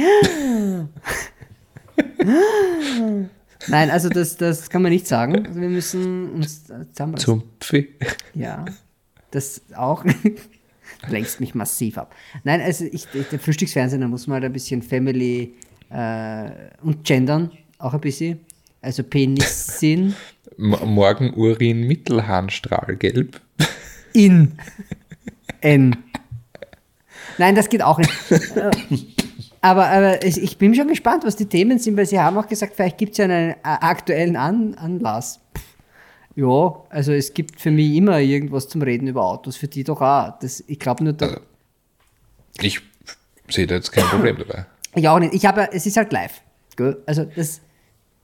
Nein, 3.67 3.89
also 3.89 4.09
das, 4.09 4.37
das 4.37 4.69
kann 4.69 4.81
man 4.81 4.91
nicht 4.91 5.07
sagen. 5.07 5.45
Also 5.45 5.59
wir 5.59 5.69
müssen 5.69 6.31
uns 6.31 6.65
zusammenreißen. 6.65 7.25
Zum 7.25 7.43
Pfi. 7.59 7.89
Ja, 8.33 8.65
das 9.31 9.61
auch. 9.75 10.03
Du 10.03 10.11
lenkst 11.09 11.39
mich 11.39 11.55
massiv 11.55 11.97
ab. 11.97 12.15
Nein, 12.43 12.61
also 12.61 12.85
ich, 12.85 13.07
ich, 13.13 13.27
der 13.29 13.39
Frühstücksfernsehen, 13.39 14.01
da 14.01 14.07
muss 14.07 14.27
man 14.27 14.35
halt 14.35 14.45
ein 14.45 14.53
bisschen 14.53 14.81
Family 14.81 15.55
äh, 15.89 16.49
und 16.81 17.03
gendern, 17.03 17.51
auch 17.79 17.93
ein 17.93 18.01
bisschen. 18.01 18.39
Also 18.81 19.03
Penissin 19.03 20.15
Morgen 20.57 21.33
Urin 21.33 21.87
Mittelharnstrahlgelb. 21.87 23.41
in 24.13 24.57
N. 25.61 25.97
Nein, 27.37 27.55
das 27.55 27.67
geht 27.67 27.81
auch 27.81 27.97
nicht. 27.97 28.11
Aber, 29.65 29.87
aber 29.87 30.23
ich, 30.23 30.59
bin 30.59 30.75
schon 30.75 30.87
gespannt, 30.87 31.23
was 31.23 31.37
die 31.37 31.47
Themen 31.47 31.79
sind, 31.79 31.97
weil 31.97 32.05
sie 32.05 32.19
haben 32.19 32.37
auch 32.37 32.47
gesagt, 32.47 32.75
vielleicht 32.75 32.99
gibt 32.99 33.13
es 33.13 33.17
ja 33.17 33.25
einen 33.25 33.53
äh, 33.53 33.55
aktuellen 33.63 34.35
An 34.35 34.75
Anlass. 34.75 35.39
Pff. 35.57 35.63
Ja, 36.35 36.83
also 36.89 37.13
es 37.13 37.33
gibt 37.33 37.59
für 37.59 37.71
mich 37.71 37.95
immer 37.95 38.19
irgendwas 38.19 38.67
zum 38.67 38.83
Reden 38.83 39.07
über 39.07 39.25
Autos, 39.25 39.57
für 39.57 39.67
die 39.67 39.83
doch 39.83 40.01
auch. 40.01 40.37
Das, 40.39 40.63
ich 40.67 40.77
glaube 40.77 41.03
nur, 41.03 41.13
da, 41.13 41.39
Ich 42.61 42.79
sehe 43.49 43.65
da 43.65 43.73
jetzt 43.73 43.91
kein 43.91 44.03
Problem 44.03 44.37
dabei. 44.37 44.67
Ich 44.93 45.09
auch 45.09 45.17
nicht. 45.17 45.33
Ich 45.33 45.47
habe, 45.47 45.67
es 45.71 45.87
ist 45.87 45.97
halt 45.97 46.13
live. 46.13 46.41
Also 47.07 47.23
das, 47.23 47.59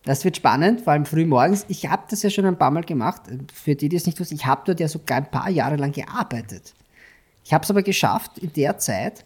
das 0.04 0.24
wird 0.24 0.38
spannend, 0.38 0.82
vor 0.82 0.94
allem 0.94 1.08
früh 1.08 1.26
morgens. 1.26 1.66
Ich 1.70 1.90
habe 1.90 2.04
das 2.08 2.22
ja 2.22 2.30
schon 2.30 2.46
ein 2.46 2.58
paar 2.60 2.70
Mal 2.70 2.84
gemacht. 2.84 3.24
Für 3.52 3.74
die, 3.74 3.90
die 3.90 3.96
es 3.96 4.06
nicht 4.06 4.20
wissen, 4.20 4.36
ich 4.36 4.46
habe 4.46 4.62
dort 4.64 4.80
ja 4.80 4.88
sogar 4.88 5.18
ein 5.18 5.32
paar 5.32 5.50
Jahre 5.50 5.78
lang 5.78 5.92
gearbeitet. 5.92 6.76
Ich 7.44 7.52
habe 7.52 7.64
es 7.64 7.72
aber 7.72 7.82
geschafft, 7.82 8.38
in 8.38 8.54
der 8.54 8.78
Zeit 8.78 9.26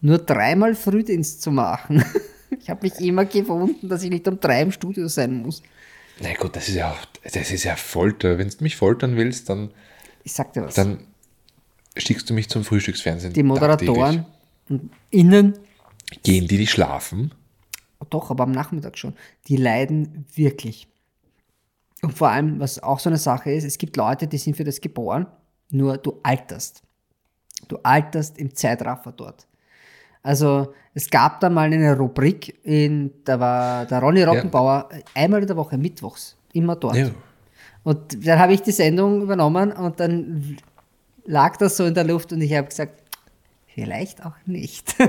nur 0.00 0.18
dreimal 0.18 0.74
Frühdienst 0.74 1.42
zu 1.42 1.50
machen. 1.50 2.04
Ich 2.62 2.68
habe 2.68 2.80
mich 2.82 2.98
immer 3.00 3.24
gewunden, 3.26 3.88
dass 3.88 4.02
ich 4.02 4.10
nicht 4.10 4.26
um 4.26 4.38
drei 4.40 4.62
im 4.62 4.72
Studio 4.72 5.06
sein 5.06 5.40
muss. 5.40 5.62
Na 6.20 6.34
gut, 6.34 6.56
das 6.56 6.68
ist 6.68 6.74
ja, 6.74 6.90
auch- 6.90 7.06
das 7.32 7.50
ist 7.52 7.62
ja 7.62 7.76
Folter. 7.76 8.38
Wenn 8.38 8.48
du 8.48 8.56
mich 8.60 8.74
foltern 8.76 9.16
willst, 9.16 9.48
dann, 9.48 9.70
Ich 10.24 10.32
sag 10.32 10.52
dir 10.52 10.64
was. 10.64 10.74
dann 10.74 10.98
schickst 11.96 12.28
du 12.28 12.34
mich 12.34 12.48
zum 12.48 12.64
Frühstücksfernsehen. 12.64 13.32
die 13.32 13.44
Moderatoren 13.44 14.26
und 14.68 14.90
innen. 15.10 15.54
Gehen 16.24 16.48
die, 16.48 16.58
die 16.58 16.66
schlafen? 16.66 17.32
doch, 18.10 18.30
aber 18.30 18.42
am 18.44 18.52
Nachmittag 18.52 18.98
schon, 18.98 19.14
die 19.46 19.56
leiden 19.56 20.26
wirklich. 20.34 20.88
Und 22.02 22.18
vor 22.18 22.30
allem, 22.30 22.58
was 22.58 22.82
auch 22.82 22.98
so 22.98 23.08
eine 23.10 23.18
Sache 23.18 23.52
ist, 23.52 23.62
es 23.64 23.78
gibt 23.78 23.96
Leute, 23.96 24.26
die 24.26 24.38
sind 24.38 24.56
für 24.56 24.64
das 24.64 24.80
geboren, 24.80 25.26
nur 25.70 25.98
du 25.98 26.18
alterst. 26.24 26.82
Du 27.68 27.78
alterst 27.84 28.38
im 28.38 28.54
Zeitraffer 28.56 29.12
dort. 29.12 29.46
Also 30.22 30.74
es 30.94 31.08
gab 31.08 31.40
da 31.40 31.48
mal 31.48 31.72
eine 31.72 31.96
Rubrik, 31.96 32.58
in, 32.64 33.10
da 33.24 33.40
war 33.40 33.86
der 33.86 34.00
Ronny 34.00 34.22
Rockenbauer 34.22 34.88
einmal 35.14 35.40
in 35.40 35.46
der 35.46 35.56
Woche, 35.56 35.78
mittwochs, 35.78 36.36
immer 36.52 36.76
dort. 36.76 36.96
Ja. 36.96 37.10
Und 37.84 38.26
dann 38.26 38.38
habe 38.38 38.52
ich 38.52 38.60
die 38.62 38.72
Sendung 38.72 39.22
übernommen 39.22 39.72
und 39.72 39.98
dann 40.00 40.58
lag 41.24 41.56
das 41.56 41.76
so 41.76 41.84
in 41.86 41.94
der 41.94 42.04
Luft 42.04 42.32
und 42.32 42.40
ich 42.42 42.52
habe 42.54 42.68
gesagt, 42.68 43.02
vielleicht 43.66 44.24
auch 44.26 44.34
nicht. 44.44 44.94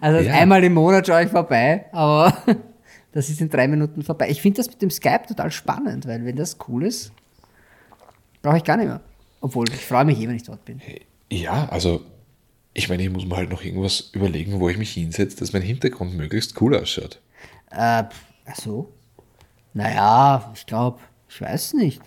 also 0.00 0.20
Ja. 0.20 0.34
einmal 0.34 0.62
im 0.64 0.74
Monat 0.74 1.06
schaue 1.06 1.24
ich 1.24 1.30
vorbei, 1.30 1.86
aber 1.92 2.34
das 3.12 3.28
ist 3.28 3.40
in 3.40 3.50
drei 3.50 3.68
Minuten 3.68 4.02
vorbei. 4.02 4.30
Ich 4.30 4.40
finde 4.40 4.58
das 4.58 4.68
mit 4.68 4.80
dem 4.80 4.90
Skype 4.90 5.26
total 5.28 5.50
spannend, 5.50 6.06
weil 6.06 6.24
wenn 6.24 6.36
das 6.36 6.56
cool 6.68 6.84
ist, 6.84 7.12
brauche 8.40 8.56
ich 8.56 8.64
gar 8.64 8.76
nicht 8.76 8.86
mehr. 8.86 9.00
Obwohl, 9.40 9.68
ich 9.68 9.84
freue 9.84 10.04
mich 10.04 10.18
eh, 10.20 10.28
wenn 10.28 10.36
ich 10.36 10.44
dort 10.44 10.64
bin. 10.64 10.80
Ja, 11.32 11.66
also 11.70 12.02
ich 12.74 12.90
meine, 12.90 13.02
ich 13.02 13.10
muss 13.10 13.24
mir 13.24 13.36
halt 13.36 13.50
noch 13.50 13.64
irgendwas 13.64 14.10
überlegen, 14.12 14.60
wo 14.60 14.68
ich 14.68 14.76
mich 14.76 14.92
hinsetze, 14.92 15.38
dass 15.38 15.54
mein 15.54 15.62
Hintergrund 15.62 16.14
möglichst 16.14 16.60
cool 16.60 16.76
ausschaut. 16.76 17.20
Äh, 17.70 18.04
ach 18.44 18.56
so. 18.56 18.92
Naja, 19.72 20.52
ich 20.54 20.66
glaube, 20.66 21.00
ich 21.30 21.40
weiß 21.40 21.74
nicht. 21.74 22.02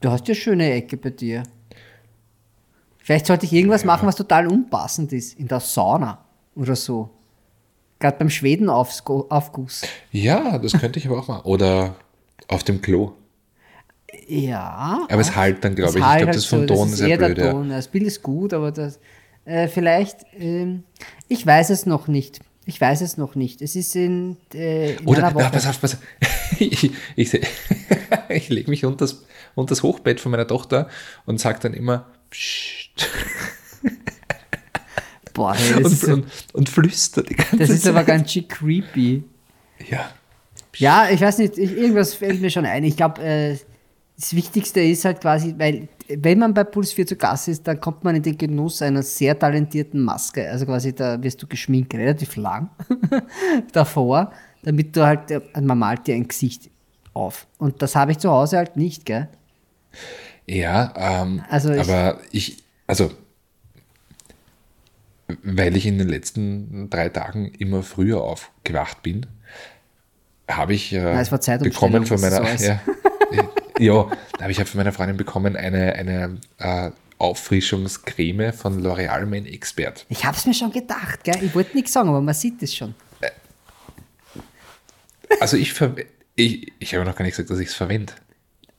Du 0.00 0.10
hast 0.10 0.26
ja 0.26 0.34
schöne 0.34 0.72
Ecke 0.72 0.96
bei 0.96 1.10
dir. 1.10 1.44
Vielleicht 2.98 3.26
sollte 3.26 3.46
ich 3.46 3.52
irgendwas 3.52 3.84
machen, 3.84 4.08
was 4.08 4.16
total 4.16 4.48
unpassend 4.48 5.12
ist. 5.12 5.38
In 5.38 5.46
der 5.46 5.60
Sauna 5.60 6.24
oder 6.56 6.74
so. 6.74 7.10
Gerade 8.00 8.18
beim 8.18 8.30
Schwedenaufguss. 8.30 9.82
Ja, 10.10 10.58
das 10.58 10.72
könnte 10.72 10.98
ich 10.98 11.06
aber 11.06 11.20
auch 11.20 11.28
machen. 11.28 11.44
Oder 11.44 11.94
auf 12.48 12.64
dem 12.64 12.82
Klo. 12.82 13.12
Ja. 14.28 15.06
Aber 15.10 15.20
es 15.20 15.34
halt 15.36 15.64
dann, 15.64 15.74
glaube 15.74 15.90
Es 15.90 15.96
ich. 15.96 16.02
halt 16.02 16.12
ich 16.14 16.18
glaube, 16.18 16.26
halt 16.26 16.36
das 16.36 16.44
vom 16.46 16.60
so, 16.60 16.66
Ton 16.74 16.88
ist 16.88 16.96
sehr 16.96 17.16
blöd. 17.18 17.36
der 17.38 17.44
Ja. 17.46 17.52
Ton. 17.52 17.68
Das 17.70 17.88
Bild 17.88 18.04
ist 18.04 18.22
gut, 18.22 18.52
aber 18.52 18.72
das 18.72 18.98
äh, 19.44 19.68
vielleicht, 19.68 20.18
ähm, 20.38 20.82
ich 21.28 21.46
weiß 21.46 21.70
es 21.70 21.86
noch 21.86 22.08
nicht. 22.08 22.40
Ich 22.68 22.80
weiß 22.80 23.00
es 23.02 23.16
noch 23.16 23.36
nicht. 23.36 23.62
Es 23.62 23.76
ist 23.76 23.94
in, 23.94 24.36
äh, 24.52 24.94
in 24.94 25.06
Oder, 25.06 25.18
einer 25.26 25.34
Woche. 25.36 25.46
ah, 25.46 25.50
pass 25.50 25.66
auf, 25.66 25.80
pass 25.80 25.94
auf. 25.94 26.00
Ich, 26.58 26.90
ich, 27.16 27.34
ich 28.28 28.48
lege 28.48 28.70
mich 28.70 28.84
unter 28.84 28.98
das, 29.04 29.24
unter 29.54 29.70
das 29.70 29.82
Hochbett 29.82 30.20
von 30.20 30.30
meiner 30.32 30.46
Tochter 30.46 30.88
und 31.26 31.38
sage 31.40 31.58
dann 31.60 31.74
immer 31.74 32.06
Psst. 32.30 33.08
Boah, 35.34 35.54
hey, 35.54 35.82
das, 35.82 35.92
Und, 35.92 35.98
so- 36.00 36.12
und, 36.14 36.26
und 36.54 36.68
flüster 36.68 37.22
die 37.22 37.34
ganze 37.34 37.56
das 37.58 37.70
ist 37.70 37.82
Zeit. 37.82 37.90
aber 37.94 38.04
ganz 38.04 38.32
schön 38.32 38.48
creepy. 38.48 39.22
Ja. 39.90 40.10
Ja, 40.78 41.08
ich 41.10 41.20
weiß 41.20 41.38
nicht, 41.38 41.58
ich, 41.58 41.76
irgendwas 41.76 42.14
fällt 42.14 42.40
mir 42.40 42.50
schon 42.50 42.64
ein. 42.66 42.84
Ich 42.84 42.96
glaube, 42.96 43.22
äh, 43.22 43.56
das 44.18 44.34
Wichtigste 44.34 44.80
ist 44.80 45.04
halt 45.04 45.20
quasi, 45.20 45.54
weil 45.58 45.88
wenn 46.08 46.38
man 46.38 46.54
bei 46.54 46.64
Puls 46.64 46.92
4 46.92 47.06
zu 47.06 47.16
Gast 47.16 47.48
ist, 47.48 47.66
dann 47.66 47.80
kommt 47.80 48.04
man 48.04 48.14
in 48.16 48.22
den 48.22 48.38
Genuss 48.38 48.80
einer 48.80 49.02
sehr 49.02 49.38
talentierten 49.38 50.00
Maske. 50.00 50.48
Also 50.48 50.64
quasi, 50.66 50.94
da 50.94 51.22
wirst 51.22 51.42
du 51.42 51.46
geschminkt, 51.46 51.92
relativ 51.94 52.36
lang 52.36 52.70
davor, 53.72 54.32
damit 54.62 54.96
du 54.96 55.04
halt, 55.04 55.30
äh, 55.30 55.40
man 55.60 55.78
malt 55.78 56.06
dir 56.06 56.14
ein 56.14 56.26
Gesicht 56.28 56.70
auf. 57.12 57.46
Und 57.58 57.82
das 57.82 57.94
habe 57.96 58.12
ich 58.12 58.18
zu 58.18 58.30
Hause 58.30 58.56
halt 58.58 58.76
nicht, 58.76 59.04
gell? 59.04 59.28
Ja, 60.46 60.94
ähm, 60.96 61.42
Also 61.50 61.70
ich- 61.72 61.80
aber 61.80 62.20
ich, 62.30 62.62
also, 62.86 63.10
weil 65.42 65.76
ich 65.76 65.86
in 65.86 65.98
den 65.98 66.08
letzten 66.08 66.88
drei 66.88 67.08
Tagen 67.08 67.46
immer 67.58 67.82
früher 67.82 68.22
aufgewacht 68.22 69.02
bin, 69.02 69.26
habe 70.48 70.74
ich 70.74 70.92
äh, 70.92 70.98
es 71.20 71.32
war 71.32 71.58
bekommen 71.58 72.06
von 72.06 72.20
meiner, 72.20 72.44
ja, 72.60 72.80
ja, 73.78 74.06
da 74.34 74.42
habe 74.42 74.52
ich 74.52 74.58
halt 74.58 74.68
von 74.68 74.78
meiner 74.78 74.92
Freundin 74.92 75.16
bekommen 75.16 75.56
eine, 75.56 75.94
eine 75.94 76.38
äh, 76.58 76.90
Auffrischungscreme 77.18 78.52
von 78.52 78.82
L'Oreal 78.82 79.26
Men 79.26 79.46
Expert. 79.46 80.06
Ich 80.08 80.24
habe 80.24 80.36
es 80.36 80.46
mir 80.46 80.54
schon 80.54 80.72
gedacht, 80.72 81.24
gell? 81.24 81.42
Ich 81.42 81.54
wollte 81.54 81.76
nichts 81.76 81.92
sagen, 81.92 82.08
aber 82.08 82.20
man 82.20 82.34
sieht 82.34 82.62
es 82.62 82.74
schon. 82.74 82.94
Also 85.40 85.56
ich, 85.56 85.74
ich, 86.36 86.72
ich 86.78 86.94
habe 86.94 87.04
noch 87.04 87.16
gar 87.16 87.24
nicht 87.24 87.34
gesagt, 87.34 87.50
dass 87.50 87.58
ich 87.58 87.68
es 87.68 87.74
verwende. 87.74 88.12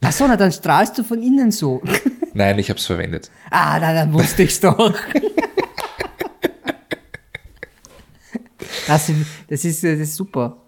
Achso, 0.02 0.28
na 0.28 0.38
dann 0.38 0.52
strahlst 0.52 0.98
du 0.98 1.04
von 1.04 1.22
innen 1.22 1.52
so. 1.52 1.82
Nein, 2.34 2.58
ich 2.60 2.70
habe 2.70 2.80
es 2.80 2.86
verwendet. 2.86 3.30
Ah, 3.50 3.80
na, 3.80 3.94
dann 3.94 4.14
wusste 4.14 4.44
ich's 4.44 4.60
doch. 4.60 4.78
das, 8.88 9.12
das, 9.48 9.66
ist, 9.66 9.84
das 9.84 10.00
ist 10.00 10.16
super. 10.16 10.62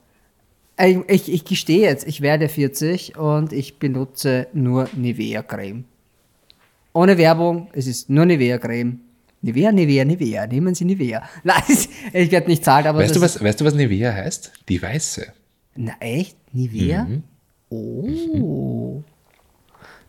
Ich, 0.81 0.97
ich, 1.07 1.31
ich 1.31 1.45
gestehe 1.45 1.81
jetzt, 1.81 2.07
ich 2.07 2.21
werde 2.21 2.47
40 2.47 3.17
und 3.17 3.51
ich 3.51 3.79
benutze 3.79 4.47
nur 4.53 4.87
Nivea-Creme. 4.95 5.83
Ohne 6.93 7.17
Werbung, 7.17 7.67
es 7.73 7.85
ist 7.87 8.09
nur 8.09 8.25
Nivea-Creme. 8.25 8.99
Nivea, 9.41 9.71
Nivea, 9.71 10.05
Nivea, 10.05 10.47
nehmen 10.47 10.75
Sie 10.75 10.85
Nivea. 10.85 11.27
Nein, 11.43 11.63
ich 12.13 12.31
werde 12.31 12.47
nicht 12.47 12.63
zahlen, 12.63 12.87
aber 12.87 12.99
Weißt 12.99 13.15
du, 13.15 13.21
was, 13.21 13.41
weißt 13.41 13.61
du, 13.61 13.65
was 13.65 13.73
Nivea 13.73 14.13
heißt? 14.13 14.51
Die 14.69 14.81
Weiße. 14.81 15.27
Na 15.75 15.93
echt? 15.99 16.37
Nivea? 16.53 17.03
Mhm. 17.05 17.23
Oh. 17.69 19.03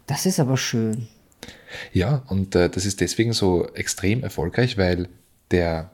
Das 0.07 0.27
ist 0.27 0.41
aber 0.41 0.57
schön. 0.57 1.09
Ja, 1.93 2.23
und 2.29 2.55
äh, 2.55 2.68
das 2.68 2.87
ist 2.87 3.01
deswegen 3.01 3.33
so 3.33 3.68
extrem 3.75 4.23
erfolgreich, 4.23 4.79
weil 4.79 5.09
der 5.51 5.91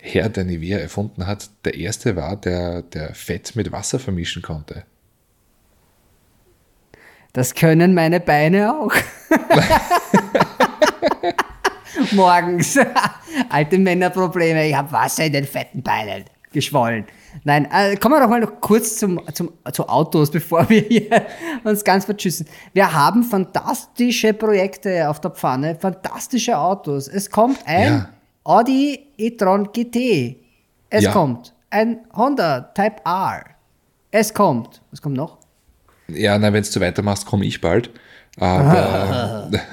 Herr, 0.00 0.28
der 0.28 0.44
Nivea 0.44 0.78
erfunden 0.78 1.26
hat, 1.26 1.50
der 1.64 1.74
erste 1.74 2.16
war, 2.16 2.36
der, 2.36 2.82
der 2.82 3.14
Fett 3.14 3.56
mit 3.56 3.72
Wasser 3.72 3.98
vermischen 3.98 4.42
konnte. 4.42 4.84
Das 7.32 7.54
können 7.54 7.94
meine 7.94 8.20
Beine 8.20 8.72
auch. 8.72 8.92
Morgens. 12.12 12.78
Alte 13.50 13.78
Männerprobleme. 13.78 14.68
Ich 14.68 14.74
habe 14.74 14.90
Wasser 14.92 15.26
in 15.26 15.32
den 15.32 15.44
fetten 15.44 15.82
Beinen 15.82 16.24
geschwollen. 16.52 17.04
Nein, 17.44 17.68
äh, 17.70 17.96
kommen 17.96 18.14
wir 18.14 18.20
doch 18.20 18.30
mal 18.30 18.40
noch 18.40 18.60
kurz 18.60 18.96
zum, 18.96 19.20
zum, 19.34 19.52
zu 19.72 19.88
Autos, 19.88 20.30
bevor 20.30 20.68
wir 20.70 20.80
hier 20.80 21.26
uns 21.64 21.84
ganz 21.84 22.06
verschüssen. 22.06 22.46
Wir 22.72 22.92
haben 22.92 23.22
fantastische 23.22 24.32
Projekte 24.32 25.08
auf 25.08 25.20
der 25.20 25.32
Pfanne, 25.32 25.76
fantastische 25.76 26.56
Autos. 26.56 27.06
Es 27.06 27.30
kommt 27.30 27.58
ein 27.66 27.84
Ja. 27.84 28.08
Audi 28.48 28.98
e-tron 29.18 29.68
GT. 29.72 30.36
Es 30.88 31.04
Ja. 31.04 31.12
kommt 31.12 31.52
ein 31.68 31.98
Honda 32.16 32.62
Type 32.74 32.96
R. 33.04 33.44
Es 34.10 34.32
kommt. 34.32 34.80
Was 34.90 35.02
kommt 35.02 35.16
noch? 35.18 35.36
Ja, 36.08 36.38
na, 36.38 36.50
wenn 36.50 36.62
du 36.62 36.80
weitermachst, 36.80 37.26
komme 37.26 37.44
ich 37.44 37.60
bald. 37.60 37.90
Aber 38.38 39.50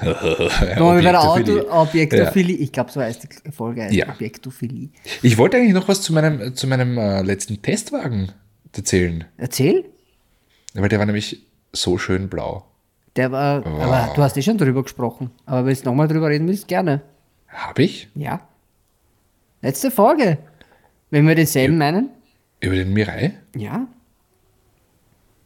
Nochmal 0.76 1.02
bei 1.02 2.04
der. 2.04 2.36
Ich 2.60 2.70
glaube, 2.72 2.92
so 2.92 3.00
heißt 3.00 3.26
die 3.46 3.50
Folge. 3.50 3.84
heißt 3.84 3.94
Ja. 3.94 4.10
Objektophilie. 4.10 4.90
Ich 5.22 5.38
wollte 5.38 5.56
eigentlich 5.56 5.72
noch 5.72 5.88
was 5.88 6.02
zu 6.02 6.12
meinem, 6.12 6.54
zu 6.54 6.66
meinem 6.66 6.98
äh, 6.98 7.22
letzten 7.22 7.62
Testwagen 7.62 8.32
erzählen, 8.74 9.24
Erzähl. 9.38 9.86
weil 10.74 10.90
der 10.90 10.98
war 10.98 11.06
nämlich 11.06 11.46
so 11.72 11.96
schön 11.96 12.28
blau. 12.28 12.66
Der 13.16 13.32
war, 13.32 13.64
aber 13.64 14.12
du 14.14 14.22
hast 14.22 14.36
eh 14.36 14.42
schon 14.42 14.58
drüber 14.58 14.82
gesprochen. 14.82 15.30
Aber 15.46 15.64
wenn 15.64 15.74
du 15.74 15.84
nochmal 15.86 16.08
drüber 16.08 16.28
reden 16.28 16.46
willst, 16.46 16.68
gerne. 16.68 17.00
Habe 17.48 17.84
ich? 17.84 18.08
Ja. 18.14 18.40
Letzte 19.62 19.90
Folge. 19.90 20.38
Wenn 21.10 21.26
wir 21.26 21.34
denselben 21.34 21.78
meinen? 21.78 22.10
Über 22.60 22.74
den 22.74 22.92
Mirai? 22.92 23.34
Ja. 23.54 23.86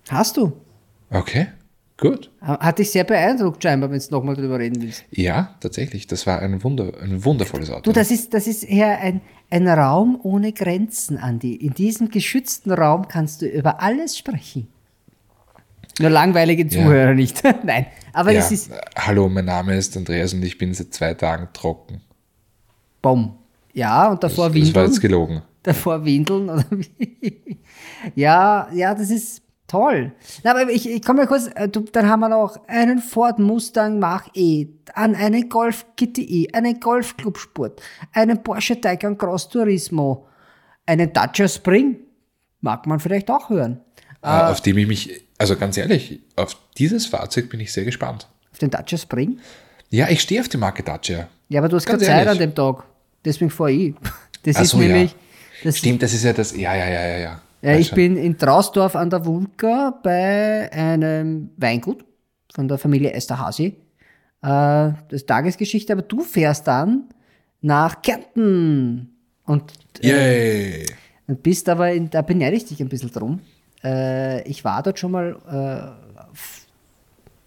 Hast 0.08 0.36
du. 0.36 0.52
Okay, 1.10 1.48
gut. 1.96 2.30
Hat 2.40 2.78
dich 2.78 2.90
sehr 2.90 3.04
beeindruckt, 3.04 3.62
scheinbar, 3.62 3.90
wenn 3.90 3.98
du 3.98 4.06
nochmal 4.10 4.34
drüber 4.36 4.58
reden 4.58 4.82
willst. 4.82 5.04
Ja, 5.10 5.56
tatsächlich. 5.60 6.06
Das 6.06 6.26
war 6.26 6.40
ein, 6.40 6.62
Wunder, 6.64 6.92
ein 7.00 7.24
wundervolles 7.24 7.70
Auto. 7.70 7.82
Du, 7.82 7.92
das 7.92 8.10
ist, 8.10 8.32
das 8.34 8.46
ist 8.46 8.64
eher 8.64 8.98
ein, 8.98 9.20
ein 9.50 9.68
Raum 9.68 10.18
ohne 10.22 10.52
Grenzen, 10.52 11.18
Andi. 11.18 11.54
In 11.54 11.74
diesem 11.74 12.10
geschützten 12.10 12.72
Raum 12.72 13.08
kannst 13.08 13.42
du 13.42 13.46
über 13.46 13.80
alles 13.82 14.16
sprechen. 14.16 14.68
Nur 15.98 16.10
langweilige 16.10 16.66
Zuhörer 16.66 17.14
nicht. 17.14 17.42
Nein, 17.64 17.86
aber 18.12 18.32
ja, 18.32 18.40
das 18.40 18.52
ist 18.52 18.70
hallo, 18.96 19.28
mein 19.28 19.44
Name 19.44 19.76
ist 19.76 19.96
Andreas 19.96 20.32
und 20.32 20.42
ich 20.42 20.56
bin 20.56 20.72
seit 20.72 20.94
zwei 20.94 21.14
Tagen 21.14 21.48
trocken. 21.52 22.00
Bom. 23.02 23.39
Ja, 23.72 24.08
und 24.10 24.22
davor 24.22 24.46
Das 24.48 24.54
war 24.54 24.54
Windeln. 24.54 24.86
jetzt 24.86 25.00
gelogen. 25.00 25.42
davor 25.62 26.04
Windeln 26.04 26.48
oder 26.50 26.64
wie? 26.70 27.58
ja, 28.14 28.68
ja, 28.72 28.94
das 28.94 29.10
ist 29.10 29.42
toll. 29.66 30.12
Na, 30.42 30.50
aber 30.52 30.70
ich, 30.70 30.88
ich 30.88 31.02
komme 31.04 31.20
mal 31.20 31.26
kurz, 31.26 31.48
äh, 31.54 31.68
du, 31.68 31.80
dann 31.92 32.08
haben 32.08 32.20
wir 32.20 32.28
noch 32.28 32.58
einen 32.66 32.98
Ford 32.98 33.38
Mustang 33.38 33.98
Mach 34.00 34.26
E, 34.34 34.66
an 34.94 35.14
einen 35.14 35.48
Golf 35.48 35.86
GTI, 35.96 36.50
einen 36.52 36.80
Golf 36.80 37.16
Club 37.16 37.38
Sport, 37.38 37.80
einen 38.12 38.42
Porsche 38.42 38.80
Taycan 38.80 39.16
Cross 39.16 39.48
Turismo, 39.50 40.26
einen 40.86 41.12
Dacia 41.12 41.46
Spring, 41.46 41.98
mag 42.60 42.86
man 42.86 42.98
vielleicht 42.98 43.30
auch 43.30 43.48
hören. 43.50 43.80
Äh, 44.22 44.28
auf 44.28 44.60
dem 44.60 44.76
ich 44.78 44.88
mich, 44.88 45.24
also 45.38 45.56
ganz 45.56 45.76
ehrlich, 45.76 46.20
auf 46.36 46.56
dieses 46.76 47.06
Fahrzeug 47.06 47.48
bin 47.48 47.60
ich 47.60 47.72
sehr 47.72 47.84
gespannt. 47.84 48.28
Auf 48.50 48.58
den 48.58 48.70
Dacia 48.70 48.98
Spring? 48.98 49.38
Ja, 49.90 50.08
ich 50.08 50.20
stehe 50.20 50.40
auf 50.40 50.48
die 50.48 50.56
Marke 50.56 50.82
Dacia. 50.82 51.28
Ja, 51.48 51.60
aber 51.60 51.68
du 51.68 51.76
hast 51.76 51.86
keine 51.86 51.98
Zeit 52.02 52.26
an 52.26 52.38
dem 52.38 52.54
Tag. 52.54 52.84
Deswegen 53.24 53.50
fahre 53.50 53.72
ich. 53.72 53.94
Das 54.42 54.56
Ach 54.56 54.62
ist 54.62 54.70
so, 54.70 54.80
ja. 54.80 54.88
nämlich. 54.88 55.14
Das 55.62 55.76
Stimmt, 55.76 56.02
das 56.02 56.14
ist 56.14 56.24
ja 56.24 56.32
das. 56.32 56.56
Ja, 56.56 56.74
ja, 56.74 56.88
ja, 56.88 57.06
ja, 57.06 57.18
ja. 57.18 57.40
Ja, 57.60 57.76
ich 57.76 57.92
bin 57.92 58.16
in 58.16 58.38
Trausdorf 58.38 58.96
an 58.96 59.10
der 59.10 59.26
Wulka 59.26 60.00
bei 60.02 60.72
einem 60.72 61.50
Weingut 61.58 62.06
von 62.50 62.66
der 62.66 62.78
Familie 62.78 63.12
Esterhazy. 63.12 63.66
Äh, 63.66 63.76
das 64.42 64.96
ist 65.10 65.26
Tagesgeschichte, 65.26 65.92
aber 65.92 66.00
du 66.00 66.20
fährst 66.22 66.66
dann 66.66 67.10
nach 67.60 68.00
Kärnten 68.00 69.14
und, 69.44 69.74
Yay! 70.00 70.86
und 71.26 71.42
bist 71.42 71.68
aber, 71.68 71.92
in, 71.92 72.08
da 72.08 72.22
beneide 72.22 72.56
ich 72.56 72.64
dich 72.64 72.80
ein 72.80 72.88
bisschen 72.88 73.12
drum. 73.12 73.40
Äh, 73.84 74.42
ich 74.48 74.64
war 74.64 74.82
dort 74.82 74.98
schon 74.98 75.10
mal 75.10 75.36
äh, 75.46 76.24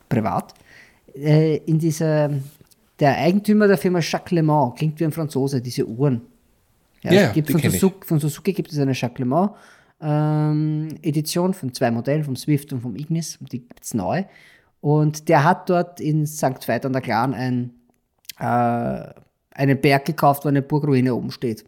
privat 0.09 0.53
äh, 1.15 1.57
in 1.57 1.79
dieser, 1.79 2.29
der 3.03 3.17
Eigentümer 3.17 3.67
der 3.67 3.77
Firma 3.77 3.99
Jacques 3.99 4.31
Le 4.31 4.41
Mans, 4.41 4.75
klingt 4.77 4.97
wie 4.97 5.03
ein 5.03 5.11
Franzose, 5.11 5.61
diese 5.61 5.85
Uhren. 5.85 6.21
Ja, 7.01 7.11
Ja, 7.11 7.31
gibt 7.33 7.51
von. 7.51 7.59
Suzuki, 7.59 8.07
von 8.07 8.17
Suzuki 8.17 8.53
gibt 8.53 8.71
es 8.71 8.79
eine 8.79 8.93
Jacques 8.93 9.19
Le 9.19 9.25
Mans 9.25 9.51
ähm, 9.99 10.87
Edition 11.01 11.53
von 11.53 11.73
zwei 11.73 11.91
Modellen, 11.91 12.23
vom 12.23 12.37
Swift 12.37 12.71
und 12.71 12.79
vom 12.79 12.95
Ignis, 12.95 13.35
und 13.41 13.51
die 13.51 13.59
gibt 13.59 13.83
es 13.83 13.93
neu. 13.93 14.23
Und 14.79 15.27
der 15.27 15.43
hat 15.43 15.69
dort 15.69 15.99
in 15.99 16.25
St. 16.25 16.65
Veit 16.65 16.85
an 16.85 16.93
der 16.93 17.01
Glan 17.01 17.33
ein, 17.33 17.71
äh, 18.39 19.13
einen 19.51 19.81
Berg 19.81 20.05
gekauft, 20.05 20.45
wo 20.45 20.49
eine 20.49 20.61
Burgruine 20.61 21.13
oben 21.13 21.31
steht. 21.31 21.65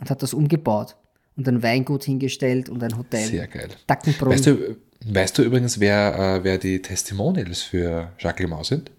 Und 0.00 0.08
hat 0.08 0.22
das 0.22 0.32
umgebaut. 0.32 0.96
Und 1.36 1.46
ein 1.48 1.62
Weingut 1.62 2.04
hingestellt 2.04 2.70
und 2.70 2.82
ein 2.82 2.96
Hotel. 2.96 3.26
Sehr 3.26 3.46
geil. 3.46 3.68
Dackenbrunn. 3.86 4.32
Weißt 4.32 4.46
du, 4.46 4.76
weißt 5.04 5.36
du 5.36 5.42
übrigens, 5.42 5.80
wer, 5.80 6.38
äh, 6.38 6.44
wer 6.44 6.56
die 6.56 6.80
Testimonials 6.80 7.62
für 7.62 8.12
Jacques 8.18 8.40
Le 8.40 8.48
Mans 8.48 8.68
sind? 8.68 8.90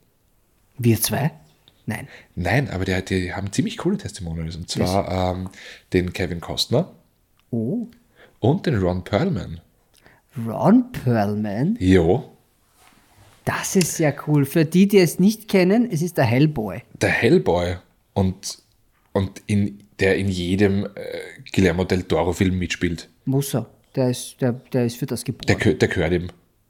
Wir 0.77 1.01
zwei? 1.01 1.31
Nein. 1.89 2.07
Nein, 2.35 2.69
aber 2.69 2.85
die, 2.85 3.03
die 3.05 3.33
haben 3.33 3.51
ziemlich 3.51 3.77
coole 3.77 3.97
Testimonials. 3.97 4.55
Und 4.55 4.69
zwar 4.69 5.33
ähm, 5.35 5.49
den 5.93 6.13
Kevin 6.13 6.39
Costner 6.39 6.91
Oh. 7.51 7.87
und 8.39 8.65
den 8.65 8.77
Ron 8.79 9.03
Perlman. 9.03 9.59
Ron 10.47 10.91
Perlman. 10.91 11.75
Jo, 11.79 12.31
Das 13.45 13.75
ist 13.75 13.97
ja 13.97 14.13
cool. 14.27 14.45
Für 14.45 14.65
die, 14.65 14.87
die 14.87 14.99
es 14.99 15.17
nicht 15.19 15.47
kennen, 15.47 15.89
es 15.91 16.01
ist 16.03 16.17
der 16.17 16.25
Hellboy. 16.25 16.81
der 17.01 17.09
Hellboy 17.09 17.77
und, 18.13 18.59
und 19.13 19.41
in, 19.47 19.79
der 19.99 20.17
in 20.17 20.27
jedem 20.29 20.85
äh, 20.85 20.89
Guillermo 21.53 21.83
del 21.85 22.03
Toro-Film 22.03 22.57
mitspielt. 22.59 23.09
Muss 23.25 23.55
er. 23.55 23.65
Der 23.95 24.11
ist, 24.11 24.39
der, 24.39 24.51
der 24.71 24.85
ist 24.85 24.97
für 24.97 25.07
das 25.07 25.23
geboren. 25.25 25.47
Der, 25.47 25.73
der 25.73 25.87
gehört 25.87 26.13
ihm. 26.13 26.27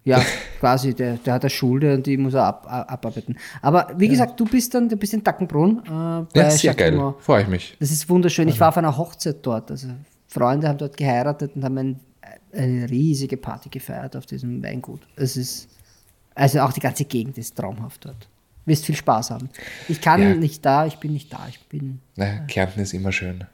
Ja, 0.10 0.22
quasi, 0.60 0.93
der, 0.93 1.18
der 1.18 1.34
hat 1.36 1.43
eine 1.43 1.49
Schulde 1.49 1.93
und 1.95 2.05
die 2.05 2.18
muss 2.18 2.34
er 2.34 2.45
ab, 2.45 2.66
ab, 2.70 2.91
abarbeiten. 2.91 3.38
Aber 3.62 3.93
wie 3.97 4.07
gesagt, 4.07 4.39
du 4.39 4.45
bist 4.45 4.74
dann, 4.74 4.89
du 4.89 4.97
bist 4.97 5.14
in 5.14 5.24
Dackenbrunn. 5.24 5.80
Äh, 5.86 6.26
bei 6.34 6.41
Ja, 6.41 6.49
sehr 6.51 6.74
geil. 6.74 7.14
Freue 7.20 7.43
ich 7.43 7.47
mich. 7.47 7.78
Das 7.80 7.91
ist 7.91 8.10
wunderschön. 8.10 8.47
Ich 8.47 8.60
war 8.60 8.70
auf 8.70 8.78
einer 8.78 8.97
Hochzeit 8.97 9.38
dort. 9.43 9.70
Also 9.72 9.89
Freunde 10.28 10.68
haben 10.68 10.78
dort 10.78 10.97
geheiratet 10.97 11.51
und 11.55 11.64
haben 11.64 11.78
ein, 11.78 11.99
eine 12.53 12.89
riesige 12.89 13.38
Party 13.38 13.70
gefeiert 13.70 14.16
auf 14.16 14.26
diesem 14.26 14.62
Weingut. 14.64 15.01
Es 15.16 15.38
ist, 15.38 15.68
also 16.36 16.60
auch 16.62 16.74
die 16.74 16.80
ganze 16.82 17.05
Gegend 17.05 17.38
ist 17.38 17.55
traumhaft 17.55 18.05
dort. 18.05 18.28
Wirst 18.66 18.86
viel 18.86 18.95
Spaß 18.95 19.32
haben. 19.32 19.49
Ich 19.88 19.99
kann 20.01 20.22
Ja. 20.22 20.36
nicht 20.36 20.64
da, 20.66 20.86
ich 20.86 20.97
bin 20.97 21.14
nicht 21.14 21.32
da. 21.34 21.39
Ich 21.49 21.60
bin, 21.68 21.99
Ne, 22.16 22.45
Kärnten 22.47 22.80
ist 22.82 22.93
immer 22.93 23.12
schön. 23.12 23.45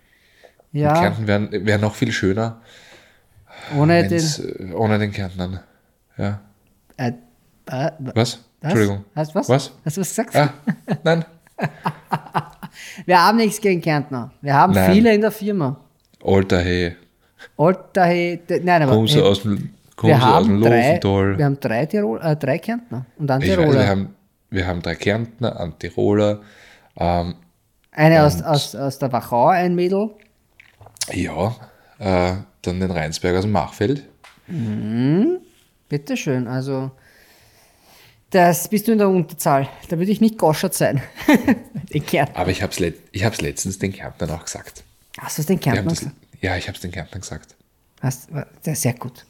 ja, 0.71 0.93
Kärnten 0.93 1.27
wäre 1.27 1.65
wär 1.65 1.77
noch 1.77 1.95
viel 1.95 2.11
schöner 2.11 2.61
ohne 3.77 4.07
den, 4.07 4.19
äh, 4.23 4.73
ohne 4.73 4.99
den 4.99 5.11
Kärntnern. 5.11 5.59
Ja. 6.17 6.41
Äh, 6.97 7.11
äh, 7.67 7.91
Was? 7.99 8.15
was? 8.15 8.39
Entschuldigung. 8.61 9.05
Hast 9.15 9.35
was? 9.35 9.49
Was? 9.49 9.71
Hast 9.85 9.97
du 9.97 10.01
was 10.01 10.09
gesagt? 10.09 10.35
Ah, 10.35 10.53
nein. 11.03 11.25
Wir 13.05 13.21
haben 13.25 13.37
nichts 13.37 13.61
gegen 13.61 13.81
Kärntner. 13.81 14.31
Wir 14.41 14.53
haben 14.53 14.73
Nein. 14.73 14.91
viele 14.93 15.13
in 15.13 15.21
der 15.21 15.31
Firma. 15.31 15.77
Alter, 16.23 16.59
hey. 16.59 16.95
Alter, 17.57 18.05
hey, 18.05 18.41
nein, 18.63 18.81
aber 18.83 18.91
Kommst 18.93 19.15
du 19.15 19.19
hey, 19.19 19.27
aus 19.27 19.41
dem, 19.43 19.69
kommst 19.95 20.15
wir, 20.15 20.15
aus 20.15 20.43
dem 20.45 20.51
haben 20.53 20.61
drei, 20.61 20.77
Lofental? 20.95 21.37
wir 21.37 21.45
haben 21.45 21.59
drei, 21.59 21.85
Tirol, 21.85 22.19
äh, 22.21 22.35
drei 22.35 22.57
Kärntner 22.57 23.05
und 23.17 23.31
einen 23.31 23.41
weiß, 23.43 23.49
Tiroler. 23.49 23.73
wir, 23.79 23.87
haben, 23.87 24.15
wir 24.49 24.67
haben 24.67 24.81
drei 24.81 24.95
Kärntner, 24.95 25.59
einen 25.59 25.79
Tiroler. 25.79 26.41
Ähm, 26.97 27.35
Eine 27.91 28.23
aus, 28.23 28.41
aus, 28.41 28.75
aus 28.75 28.99
der 28.99 29.11
Wachau, 29.13 29.47
ein 29.47 29.75
Mädel. 29.75 30.09
ja, 31.13 31.55
äh, 31.99 32.33
dann 32.61 32.79
den 32.79 32.91
Rheinsberg 32.91 33.35
aus 33.37 33.43
dem 33.43 33.51
Machfeld. 33.51 34.03
Bitteschön, 35.97 36.47
also 36.47 36.91
Das 38.29 38.67
bist 38.67 38.87
du 38.87 38.91
in 38.91 38.97
der 38.97 39.07
Unterzahl. 39.07 39.69
Da 39.87 39.97
würde 39.97 40.11
ich 40.11 40.19
nicht 40.19 40.37
goschert 40.37 40.73
sein. 40.73 41.01
Aber 42.33 42.51
ich 42.51 42.61
habe 42.61 42.73
es 42.73 42.93
ich 43.13 43.23
hab's 43.23 43.39
letztens 43.39 43.79
den 43.79 43.93
Kärntnern 43.93 44.31
auch 44.31 44.43
gesagt. 44.43 44.83
Hast 45.19 45.37
du 45.37 45.41
es 45.43 45.45
den 45.45 45.59
Kärntner 45.59 45.89
gesagt? 45.89 46.13
ja, 46.41 46.57
ich 46.57 46.67
habe 46.67 46.75
es 46.75 46.81
den 46.81 46.91
Kärntnern 46.91 47.21
gesagt. 47.21 47.55
Hast, 48.01 48.29
das 48.31 48.73
ist 48.73 48.81
sehr 48.81 48.95
gut. 48.95 49.25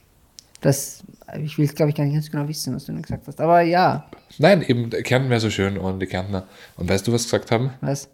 Das, 0.61 1.03
ich 1.39 1.59
will, 1.59 1.67
glaube 1.67 1.91
ich, 1.91 1.95
gar 1.95 2.03
nicht 2.05 2.15
ganz 2.15 2.31
genau 2.31 2.47
wissen, 2.47 2.75
was 2.75 2.85
du 2.85 2.93
denn 2.93 3.03
gesagt 3.03 3.27
hast. 3.27 3.39
Aber 3.39 3.61
ja, 3.61 4.09
Nein, 4.39 4.63
eben, 4.63 4.89
Kärnten 4.89 5.29
wäre 5.29 5.39
so 5.39 5.51
schön 5.51 5.77
und 5.77 5.99
die 5.99 6.07
Kärntner. 6.07 6.47
Und 6.77 6.89
weißt 6.89 7.05
du, 7.05 7.13
was 7.13 7.21
sie 7.23 7.27
gesagt 7.27 7.51
haben? 7.51 7.71
was? 7.81 8.09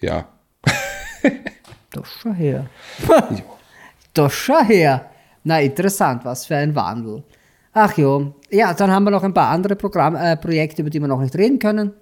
Ja. 0.00 0.28
Doch 1.90 2.06
schau 2.06 2.32
her. 2.32 2.66
Doch 4.14 4.30
schau 4.30 4.62
her. 4.62 5.10
Na, 5.42 5.60
interessant, 5.60 6.24
was 6.24 6.46
für 6.46 6.56
ein 6.56 6.74
Wandel. 6.76 7.24
Ach 7.72 7.96
jo. 7.96 8.34
Ja, 8.50 8.74
dann 8.74 8.90
haben 8.90 9.04
wir 9.04 9.10
noch 9.10 9.22
ein 9.22 9.34
paar 9.34 9.48
andere 9.48 9.76
Programm, 9.76 10.16
äh, 10.16 10.36
Projekte, 10.36 10.82
über 10.82 10.90
die 10.90 11.00
wir 11.00 11.08
noch 11.08 11.20
nicht 11.20 11.36
reden 11.36 11.58
können, 11.58 11.92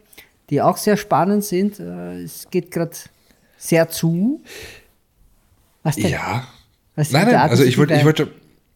die 0.50 0.62
auch 0.62 0.76
sehr 0.76 0.96
spannend 0.96 1.44
sind. 1.44 1.80
Äh, 1.80 2.22
es 2.22 2.48
geht 2.50 2.70
gerade 2.70 2.92
sehr 3.56 3.88
zu. 3.88 4.42
Was 5.82 5.96
denn? 5.96 6.10
Ja. 6.10 6.46
Was 6.94 7.10
Nein, 7.10 7.26
nein, 7.26 7.36
also 7.36 7.62
ich 7.62 7.76
wollte, 7.76 7.94
ich 7.94 8.04
wollte, 8.04 8.28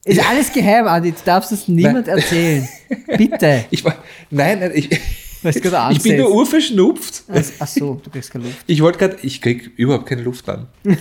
Ist 0.04 0.28
alles 0.28 0.52
geheim, 0.52 0.86
Andi. 0.86 1.12
Du 1.12 1.18
darfst 1.24 1.52
es 1.52 1.68
niemand 1.68 2.06
erzählen. 2.06 2.68
Bitte. 3.16 3.64
ich 3.70 3.82
nein, 4.30 4.60
nein, 4.60 4.72
ich, 4.74 4.90
ich 5.42 6.02
bin 6.02 6.18
nur 6.18 6.34
urverschnupft. 6.34 7.24
Also, 7.28 7.52
ach 7.58 7.66
so, 7.66 8.00
du 8.02 8.10
kriegst 8.10 8.30
keine 8.30 8.44
Luft. 8.44 8.58
Ich 8.66 8.82
wollte 8.82 8.98
gerade, 8.98 9.16
ich 9.22 9.40
krieg 9.40 9.70
überhaupt 9.76 10.06
keine 10.06 10.22
Luft 10.22 10.48
an. 10.48 10.66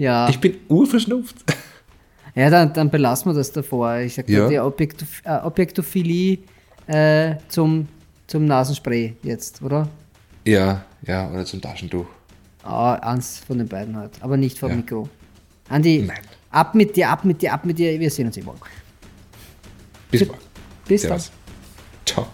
Ja. 0.00 0.28
Ich 0.28 0.38
bin 0.38 0.56
urverschnupft. 0.68 1.34
Ja, 2.34 2.50
dann, 2.50 2.72
dann 2.72 2.90
belassen 2.90 3.30
wir 3.30 3.34
das 3.36 3.50
davor. 3.52 3.96
Ich 3.98 4.14
sag 4.14 4.28
Ja. 4.28 4.48
die 4.48 4.58
Objektof 4.58 5.22
äh, 5.24 5.38
Objektophilie 5.42 6.38
äh, 6.86 7.34
zum, 7.48 7.88
zum 8.26 8.44
Nasenspray 8.46 9.14
jetzt, 9.22 9.62
oder? 9.62 9.88
Ja, 10.44 10.84
ja, 11.02 11.28
oder 11.30 11.44
zum 11.44 11.60
Taschentuch. 11.60 12.06
Ah, 12.62 12.94
eins 12.94 13.38
von 13.46 13.58
den 13.58 13.68
beiden 13.68 13.96
halt, 13.96 14.12
aber 14.20 14.36
nicht 14.36 14.58
vor 14.58 14.68
dem 14.68 14.78
Ja. 14.78 14.82
Mikro. 14.82 15.08
Andi, 15.68 16.04
Nein. 16.06 16.18
ab 16.50 16.74
mit 16.74 16.96
dir, 16.96 17.10
ab 17.10 17.24
mit 17.24 17.40
dir, 17.42 17.52
ab 17.52 17.64
mit 17.64 17.78
dir. 17.78 17.98
Wir 17.98 18.10
sehen 18.10 18.26
uns 18.26 18.42
morgen. 18.42 18.58
Bis 20.10 20.26
morgen. 20.26 20.40
Bis 20.86 21.02
dann. 21.02 21.20
Ciao. 22.06 22.26